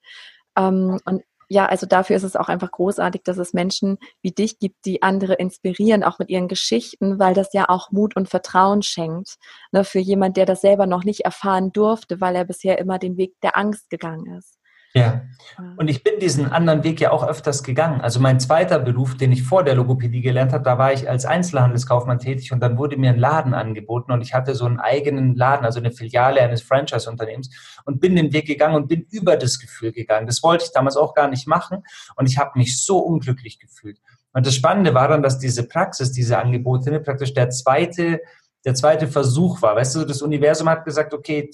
Ähm, 0.57 0.99
und 1.05 1.23
ja, 1.49 1.65
also 1.65 1.85
dafür 1.85 2.15
ist 2.15 2.23
es 2.23 2.35
auch 2.35 2.49
einfach 2.49 2.71
großartig, 2.71 3.23
dass 3.23 3.37
es 3.37 3.53
Menschen 3.53 3.97
wie 4.21 4.31
dich 4.31 4.59
gibt, 4.59 4.85
die 4.85 5.01
andere 5.01 5.33
inspirieren, 5.35 6.03
auch 6.03 6.19
mit 6.19 6.29
ihren 6.29 6.47
Geschichten, 6.47 7.19
weil 7.19 7.33
das 7.33 7.53
ja 7.53 7.69
auch 7.69 7.91
Mut 7.91 8.15
und 8.15 8.29
Vertrauen 8.29 8.81
schenkt. 8.81 9.35
Ne, 9.71 9.83
für 9.83 9.99
jemand, 9.99 10.37
der 10.37 10.45
das 10.45 10.61
selber 10.61 10.85
noch 10.85 11.03
nicht 11.03 11.21
erfahren 11.21 11.71
durfte, 11.71 12.21
weil 12.21 12.35
er 12.35 12.45
bisher 12.45 12.79
immer 12.79 12.99
den 12.99 13.17
Weg 13.17 13.33
der 13.41 13.57
Angst 13.57 13.89
gegangen 13.89 14.37
ist. 14.37 14.57
Ja, 14.95 15.23
und 15.77 15.87
ich 15.87 16.03
bin 16.03 16.19
diesen 16.19 16.51
anderen 16.51 16.83
Weg 16.83 17.01
ja 17.01 17.11
auch 17.11 17.27
öfters 17.27 17.63
gegangen. 17.63 18.01
Also 18.01 18.19
mein 18.19 18.39
zweiter 18.39 18.77
Beruf, 18.77 19.17
den 19.17 19.31
ich 19.31 19.43
vor 19.43 19.63
der 19.63 19.73
Logopädie 19.73 20.21
gelernt 20.21 20.53
habe, 20.53 20.63
da 20.63 20.77
war 20.77 20.93
ich 20.93 21.09
als 21.09 21.25
Einzelhandelskaufmann 21.25 22.19
tätig 22.19 22.51
und 22.51 22.59
dann 22.59 22.77
wurde 22.77 22.97
mir 22.97 23.09
ein 23.11 23.19
Laden 23.19 23.55
angeboten 23.55 24.11
und 24.11 24.21
ich 24.21 24.33
hatte 24.33 24.53
so 24.53 24.65
einen 24.65 24.79
eigenen 24.79 25.35
Laden, 25.35 25.65
also 25.65 25.79
eine 25.79 25.91
Filiale 25.91 26.41
eines 26.41 26.61
Franchise-Unternehmens 26.61 27.49
und 27.85 28.01
bin 28.01 28.15
den 28.15 28.33
Weg 28.33 28.45
gegangen 28.45 28.75
und 28.75 28.87
bin 28.87 29.05
über 29.09 29.35
das 29.35 29.59
Gefühl 29.59 29.91
gegangen. 29.91 30.27
Das 30.27 30.43
wollte 30.43 30.65
ich 30.65 30.71
damals 30.71 30.95
auch 30.95 31.15
gar 31.15 31.27
nicht 31.27 31.47
machen 31.47 31.83
und 32.15 32.27
ich 32.27 32.37
habe 32.37 32.57
mich 32.59 32.83
so 32.83 32.99
unglücklich 32.99 33.59
gefühlt. 33.59 33.99
Und 34.31 34.45
das 34.45 34.55
Spannende 34.55 34.93
war 34.93 35.07
dann, 35.07 35.23
dass 35.23 35.39
diese 35.39 35.67
Praxis, 35.67 36.11
diese 36.11 36.37
Angebote 36.37 36.99
praktisch 36.99 37.33
der 37.33 37.49
zweite 37.49 38.21
der 38.65 38.75
zweite 38.75 39.07
Versuch 39.07 39.61
war. 39.61 39.75
Weißt 39.75 39.95
du, 39.95 40.05
das 40.05 40.21
Universum 40.21 40.69
hat 40.69 40.85
gesagt, 40.85 41.13
okay, 41.13 41.49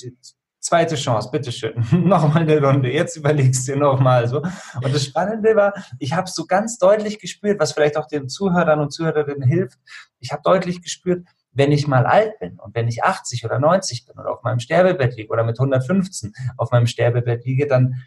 zweite 0.69 0.95
Chance, 0.95 1.29
bitteschön, 1.31 1.73
nochmal 1.91 2.43
eine 2.43 2.61
Runde, 2.61 2.91
jetzt 2.91 3.17
überlegst 3.17 3.67
du 3.67 3.75
nochmal 3.75 4.27
so. 4.27 4.37
Und 4.37 4.93
das 4.93 5.03
Spannende 5.03 5.55
war, 5.55 5.73
ich 5.97 6.13
habe 6.13 6.29
so 6.29 6.45
ganz 6.45 6.77
deutlich 6.77 7.19
gespürt, 7.19 7.59
was 7.59 7.73
vielleicht 7.73 7.97
auch 7.97 8.07
den 8.07 8.29
Zuhörern 8.29 8.79
und 8.79 8.91
Zuhörerinnen 8.91 9.47
hilft, 9.47 9.79
ich 10.19 10.31
habe 10.31 10.43
deutlich 10.43 10.81
gespürt, 10.83 11.25
wenn 11.51 11.71
ich 11.71 11.87
mal 11.87 12.05
alt 12.05 12.37
bin 12.39 12.59
und 12.59 12.75
wenn 12.75 12.87
ich 12.87 13.03
80 13.03 13.45
oder 13.45 13.57
90 13.57 14.05
bin 14.05 14.19
oder 14.19 14.31
auf 14.31 14.43
meinem 14.43 14.59
Sterbebett 14.59 15.17
liege 15.17 15.31
oder 15.31 15.43
mit 15.43 15.59
115 15.59 16.33
auf 16.57 16.71
meinem 16.71 16.85
Sterbebett 16.85 17.45
liege, 17.45 17.65
dann, 17.65 18.03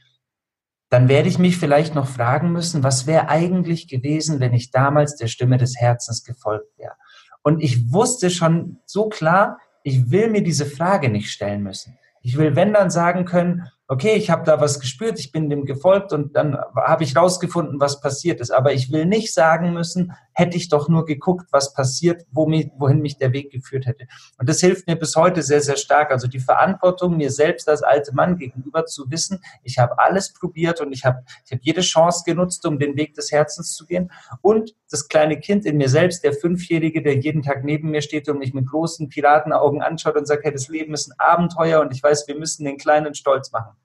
dann 0.88 1.08
werde 1.08 1.28
ich 1.28 1.40
mich 1.40 1.56
vielleicht 1.56 1.96
noch 1.96 2.06
fragen 2.06 2.52
müssen, 2.52 2.84
was 2.84 3.08
wäre 3.08 3.28
eigentlich 3.28 3.88
gewesen, 3.88 4.38
wenn 4.38 4.54
ich 4.54 4.70
damals 4.70 5.16
der 5.16 5.26
Stimme 5.26 5.58
des 5.58 5.76
Herzens 5.76 6.22
gefolgt 6.22 6.78
wäre. 6.78 6.94
Und 7.42 7.60
ich 7.60 7.92
wusste 7.92 8.30
schon 8.30 8.78
so 8.86 9.08
klar, 9.08 9.58
ich 9.82 10.12
will 10.12 10.30
mir 10.30 10.44
diese 10.44 10.64
Frage 10.64 11.08
nicht 11.08 11.32
stellen 11.32 11.64
müssen. 11.64 11.98
Ich 12.22 12.36
will, 12.38 12.56
wenn 12.56 12.72
dann 12.72 12.90
sagen 12.90 13.24
können, 13.24 13.68
okay, 13.88 14.14
ich 14.14 14.30
habe 14.30 14.44
da 14.44 14.60
was 14.60 14.80
gespürt, 14.80 15.18
ich 15.18 15.32
bin 15.32 15.50
dem 15.50 15.66
gefolgt 15.66 16.12
und 16.12 16.34
dann 16.34 16.56
habe 16.74 17.04
ich 17.04 17.14
rausgefunden, 17.14 17.78
was 17.78 18.00
passiert 18.00 18.40
ist. 18.40 18.50
Aber 18.50 18.72
ich 18.72 18.90
will 18.90 19.04
nicht 19.04 19.34
sagen 19.34 19.74
müssen, 19.74 20.12
hätte 20.32 20.56
ich 20.56 20.70
doch 20.70 20.88
nur 20.88 21.04
geguckt, 21.04 21.48
was 21.50 21.74
passiert, 21.74 22.22
wohin 22.30 23.00
mich 23.00 23.18
der 23.18 23.32
Weg 23.32 23.50
geführt 23.50 23.86
hätte. 23.86 24.06
Und 24.38 24.48
das 24.48 24.60
hilft 24.60 24.86
mir 24.86 24.96
bis 24.96 25.14
heute 25.14 25.42
sehr, 25.42 25.60
sehr 25.60 25.76
stark. 25.76 26.10
Also 26.10 26.26
die 26.26 26.38
Verantwortung, 26.38 27.18
mir 27.18 27.30
selbst 27.30 27.68
als 27.68 27.82
alter 27.82 28.14
Mann 28.14 28.38
gegenüber 28.38 28.86
zu 28.86 29.10
wissen, 29.10 29.40
ich 29.62 29.78
habe 29.78 29.98
alles 29.98 30.32
probiert 30.32 30.80
und 30.80 30.92
ich 30.92 31.04
habe 31.04 31.22
ich 31.44 31.52
hab 31.52 31.60
jede 31.62 31.82
Chance 31.82 32.22
genutzt, 32.24 32.64
um 32.66 32.78
den 32.78 32.96
Weg 32.96 33.14
des 33.14 33.30
Herzens 33.30 33.74
zu 33.74 33.84
gehen. 33.84 34.10
Und 34.40 34.74
das 34.90 35.08
kleine 35.08 35.38
Kind 35.38 35.66
in 35.66 35.76
mir 35.76 35.88
selbst, 35.88 36.24
der 36.24 36.32
Fünfjährige, 36.32 37.02
der 37.02 37.18
jeden 37.18 37.42
Tag 37.42 37.62
neben 37.62 37.90
mir 37.90 38.00
steht 38.00 38.28
und 38.28 38.38
mich 38.38 38.54
mit 38.54 38.66
großen 38.68 39.10
Piratenaugen 39.10 39.82
anschaut 39.82 40.16
und 40.16 40.26
sagt, 40.26 40.44
hey, 40.44 40.52
das 40.52 40.68
Leben 40.68 40.94
ist 40.94 41.08
ein 41.08 41.18
Abenteuer 41.18 41.80
und 41.80 41.92
ich 41.92 42.02
weiß, 42.02 42.26
wir 42.26 42.36
müssen 42.36 42.64
den 42.64 42.78
Kleinen 42.78 43.14
stolz 43.14 43.52
machen. 43.52 43.76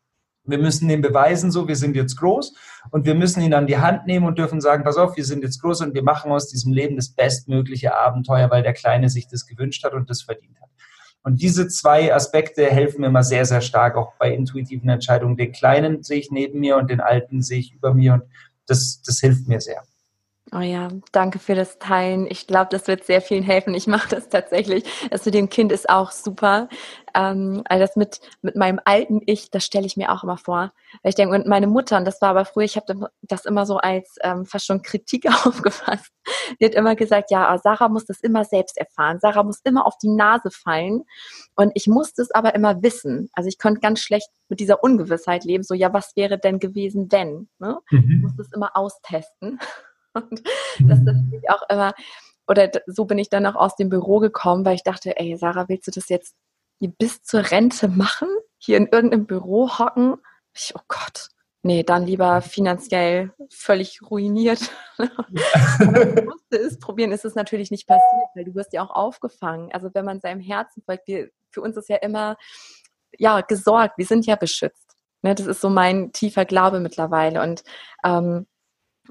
Wir 0.47 0.57
müssen 0.57 0.89
ihm 0.89 1.01
beweisen, 1.01 1.51
so, 1.51 1.67
wir 1.67 1.75
sind 1.75 1.95
jetzt 1.95 2.17
groß 2.17 2.55
und 2.91 3.05
wir 3.05 3.15
müssen 3.15 3.41
ihn 3.41 3.53
an 3.53 3.67
die 3.67 3.77
Hand 3.77 4.07
nehmen 4.07 4.25
und 4.25 4.37
dürfen 4.37 4.61
sagen, 4.61 4.83
pass 4.83 4.97
auf, 4.97 5.17
wir 5.17 5.25
sind 5.25 5.43
jetzt 5.43 5.61
groß 5.61 5.81
und 5.81 5.93
wir 5.93 6.03
machen 6.03 6.31
aus 6.31 6.47
diesem 6.47 6.73
Leben 6.73 6.95
das 6.95 7.09
bestmögliche 7.09 7.95
Abenteuer, 7.95 8.49
weil 8.49 8.63
der 8.63 8.73
Kleine 8.73 9.09
sich 9.09 9.27
das 9.27 9.45
gewünscht 9.45 9.83
hat 9.83 9.93
und 9.93 10.09
das 10.09 10.21
verdient 10.21 10.59
hat. 10.61 10.69
Und 11.23 11.41
diese 11.41 11.67
zwei 11.67 12.13
Aspekte 12.13 12.65
helfen 12.65 13.01
mir 13.01 13.07
immer 13.07 13.23
sehr, 13.23 13.43
sehr 13.43 13.59
stark, 13.61 13.97
auch 13.97 14.13
bei 14.17 14.33
intuitiven 14.33 14.87
Entscheidungen. 14.87 15.35
Den 15.35 15.51
Kleinen 15.51 16.01
sehe 16.01 16.19
ich 16.19 16.31
neben 16.31 16.59
mir 16.59 16.77
und 16.77 16.89
den 16.89 17.01
Alten 17.01 17.41
sehe 17.41 17.59
ich 17.59 17.73
über 17.73 17.93
mir 17.93 18.13
und 18.13 18.23
das, 18.65 19.01
das 19.05 19.19
hilft 19.19 19.47
mir 19.47 19.59
sehr. 19.59 19.83
Oh 20.53 20.59
ja, 20.59 20.87
danke 21.11 21.39
für 21.39 21.55
das 21.55 21.77
Teilen. 21.77 22.25
Ich 22.29 22.47
glaube, 22.47 22.69
das 22.71 22.87
wird 22.87 23.03
sehr 23.03 23.21
vielen 23.21 23.43
helfen. 23.43 23.73
Ich 23.73 23.85
mache 23.85 24.07
das 24.07 24.29
tatsächlich. 24.29 24.85
Das 25.09 25.25
mit 25.25 25.33
dem 25.33 25.49
Kind 25.49 25.73
ist 25.73 25.89
auch 25.89 26.11
super. 26.11 26.69
Ähm, 27.13 27.63
also 27.65 27.81
das 27.83 27.97
mit, 27.97 28.21
mit 28.41 28.55
meinem 28.55 28.79
alten 28.85 29.19
Ich, 29.25 29.51
das 29.51 29.65
stelle 29.65 29.85
ich 29.85 29.97
mir 29.97 30.09
auch 30.09 30.23
immer 30.23 30.37
vor. 30.37 30.71
Weil 31.03 31.09
ich 31.09 31.15
denke, 31.15 31.35
und 31.35 31.47
meine 31.47 31.67
Mutter, 31.67 31.97
und 31.97 32.05
das 32.05 32.21
war 32.21 32.29
aber 32.29 32.45
früher, 32.45 32.63
ich 32.63 32.77
habe 32.77 33.09
das 33.23 33.43
immer 33.43 33.65
so 33.65 33.77
als 33.77 34.15
ähm, 34.21 34.45
fast 34.45 34.65
schon 34.65 34.81
Kritik 34.81 35.25
aufgefasst. 35.45 36.13
Die 36.61 36.65
hat 36.65 36.75
immer 36.75 36.95
gesagt, 36.95 37.29
ja, 37.29 37.57
Sarah 37.57 37.89
muss 37.89 38.05
das 38.05 38.21
immer 38.21 38.45
selbst 38.45 38.77
erfahren. 38.77 39.19
Sarah 39.19 39.43
muss 39.43 39.59
immer 39.65 39.85
auf 39.85 39.97
die 39.97 40.09
Nase 40.09 40.49
fallen. 40.49 41.03
Und 41.55 41.71
ich 41.75 41.87
musste 41.87 42.21
es 42.21 42.31
aber 42.31 42.55
immer 42.55 42.81
wissen. 42.81 43.29
Also 43.33 43.49
ich 43.49 43.59
konnte 43.59 43.81
ganz 43.81 43.99
schlecht 43.99 44.29
mit 44.47 44.61
dieser 44.61 44.81
Ungewissheit 44.81 45.43
leben. 45.43 45.63
So, 45.63 45.73
ja, 45.73 45.91
was 45.91 46.15
wäre 46.15 46.37
denn 46.37 46.59
gewesen, 46.59 47.11
wenn? 47.11 47.49
Ne? 47.59 47.79
Mhm. 47.91 48.11
Ich 48.11 48.21
musste 48.21 48.43
es 48.43 48.53
immer 48.53 48.77
austesten. 48.77 49.59
Und 50.17 50.41
das 50.79 50.99
ist 50.99 51.05
natürlich 51.05 51.49
auch 51.49 51.63
immer, 51.69 51.93
oder 52.47 52.71
so 52.87 53.05
bin 53.05 53.17
ich 53.17 53.29
dann 53.29 53.45
auch 53.45 53.55
aus 53.55 53.75
dem 53.75 53.89
Büro 53.89 54.19
gekommen, 54.19 54.65
weil 54.65 54.75
ich 54.75 54.83
dachte, 54.83 55.17
ey, 55.17 55.35
Sarah, 55.37 55.67
willst 55.67 55.87
du 55.87 55.91
das 55.91 56.09
jetzt 56.09 56.35
bis 56.79 57.21
zur 57.23 57.51
Rente 57.51 57.87
machen? 57.87 58.29
Hier 58.57 58.77
in 58.77 58.87
irgendeinem 58.87 59.25
Büro 59.25 59.77
hocken? 59.77 60.15
Ich, 60.53 60.73
oh 60.75 60.81
Gott. 60.87 61.29
Nee, 61.63 61.83
dann 61.83 62.05
lieber 62.05 62.41
finanziell 62.41 63.33
völlig 63.49 64.01
ruiniert. 64.01 64.71
Aber 64.97 66.05
du 66.05 66.21
musste 66.23 66.57
es 66.57 66.79
probieren, 66.79 67.11
ist 67.11 67.25
es 67.25 67.35
natürlich 67.35 67.71
nicht 67.71 67.87
passiert, 67.87 68.29
weil 68.35 68.45
du 68.45 68.55
wirst 68.55 68.73
ja 68.73 68.83
auch 68.83 68.91
aufgefangen. 68.91 69.71
Also 69.73 69.89
wenn 69.93 70.05
man 70.05 70.21
seinem 70.21 70.39
Herzen 70.39 70.81
folgt, 70.85 71.07
wir, 71.07 71.29
für 71.49 71.61
uns 71.61 71.75
ist 71.75 71.89
ja 71.89 71.97
immer 71.97 72.37
ja 73.17 73.41
gesorgt, 73.41 73.97
wir 73.97 74.05
sind 74.05 74.25
ja 74.25 74.35
beschützt. 74.35 74.95
Ne, 75.23 75.35
das 75.35 75.47
ist 75.47 75.61
so 75.61 75.69
mein 75.69 76.13
tiefer 76.13 76.45
Glaube 76.45 76.79
mittlerweile. 76.79 77.41
Und 77.41 77.63
ähm, 78.05 78.47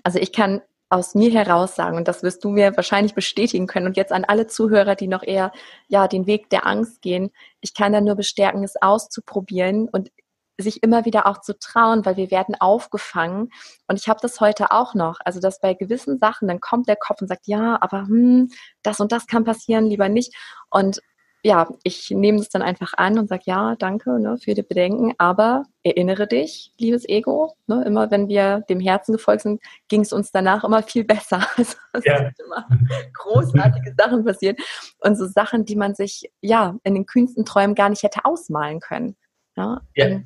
also 0.03 0.19
ich 0.19 0.33
kann 0.33 0.63
aus 0.89 1.15
mir 1.15 1.31
heraus 1.33 1.75
sagen, 1.75 1.97
und 1.97 2.09
das 2.09 2.23
wirst 2.23 2.45
du 2.45 2.51
mir 2.51 2.77
wahrscheinlich 2.77 3.15
bestätigen 3.15 3.67
können, 3.67 3.87
und 3.87 3.97
jetzt 3.97 4.13
an 4.13 4.25
alle 4.25 4.47
Zuhörer, 4.47 4.95
die 4.95 5.09
noch 5.09 5.23
eher 5.23 5.53
ja 5.89 6.09
den 6.09 6.27
Weg 6.27 6.51
der 6.51 6.67
Angst 6.67 7.03
gehen, 7.03 7.31
ich 7.61 7.75
kann 7.75 7.93
da 7.93 8.01
nur 8.01 8.15
bestärken, 8.15 8.63
es 8.65 8.81
auszuprobieren 8.81 9.89
und 9.89 10.11
sich 10.59 10.83
immer 10.83 11.05
wieder 11.05 11.27
auch 11.27 11.41
zu 11.41 11.59
trauen, 11.59 12.07
weil 12.07 12.17
wir 12.17 12.31
werden 12.31 12.55
aufgefangen. 12.59 13.51
Und 13.89 13.97
ich 14.01 14.09
habe 14.09 14.21
das 14.23 14.41
heute 14.41 14.71
auch 14.71 14.95
noch. 14.95 15.19
Also, 15.25 15.41
dass 15.41 15.61
bei 15.61 15.75
gewissen 15.75 16.19
Sachen, 16.19 16.49
dann 16.49 16.61
kommt 16.61 16.89
der 16.89 16.97
Kopf 16.97 17.21
und 17.21 17.29
sagt, 17.29 17.47
ja, 17.47 17.79
aber 17.81 18.07
hm, 18.07 18.51
das 18.83 19.01
und 19.01 19.13
das 19.13 19.27
kann 19.27 19.45
passieren, 19.45 19.87
lieber 19.87 20.09
nicht. 20.09 20.35
Und 20.71 21.01
ja, 21.43 21.69
ich 21.85 22.11
nehme 22.11 22.39
es 22.39 22.49
dann 22.49 22.63
einfach 22.63 22.95
an 22.97 23.19
und 23.19 23.29
sage, 23.29 23.43
ja, 23.47 23.77
danke 23.77 24.19
ne, 24.19 24.37
für 24.39 24.55
die 24.55 24.63
Bedenken, 24.63 25.15
aber 25.19 25.65
erinnere 25.83 26.27
dich, 26.27 26.73
liebes 26.79 27.09
Ego, 27.09 27.55
ne, 27.67 27.85
immer 27.85 28.11
wenn 28.11 28.29
wir 28.29 28.65
dem 28.69 28.81
Herzen 28.81 29.13
gefolgt 29.13 29.43
sind, 29.43 29.63
ging 29.89 30.01
es 30.01 30.13
uns 30.13 30.33
danach 30.33 30.65
immer 30.65 30.83
viel 30.83 31.05
besser. 31.05 31.47
Also 31.57 31.77
es 31.93 32.05
ja. 32.05 32.19
sind 32.19 32.35
immer 32.45 32.69
großartige 33.15 33.95
Sachen 33.97 34.25
passiert 34.25 34.61
und 34.99 35.17
so 35.17 35.27
Sachen, 35.27 35.65
die 35.65 35.77
man 35.77 35.95
sich 35.95 36.31
ja 36.41 36.77
in 36.83 36.95
den 36.95 37.07
kühnsten 37.07 37.45
Träumen 37.45 37.75
gar 37.75 37.89
nicht 37.89 38.03
hätte 38.03 38.25
ausmalen 38.25 38.81
können. 38.81 39.17
Ja? 39.57 39.81
ja. 39.95 40.21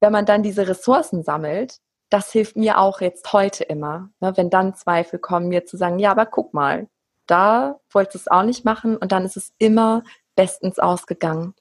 Wenn 0.00 0.12
man 0.12 0.26
dann 0.26 0.42
diese 0.42 0.66
Ressourcen 0.66 1.22
sammelt, 1.24 1.78
das 2.08 2.32
hilft 2.32 2.56
mir 2.56 2.78
auch 2.78 3.00
jetzt 3.00 3.32
heute 3.32 3.64
immer, 3.64 4.10
ne, 4.20 4.36
wenn 4.36 4.50
dann 4.50 4.74
Zweifel 4.74 5.18
kommen, 5.18 5.48
mir 5.48 5.64
zu 5.64 5.76
sagen, 5.76 5.98
ja, 5.98 6.10
aber 6.10 6.26
guck 6.26 6.54
mal, 6.54 6.88
da 7.30 7.80
wolltest 7.90 8.14
du 8.14 8.18
es 8.18 8.28
auch 8.28 8.42
nicht 8.42 8.64
machen 8.64 8.96
und 8.96 9.12
dann 9.12 9.24
ist 9.24 9.36
es 9.36 9.52
immer 9.58 10.02
bestens 10.36 10.78
ausgegangen. 10.78 11.54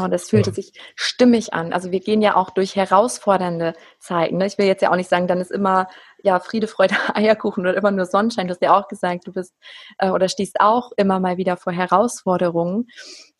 Oh, 0.00 0.08
das 0.08 0.30
fühlte 0.30 0.50
ja. 0.50 0.54
sich 0.54 0.72
stimmig 0.96 1.52
an. 1.52 1.72
Also 1.72 1.90
wir 1.90 2.00
gehen 2.00 2.22
ja 2.22 2.36
auch 2.36 2.50
durch 2.50 2.76
herausfordernde 2.76 3.74
Zeiten. 3.98 4.38
Ne? 4.38 4.46
Ich 4.46 4.56
will 4.56 4.66
jetzt 4.66 4.80
ja 4.80 4.90
auch 4.90 4.96
nicht 4.96 5.10
sagen, 5.10 5.26
dann 5.26 5.40
ist 5.40 5.50
immer 5.50 5.86
ja 6.22 6.40
Friede, 6.40 6.66
Freude, 6.66 6.94
Eierkuchen 7.14 7.66
oder 7.66 7.76
immer 7.76 7.90
nur 7.90 8.06
Sonnenschein. 8.06 8.46
Du 8.46 8.54
hast 8.54 8.62
ja 8.62 8.78
auch 8.78 8.88
gesagt, 8.88 9.26
du 9.26 9.32
bist 9.32 9.54
äh, 9.98 10.10
oder 10.10 10.28
stehst 10.28 10.60
auch 10.60 10.92
immer 10.96 11.20
mal 11.20 11.36
wieder 11.36 11.56
vor 11.56 11.72
Herausforderungen. 11.72 12.88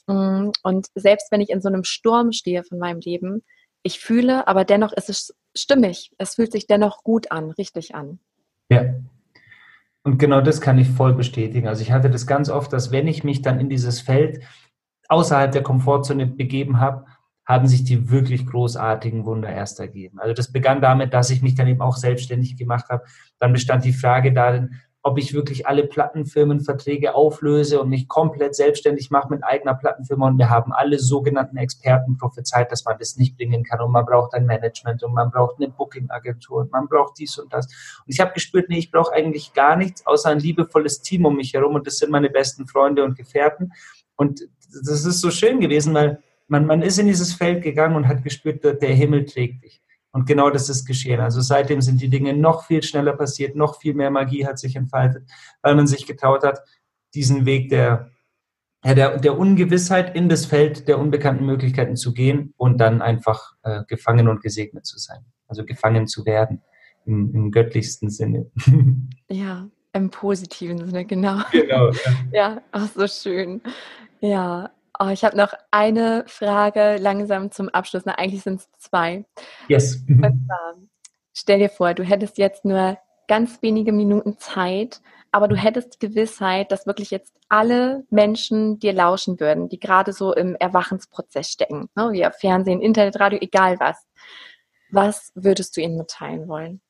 Mm, 0.06 0.50
und 0.62 0.88
selbst 0.94 1.32
wenn 1.32 1.40
ich 1.40 1.48
in 1.48 1.62
so 1.62 1.68
einem 1.68 1.84
Sturm 1.84 2.32
stehe 2.32 2.64
von 2.64 2.78
meinem 2.78 3.00
Leben, 3.00 3.42
ich 3.82 3.98
fühle, 3.98 4.46
aber 4.46 4.64
dennoch 4.64 4.92
ist 4.92 5.08
es 5.08 5.34
stimmig. 5.56 6.12
Es 6.18 6.34
fühlt 6.34 6.52
sich 6.52 6.66
dennoch 6.66 7.02
gut 7.02 7.32
an, 7.32 7.50
richtig 7.50 7.94
an. 7.94 8.20
Ja. 8.70 8.94
Und 10.04 10.18
genau 10.18 10.40
das 10.40 10.60
kann 10.60 10.78
ich 10.78 10.88
voll 10.88 11.14
bestätigen. 11.14 11.68
Also 11.68 11.82
ich 11.82 11.92
hatte 11.92 12.10
das 12.10 12.26
ganz 12.26 12.48
oft, 12.48 12.72
dass 12.72 12.90
wenn 12.90 13.06
ich 13.06 13.22
mich 13.22 13.42
dann 13.42 13.60
in 13.60 13.68
dieses 13.68 14.00
Feld 14.00 14.42
außerhalb 15.08 15.52
der 15.52 15.62
Komfortzone 15.62 16.26
begeben 16.26 16.80
habe, 16.80 17.06
haben 17.44 17.66
sich 17.66 17.84
die 17.84 18.10
wirklich 18.10 18.46
großartigen 18.46 19.24
Wunder 19.24 19.48
erst 19.48 19.80
ergeben. 19.80 20.20
Also 20.20 20.32
das 20.34 20.52
begann 20.52 20.80
damit, 20.80 21.12
dass 21.12 21.30
ich 21.30 21.42
mich 21.42 21.54
dann 21.54 21.68
eben 21.68 21.80
auch 21.80 21.96
selbstständig 21.96 22.56
gemacht 22.56 22.88
habe. 22.88 23.04
Dann 23.38 23.52
bestand 23.52 23.84
die 23.84 23.92
Frage 23.92 24.32
darin, 24.32 24.80
ob 25.04 25.18
ich 25.18 25.34
wirklich 25.34 25.66
alle 25.66 25.84
Plattenfirmenverträge 25.84 27.14
auflöse 27.16 27.80
und 27.80 27.88
mich 27.88 28.06
komplett 28.06 28.54
selbstständig 28.54 29.10
mache 29.10 29.30
mit 29.30 29.42
eigener 29.42 29.74
Plattenfirma. 29.74 30.28
Und 30.28 30.38
wir 30.38 30.48
haben 30.48 30.72
alle 30.72 31.00
sogenannten 31.00 31.56
Experten 31.56 32.16
prophezeit, 32.16 32.70
dass 32.70 32.84
man 32.84 32.96
das 32.98 33.16
nicht 33.16 33.36
bringen 33.36 33.64
kann. 33.64 33.80
Und 33.80 33.90
man 33.90 34.06
braucht 34.06 34.32
ein 34.34 34.46
Management 34.46 35.02
und 35.02 35.12
man 35.12 35.32
braucht 35.32 35.56
eine 35.56 35.68
Booking-Agentur 35.70 36.60
und 36.60 36.72
man 36.72 36.86
braucht 36.86 37.18
dies 37.18 37.36
und 37.38 37.52
das. 37.52 37.66
Und 37.66 38.14
ich 38.14 38.20
habe 38.20 38.32
gespürt, 38.32 38.68
nee, 38.68 38.78
ich 38.78 38.92
brauche 38.92 39.12
eigentlich 39.12 39.52
gar 39.54 39.74
nichts, 39.74 40.06
außer 40.06 40.30
ein 40.30 40.38
liebevolles 40.38 41.02
Team 41.02 41.24
um 41.24 41.34
mich 41.34 41.52
herum. 41.52 41.74
Und 41.74 41.86
das 41.88 41.98
sind 41.98 42.12
meine 42.12 42.30
besten 42.30 42.68
Freunde 42.68 43.02
und 43.02 43.16
Gefährten. 43.16 43.72
Und 44.14 44.42
das 44.72 45.04
ist 45.04 45.20
so 45.20 45.32
schön 45.32 45.58
gewesen, 45.58 45.94
weil 45.94 46.22
man, 46.46 46.64
man 46.64 46.80
ist 46.80 46.98
in 46.98 47.08
dieses 47.08 47.34
Feld 47.34 47.62
gegangen 47.64 47.96
und 47.96 48.06
hat 48.06 48.22
gespürt, 48.22 48.62
der 48.62 48.94
Himmel 48.94 49.24
trägt 49.24 49.64
dich. 49.64 49.82
Und 50.12 50.26
genau 50.26 50.50
das 50.50 50.68
ist 50.68 50.84
geschehen. 50.84 51.20
Also 51.20 51.40
seitdem 51.40 51.80
sind 51.80 52.00
die 52.02 52.10
Dinge 52.10 52.34
noch 52.34 52.64
viel 52.64 52.82
schneller 52.82 53.14
passiert, 53.14 53.56
noch 53.56 53.80
viel 53.80 53.94
mehr 53.94 54.10
Magie 54.10 54.46
hat 54.46 54.58
sich 54.58 54.76
entfaltet, 54.76 55.28
weil 55.62 55.74
man 55.74 55.86
sich 55.86 56.06
getraut 56.06 56.44
hat, 56.44 56.60
diesen 57.14 57.46
Weg 57.46 57.70
der, 57.70 58.10
ja, 58.84 58.94
der, 58.94 59.18
der 59.18 59.38
Ungewissheit 59.38 60.14
in 60.14 60.28
das 60.28 60.44
Feld 60.44 60.86
der 60.86 60.98
unbekannten 60.98 61.46
Möglichkeiten 61.46 61.96
zu 61.96 62.12
gehen 62.12 62.52
und 62.58 62.78
dann 62.78 63.00
einfach 63.00 63.54
äh, 63.62 63.84
gefangen 63.88 64.28
und 64.28 64.42
gesegnet 64.42 64.84
zu 64.84 64.98
sein. 64.98 65.24
Also 65.46 65.64
gefangen 65.64 66.06
zu 66.06 66.26
werden 66.26 66.62
im, 67.06 67.34
im 67.34 67.50
göttlichsten 67.50 68.10
Sinne. 68.10 68.50
Ja, 69.30 69.66
im 69.94 70.10
positiven 70.10 70.78
Sinne, 70.78 71.06
genau. 71.06 71.38
Genau. 71.52 71.90
Ja, 71.90 72.12
ja 72.32 72.62
ach, 72.70 72.88
so 72.94 73.06
schön. 73.06 73.62
Ja, 74.20 74.70
Oh, 74.98 75.08
ich 75.08 75.24
habe 75.24 75.36
noch 75.36 75.54
eine 75.70 76.24
Frage 76.26 76.96
langsam 76.98 77.50
zum 77.50 77.68
Abschluss. 77.68 78.04
Na, 78.04 78.18
eigentlich 78.18 78.42
sind 78.42 78.60
es 78.60 78.68
zwei. 78.78 79.24
Yes. 79.68 80.04
Zwar, 80.06 80.74
stell 81.32 81.58
dir 81.58 81.70
vor, 81.70 81.94
du 81.94 82.02
hättest 82.02 82.38
jetzt 82.38 82.64
nur 82.64 82.98
ganz 83.26 83.62
wenige 83.62 83.92
Minuten 83.92 84.38
Zeit, 84.38 85.00
aber 85.30 85.48
du 85.48 85.56
hättest 85.56 86.00
Gewissheit, 86.00 86.70
dass 86.70 86.86
wirklich 86.86 87.10
jetzt 87.10 87.34
alle 87.48 88.04
Menschen 88.10 88.78
dir 88.78 88.92
lauschen 88.92 89.40
würden, 89.40 89.68
die 89.68 89.80
gerade 89.80 90.12
so 90.12 90.34
im 90.34 90.54
Erwachensprozess 90.56 91.48
stecken. 91.48 91.88
Ne? 91.94 92.10
Wie 92.12 92.28
Fernsehen, 92.38 92.82
Internet, 92.82 93.18
Radio, 93.18 93.38
egal 93.40 93.80
was. 93.80 94.06
Was 94.90 95.32
würdest 95.34 95.76
du 95.76 95.80
ihnen 95.80 95.96
mitteilen 95.96 96.48
wollen? 96.48 96.82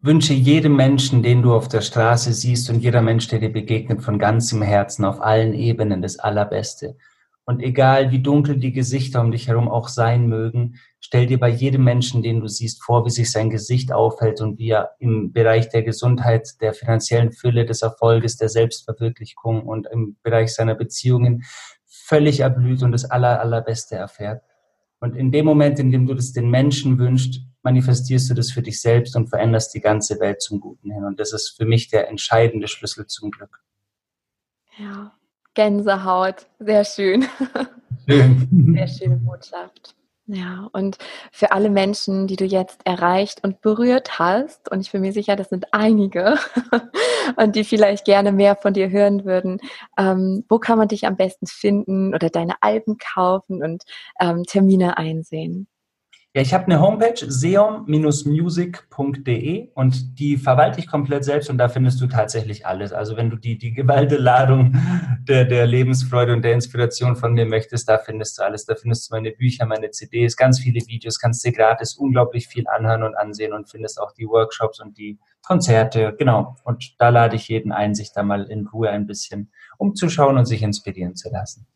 Wünsche 0.00 0.32
jedem 0.32 0.76
Menschen, 0.76 1.22
den 1.22 1.42
du 1.42 1.54
auf 1.54 1.68
der 1.68 1.80
Straße 1.80 2.32
siehst 2.32 2.70
und 2.70 2.80
jeder 2.80 3.02
Mensch, 3.02 3.28
der 3.28 3.40
dir 3.40 3.52
begegnet, 3.52 4.02
von 4.02 4.18
ganzem 4.18 4.62
Herzen 4.62 5.04
auf 5.04 5.20
allen 5.20 5.54
Ebenen 5.54 6.02
das 6.02 6.18
Allerbeste. 6.18 6.96
Und 7.44 7.62
egal 7.62 8.10
wie 8.10 8.20
dunkel 8.20 8.58
die 8.58 8.72
Gesichter 8.72 9.22
um 9.22 9.32
dich 9.32 9.48
herum 9.48 9.68
auch 9.70 9.88
sein 9.88 10.28
mögen, 10.28 10.74
stell 11.00 11.26
dir 11.26 11.40
bei 11.40 11.48
jedem 11.48 11.82
Menschen, 11.82 12.22
den 12.22 12.40
du 12.40 12.46
siehst, 12.46 12.84
vor, 12.84 13.06
wie 13.06 13.10
sich 13.10 13.32
sein 13.32 13.48
Gesicht 13.48 13.90
aufhält 13.90 14.42
und 14.42 14.58
wie 14.58 14.68
er 14.68 14.90
im 14.98 15.32
Bereich 15.32 15.70
der 15.70 15.82
Gesundheit, 15.82 16.46
der 16.60 16.74
finanziellen 16.74 17.32
Fülle, 17.32 17.64
des 17.64 17.80
Erfolges, 17.80 18.36
der 18.36 18.50
Selbstverwirklichung 18.50 19.62
und 19.62 19.86
im 19.90 20.16
Bereich 20.22 20.54
seiner 20.54 20.74
Beziehungen 20.74 21.42
völlig 21.86 22.40
erblüht 22.40 22.82
und 22.82 22.92
das 22.92 23.10
Aller, 23.10 23.40
Allerbeste 23.40 23.96
erfährt. 23.96 24.42
Und 25.00 25.16
in 25.16 25.32
dem 25.32 25.46
Moment, 25.46 25.78
in 25.78 25.90
dem 25.90 26.06
du 26.06 26.12
das 26.12 26.32
den 26.32 26.50
Menschen 26.50 26.98
wünschst, 26.98 27.47
manifestierst 27.62 28.30
du 28.30 28.34
das 28.34 28.50
für 28.50 28.62
dich 28.62 28.80
selbst 28.80 29.16
und 29.16 29.28
veränderst 29.28 29.74
die 29.74 29.80
ganze 29.80 30.20
Welt 30.20 30.42
zum 30.42 30.60
Guten 30.60 30.90
hin. 30.90 31.04
Und 31.04 31.20
das 31.20 31.32
ist 31.32 31.56
für 31.56 31.66
mich 31.66 31.88
der 31.88 32.08
entscheidende 32.08 32.68
Schlüssel 32.68 33.06
zum 33.06 33.30
Glück. 33.30 33.62
Ja, 34.78 35.12
Gänsehaut, 35.54 36.46
sehr 36.58 36.84
schön. 36.84 37.26
schön. 38.08 38.74
Sehr 38.76 38.88
schöne 38.88 39.16
Botschaft. 39.16 39.96
Ja, 40.30 40.68
und 40.72 40.98
für 41.32 41.52
alle 41.52 41.70
Menschen, 41.70 42.26
die 42.26 42.36
du 42.36 42.44
jetzt 42.44 42.82
erreicht 42.84 43.42
und 43.42 43.62
berührt 43.62 44.18
hast, 44.18 44.70
und 44.70 44.82
ich 44.82 44.92
bin 44.92 45.00
mir 45.00 45.12
sicher, 45.14 45.36
das 45.36 45.48
sind 45.48 45.72
einige, 45.72 46.36
und 47.36 47.56
die 47.56 47.64
vielleicht 47.64 48.04
gerne 48.04 48.30
mehr 48.30 48.54
von 48.54 48.74
dir 48.74 48.90
hören 48.90 49.24
würden, 49.24 49.58
ähm, 49.98 50.44
wo 50.50 50.58
kann 50.58 50.76
man 50.76 50.88
dich 50.88 51.06
am 51.06 51.16
besten 51.16 51.46
finden 51.46 52.14
oder 52.14 52.28
deine 52.28 52.56
Alben 52.60 52.98
kaufen 52.98 53.62
und 53.62 53.84
ähm, 54.20 54.44
Termine 54.44 54.98
einsehen? 54.98 55.66
Ja, 56.34 56.42
ich 56.42 56.52
habe 56.52 56.66
eine 56.66 56.80
Homepage, 56.80 57.24
seom-music.de 57.26 59.70
und 59.72 60.18
die 60.18 60.36
verwalte 60.36 60.78
ich 60.78 60.86
komplett 60.86 61.24
selbst 61.24 61.48
und 61.48 61.56
da 61.56 61.70
findest 61.70 62.02
du 62.02 62.06
tatsächlich 62.06 62.66
alles. 62.66 62.92
Also 62.92 63.16
wenn 63.16 63.30
du 63.30 63.36
die, 63.36 63.56
die 63.56 63.72
geballte 63.72 64.18
Ladung 64.18 64.76
der, 65.26 65.46
der 65.46 65.66
Lebensfreude 65.66 66.34
und 66.34 66.42
der 66.42 66.52
Inspiration 66.52 67.16
von 67.16 67.32
mir 67.32 67.46
möchtest, 67.46 67.88
da 67.88 67.96
findest 67.96 68.36
du 68.38 68.42
alles. 68.42 68.66
Da 68.66 68.74
findest 68.74 69.08
du 69.08 69.14
meine 69.14 69.30
Bücher, 69.30 69.64
meine 69.64 69.90
CDs, 69.90 70.36
ganz 70.36 70.60
viele 70.60 70.86
Videos, 70.86 71.18
kannst 71.18 71.46
dir 71.46 71.52
gratis 71.52 71.96
unglaublich 71.96 72.46
viel 72.46 72.68
anhören 72.68 73.04
und 73.04 73.16
ansehen 73.16 73.54
und 73.54 73.70
findest 73.70 73.98
auch 73.98 74.12
die 74.12 74.26
Workshops 74.26 74.80
und 74.80 74.98
die 74.98 75.18
Konzerte. 75.40 76.14
Genau. 76.18 76.56
Und 76.62 77.00
da 77.00 77.08
lade 77.08 77.36
ich 77.36 77.48
jeden 77.48 77.72
ein, 77.72 77.94
sich 77.94 78.12
da 78.12 78.22
mal 78.22 78.44
in 78.50 78.66
Ruhe 78.66 78.90
ein 78.90 79.06
bisschen 79.06 79.50
umzuschauen 79.78 80.36
und 80.36 80.44
sich 80.44 80.62
inspirieren 80.62 81.16
zu 81.16 81.30
lassen. 81.30 81.66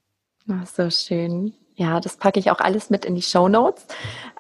Ach, 0.47 0.67
so 0.67 0.91
schön. 0.91 1.55
Ja, 1.75 2.01
das 2.01 2.17
packe 2.17 2.39
ich 2.39 2.51
auch 2.51 2.61
alles 2.61 2.91
mit 2.91 3.05
in 3.05 3.15
die 3.15 3.23
Show 3.23 3.49
Notes. 3.49 3.87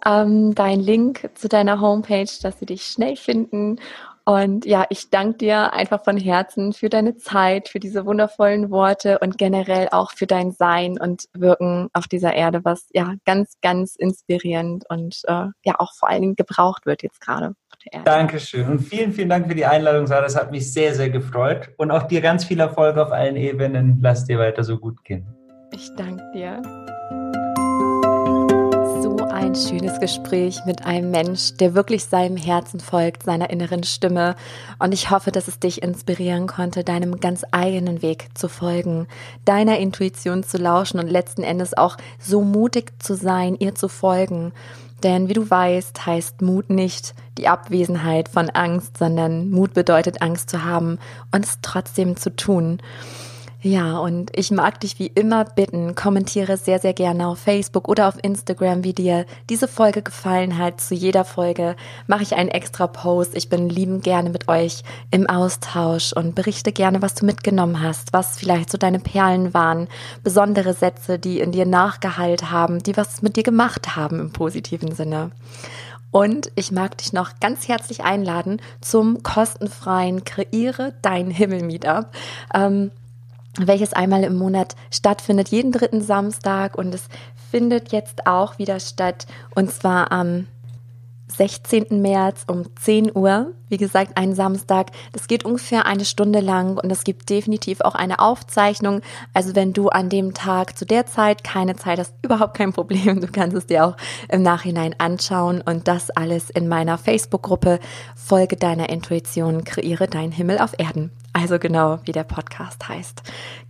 Ähm, 0.04 0.54
dein 0.54 0.80
Link 0.80 1.30
zu 1.34 1.48
deiner 1.48 1.80
Homepage, 1.80 2.28
dass 2.42 2.58
sie 2.58 2.66
dich 2.66 2.84
schnell 2.84 3.16
finden. 3.16 3.78
Und 4.24 4.64
ja, 4.66 4.86
ich 4.88 5.10
danke 5.10 5.38
dir 5.38 5.72
einfach 5.72 6.04
von 6.04 6.16
Herzen 6.16 6.72
für 6.72 6.88
deine 6.88 7.16
Zeit, 7.16 7.68
für 7.68 7.80
diese 7.80 8.06
wundervollen 8.06 8.70
Worte 8.70 9.18
und 9.18 9.36
generell 9.36 9.88
auch 9.90 10.12
für 10.12 10.26
dein 10.26 10.52
Sein 10.52 10.98
und 11.00 11.24
Wirken 11.32 11.88
auf 11.92 12.06
dieser 12.06 12.32
Erde, 12.34 12.60
was 12.64 12.88
ja 12.92 13.14
ganz, 13.24 13.54
ganz 13.62 13.96
inspirierend 13.96 14.84
und 14.88 15.22
äh, 15.26 15.46
ja 15.64 15.74
auch 15.78 15.92
vor 15.94 16.08
allen 16.08 16.22
Dingen 16.22 16.36
gebraucht 16.36 16.86
wird 16.86 17.02
jetzt 17.02 17.20
gerade 17.20 17.48
auf 17.48 17.78
der 17.84 17.94
Erde. 17.94 18.04
Dankeschön 18.04 18.68
und 18.68 18.78
vielen, 18.78 19.12
vielen 19.12 19.28
Dank 19.28 19.48
für 19.48 19.56
die 19.56 19.66
Einladung, 19.66 20.06
Sarah. 20.06 20.22
Das 20.22 20.36
hat 20.36 20.52
mich 20.52 20.72
sehr, 20.72 20.94
sehr 20.94 21.10
gefreut. 21.10 21.70
Und 21.76 21.90
auch 21.90 22.04
dir 22.04 22.20
ganz 22.20 22.44
viel 22.44 22.60
Erfolg 22.60 22.98
auf 22.98 23.10
allen 23.10 23.36
Ebenen. 23.36 23.98
Lass 24.00 24.24
dir 24.24 24.38
weiter 24.38 24.62
so 24.62 24.78
gut 24.78 25.02
gehen. 25.02 25.26
Ich 25.72 25.90
danke 25.96 26.22
dir 26.32 26.62
ein 29.32 29.54
schönes 29.54 29.98
Gespräch 29.98 30.60
mit 30.66 30.84
einem 30.84 31.10
Mensch, 31.10 31.54
der 31.56 31.74
wirklich 31.74 32.04
seinem 32.04 32.36
Herzen 32.36 32.80
folgt, 32.80 33.22
seiner 33.22 33.50
inneren 33.50 33.82
Stimme. 33.82 34.36
Und 34.78 34.92
ich 34.92 35.10
hoffe, 35.10 35.32
dass 35.32 35.48
es 35.48 35.58
dich 35.58 35.82
inspirieren 35.82 36.46
konnte, 36.46 36.84
deinem 36.84 37.18
ganz 37.18 37.44
eigenen 37.50 38.02
Weg 38.02 38.28
zu 38.34 38.48
folgen, 38.48 39.06
deiner 39.44 39.78
Intuition 39.78 40.42
zu 40.42 40.58
lauschen 40.58 41.00
und 41.00 41.08
letzten 41.08 41.42
Endes 41.42 41.76
auch 41.76 41.96
so 42.18 42.42
mutig 42.42 42.92
zu 43.02 43.14
sein, 43.14 43.56
ihr 43.58 43.74
zu 43.74 43.88
folgen. 43.88 44.52
Denn 45.02 45.28
wie 45.28 45.34
du 45.34 45.48
weißt, 45.48 46.06
heißt 46.06 46.42
Mut 46.42 46.68
nicht 46.68 47.14
die 47.38 47.48
Abwesenheit 47.48 48.28
von 48.28 48.50
Angst, 48.50 48.98
sondern 48.98 49.50
Mut 49.50 49.72
bedeutet 49.72 50.20
Angst 50.20 50.50
zu 50.50 50.64
haben 50.64 50.98
und 51.32 51.44
es 51.44 51.58
trotzdem 51.62 52.16
zu 52.16 52.36
tun. 52.36 52.78
Ja, 53.64 53.98
und 53.98 54.36
ich 54.36 54.50
mag 54.50 54.80
dich 54.80 54.98
wie 54.98 55.06
immer 55.06 55.44
bitten, 55.44 55.94
kommentiere 55.94 56.56
sehr, 56.56 56.80
sehr 56.80 56.94
gerne 56.94 57.28
auf 57.28 57.38
Facebook 57.38 57.86
oder 57.88 58.08
auf 58.08 58.16
Instagram, 58.20 58.82
wie 58.82 58.92
dir 58.92 59.24
diese 59.48 59.68
Folge 59.68 60.02
gefallen 60.02 60.58
hat. 60.58 60.80
Zu 60.80 60.96
jeder 60.96 61.24
Folge 61.24 61.76
mache 62.08 62.24
ich 62.24 62.34
einen 62.34 62.48
extra 62.48 62.88
Post. 62.88 63.36
Ich 63.36 63.48
bin 63.48 63.68
lieben 63.68 64.00
gerne 64.00 64.30
mit 64.30 64.48
euch 64.48 64.82
im 65.12 65.28
Austausch 65.28 66.12
und 66.12 66.34
berichte 66.34 66.72
gerne, 66.72 67.02
was 67.02 67.14
du 67.14 67.24
mitgenommen 67.24 67.80
hast, 67.80 68.12
was 68.12 68.36
vielleicht 68.36 68.68
so 68.68 68.78
deine 68.78 68.98
Perlen 68.98 69.54
waren, 69.54 69.86
besondere 70.24 70.74
Sätze, 70.74 71.20
die 71.20 71.38
in 71.38 71.52
dir 71.52 71.64
nachgeheilt 71.64 72.50
haben, 72.50 72.82
die 72.82 72.96
was 72.96 73.22
mit 73.22 73.36
dir 73.36 73.44
gemacht 73.44 73.94
haben 73.94 74.18
im 74.18 74.32
positiven 74.32 74.92
Sinne. 74.92 75.30
Und 76.10 76.50
ich 76.56 76.72
mag 76.72 76.98
dich 76.98 77.12
noch 77.12 77.38
ganz 77.38 77.68
herzlich 77.68 78.02
einladen 78.02 78.60
zum 78.80 79.22
kostenfreien 79.22 80.24
Kreiere 80.24 80.94
dein 81.00 81.30
Himmel 81.30 81.62
Meetup. 81.62 82.08
Ähm, 82.52 82.90
welches 83.58 83.92
einmal 83.92 84.24
im 84.24 84.36
Monat 84.36 84.74
stattfindet, 84.90 85.48
jeden 85.48 85.72
dritten 85.72 86.00
Samstag 86.00 86.76
und 86.76 86.94
es 86.94 87.08
findet 87.50 87.92
jetzt 87.92 88.26
auch 88.26 88.58
wieder 88.58 88.80
statt 88.80 89.26
und 89.54 89.70
zwar 89.70 90.10
am 90.10 90.46
16. 91.36 92.00
März 92.00 92.44
um 92.46 92.64
10 92.76 93.14
Uhr. 93.14 93.52
Wie 93.72 93.78
gesagt, 93.78 94.18
ein 94.18 94.34
Samstag. 94.34 94.90
Das 95.12 95.28
geht 95.28 95.46
ungefähr 95.46 95.86
eine 95.86 96.04
Stunde 96.04 96.40
lang 96.40 96.76
und 96.76 96.90
es 96.90 97.04
gibt 97.04 97.30
definitiv 97.30 97.80
auch 97.80 97.94
eine 97.94 98.18
Aufzeichnung. 98.18 99.00
Also 99.32 99.54
wenn 99.54 99.72
du 99.72 99.88
an 99.88 100.10
dem 100.10 100.34
Tag 100.34 100.76
zu 100.76 100.84
der 100.84 101.06
Zeit 101.06 101.42
keine 101.42 101.74
Zeit 101.74 101.98
hast, 101.98 102.12
überhaupt 102.22 102.52
kein 102.52 102.74
Problem. 102.74 103.22
Du 103.22 103.28
kannst 103.28 103.56
es 103.56 103.64
dir 103.64 103.86
auch 103.86 103.96
im 104.28 104.42
Nachhinein 104.42 104.94
anschauen 104.98 105.62
und 105.62 105.88
das 105.88 106.10
alles 106.10 106.50
in 106.50 106.68
meiner 106.68 106.98
Facebook-Gruppe 106.98 107.78
Folge 108.14 108.56
deiner 108.56 108.90
Intuition, 108.90 109.64
kreiere 109.64 110.06
deinen 110.06 110.32
Himmel 110.32 110.58
auf 110.58 110.78
Erden. 110.78 111.10
Also 111.32 111.58
genau, 111.58 111.98
wie 112.04 112.12
der 112.12 112.24
Podcast 112.24 112.86
heißt. 112.86 113.22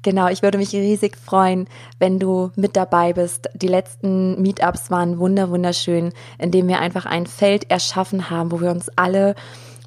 Genau, 0.03 0.26
ich 0.26 0.42
würde 0.42 0.59
mich 0.59 0.72
riesig 0.72 1.16
freuen, 1.16 1.68
wenn 2.00 2.18
du 2.18 2.50
mit 2.57 2.74
dabei 2.74 3.12
bist. 3.12 3.48
Die 3.55 3.68
letzten 3.68 4.42
Meetups 4.42 4.90
waren 4.90 5.20
wunder 5.20 5.48
wunderschön, 5.48 6.12
indem 6.38 6.66
wir 6.66 6.80
einfach 6.80 7.07
ein 7.07 7.28
Feld 7.28 7.70
erschaffen 7.70 8.30
haben, 8.30 8.50
wo 8.50 8.61
wir 8.61 8.72
uns 8.72 8.88
alle 8.96 9.36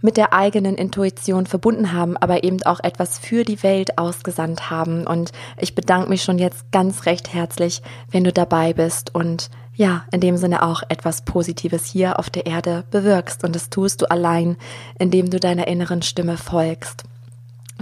mit 0.06 0.18
der 0.18 0.34
eigenen 0.34 0.76
Intuition 0.76 1.48
verbunden 1.48 1.92
haben, 1.92 2.16
aber 2.16 2.44
eben 2.44 2.62
auch 2.64 2.80
etwas 2.82 3.18
für 3.18 3.44
die 3.44 3.64
Welt 3.64 3.98
ausgesandt 3.98 4.70
haben. 4.70 5.06
Und 5.08 5.32
ich 5.60 5.76
bedanke 5.76 6.10
mich 6.10 6.24
schon 6.24 6.38
jetzt 6.38 6.72
ganz 6.72 7.08
recht 7.08 7.34
herzlich, 7.34 7.82
wenn 8.12 8.24
du 8.24 8.32
dabei 8.32 8.74
bist 8.74 9.14
und 9.14 9.50
ja, 9.74 10.06
in 10.12 10.22
dem 10.22 10.38
Sinne 10.38 10.64
auch 10.64 10.84
etwas 10.88 11.26
Positives 11.26 11.86
hier 11.86 12.18
auf 12.20 12.30
der 12.30 12.46
Erde 12.46 12.86
bewirkst. 12.92 13.44
Und 13.44 13.56
das 13.56 13.70
tust 13.70 14.02
du 14.02 14.06
allein, 14.06 14.56
indem 15.00 15.30
du 15.30 15.40
deiner 15.40 15.68
inneren 15.68 16.02
Stimme 16.02 16.38
folgst. 16.38 17.04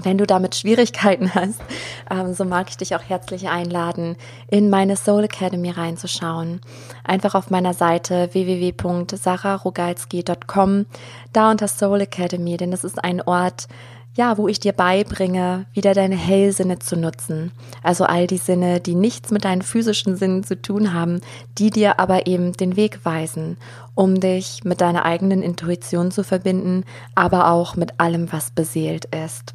Wenn 0.01 0.17
du 0.17 0.25
damit 0.25 0.55
Schwierigkeiten 0.55 1.35
hast, 1.35 1.61
ähm, 2.09 2.33
so 2.33 2.45
mag 2.45 2.69
ich 2.69 2.77
dich 2.77 2.95
auch 2.95 3.03
herzlich 3.03 3.49
einladen, 3.49 4.15
in 4.47 4.69
meine 4.69 4.95
Soul 4.95 5.25
Academy 5.25 5.69
reinzuschauen. 5.69 6.61
Einfach 7.03 7.35
auf 7.35 7.51
meiner 7.51 7.75
Seite 7.75 8.29
www.sararogalski.com, 8.33 10.85
da 11.31 11.51
unter 11.51 11.67
Soul 11.67 12.01
Academy, 12.01 12.57
denn 12.57 12.71
das 12.71 12.83
ist 12.83 13.03
ein 13.03 13.21
Ort, 13.21 13.67
ja, 14.15 14.37
wo 14.37 14.47
ich 14.47 14.59
dir 14.59 14.73
beibringe, 14.73 15.65
wieder 15.73 15.93
deine 15.93 16.15
Hellsinne 16.15 16.79
zu 16.79 16.95
nutzen. 16.95 17.51
Also 17.81 18.05
all 18.05 18.27
die 18.27 18.37
Sinne, 18.37 18.79
die 18.79 18.95
nichts 18.95 19.31
mit 19.31 19.43
deinen 19.43 19.63
physischen 19.63 20.15
Sinnen 20.15 20.43
zu 20.43 20.61
tun 20.61 20.93
haben, 20.93 21.21
die 21.57 21.71
dir 21.71 21.99
aber 21.99 22.27
eben 22.27 22.53
den 22.53 22.75
Weg 22.75 23.05
weisen, 23.05 23.57
um 23.95 24.19
dich 24.19 24.63
mit 24.63 24.81
deiner 24.81 25.05
eigenen 25.05 25.41
Intuition 25.41 26.11
zu 26.11 26.23
verbinden, 26.23 26.83
aber 27.15 27.49
auch 27.49 27.75
mit 27.75 27.99
allem, 27.99 28.31
was 28.31 28.51
beseelt 28.51 29.05
ist. 29.05 29.53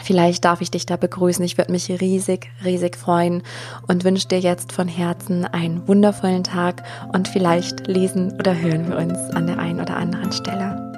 Vielleicht 0.00 0.44
darf 0.44 0.60
ich 0.60 0.70
dich 0.70 0.86
da 0.86 0.96
begrüßen. 0.96 1.44
Ich 1.44 1.58
würde 1.58 1.72
mich 1.72 1.88
riesig, 1.88 2.50
riesig 2.64 2.96
freuen 2.96 3.42
und 3.86 4.04
wünsche 4.04 4.28
dir 4.28 4.40
jetzt 4.40 4.72
von 4.72 4.88
Herzen 4.88 5.44
einen 5.44 5.86
wundervollen 5.86 6.44
Tag 6.44 6.82
und 7.12 7.28
vielleicht 7.28 7.86
lesen 7.86 8.32
oder 8.38 8.56
hören 8.58 8.88
wir 8.88 8.96
uns 8.96 9.18
an 9.34 9.46
der 9.46 9.58
einen 9.58 9.80
oder 9.80 9.96
anderen 9.96 10.32
Stelle. 10.32 10.91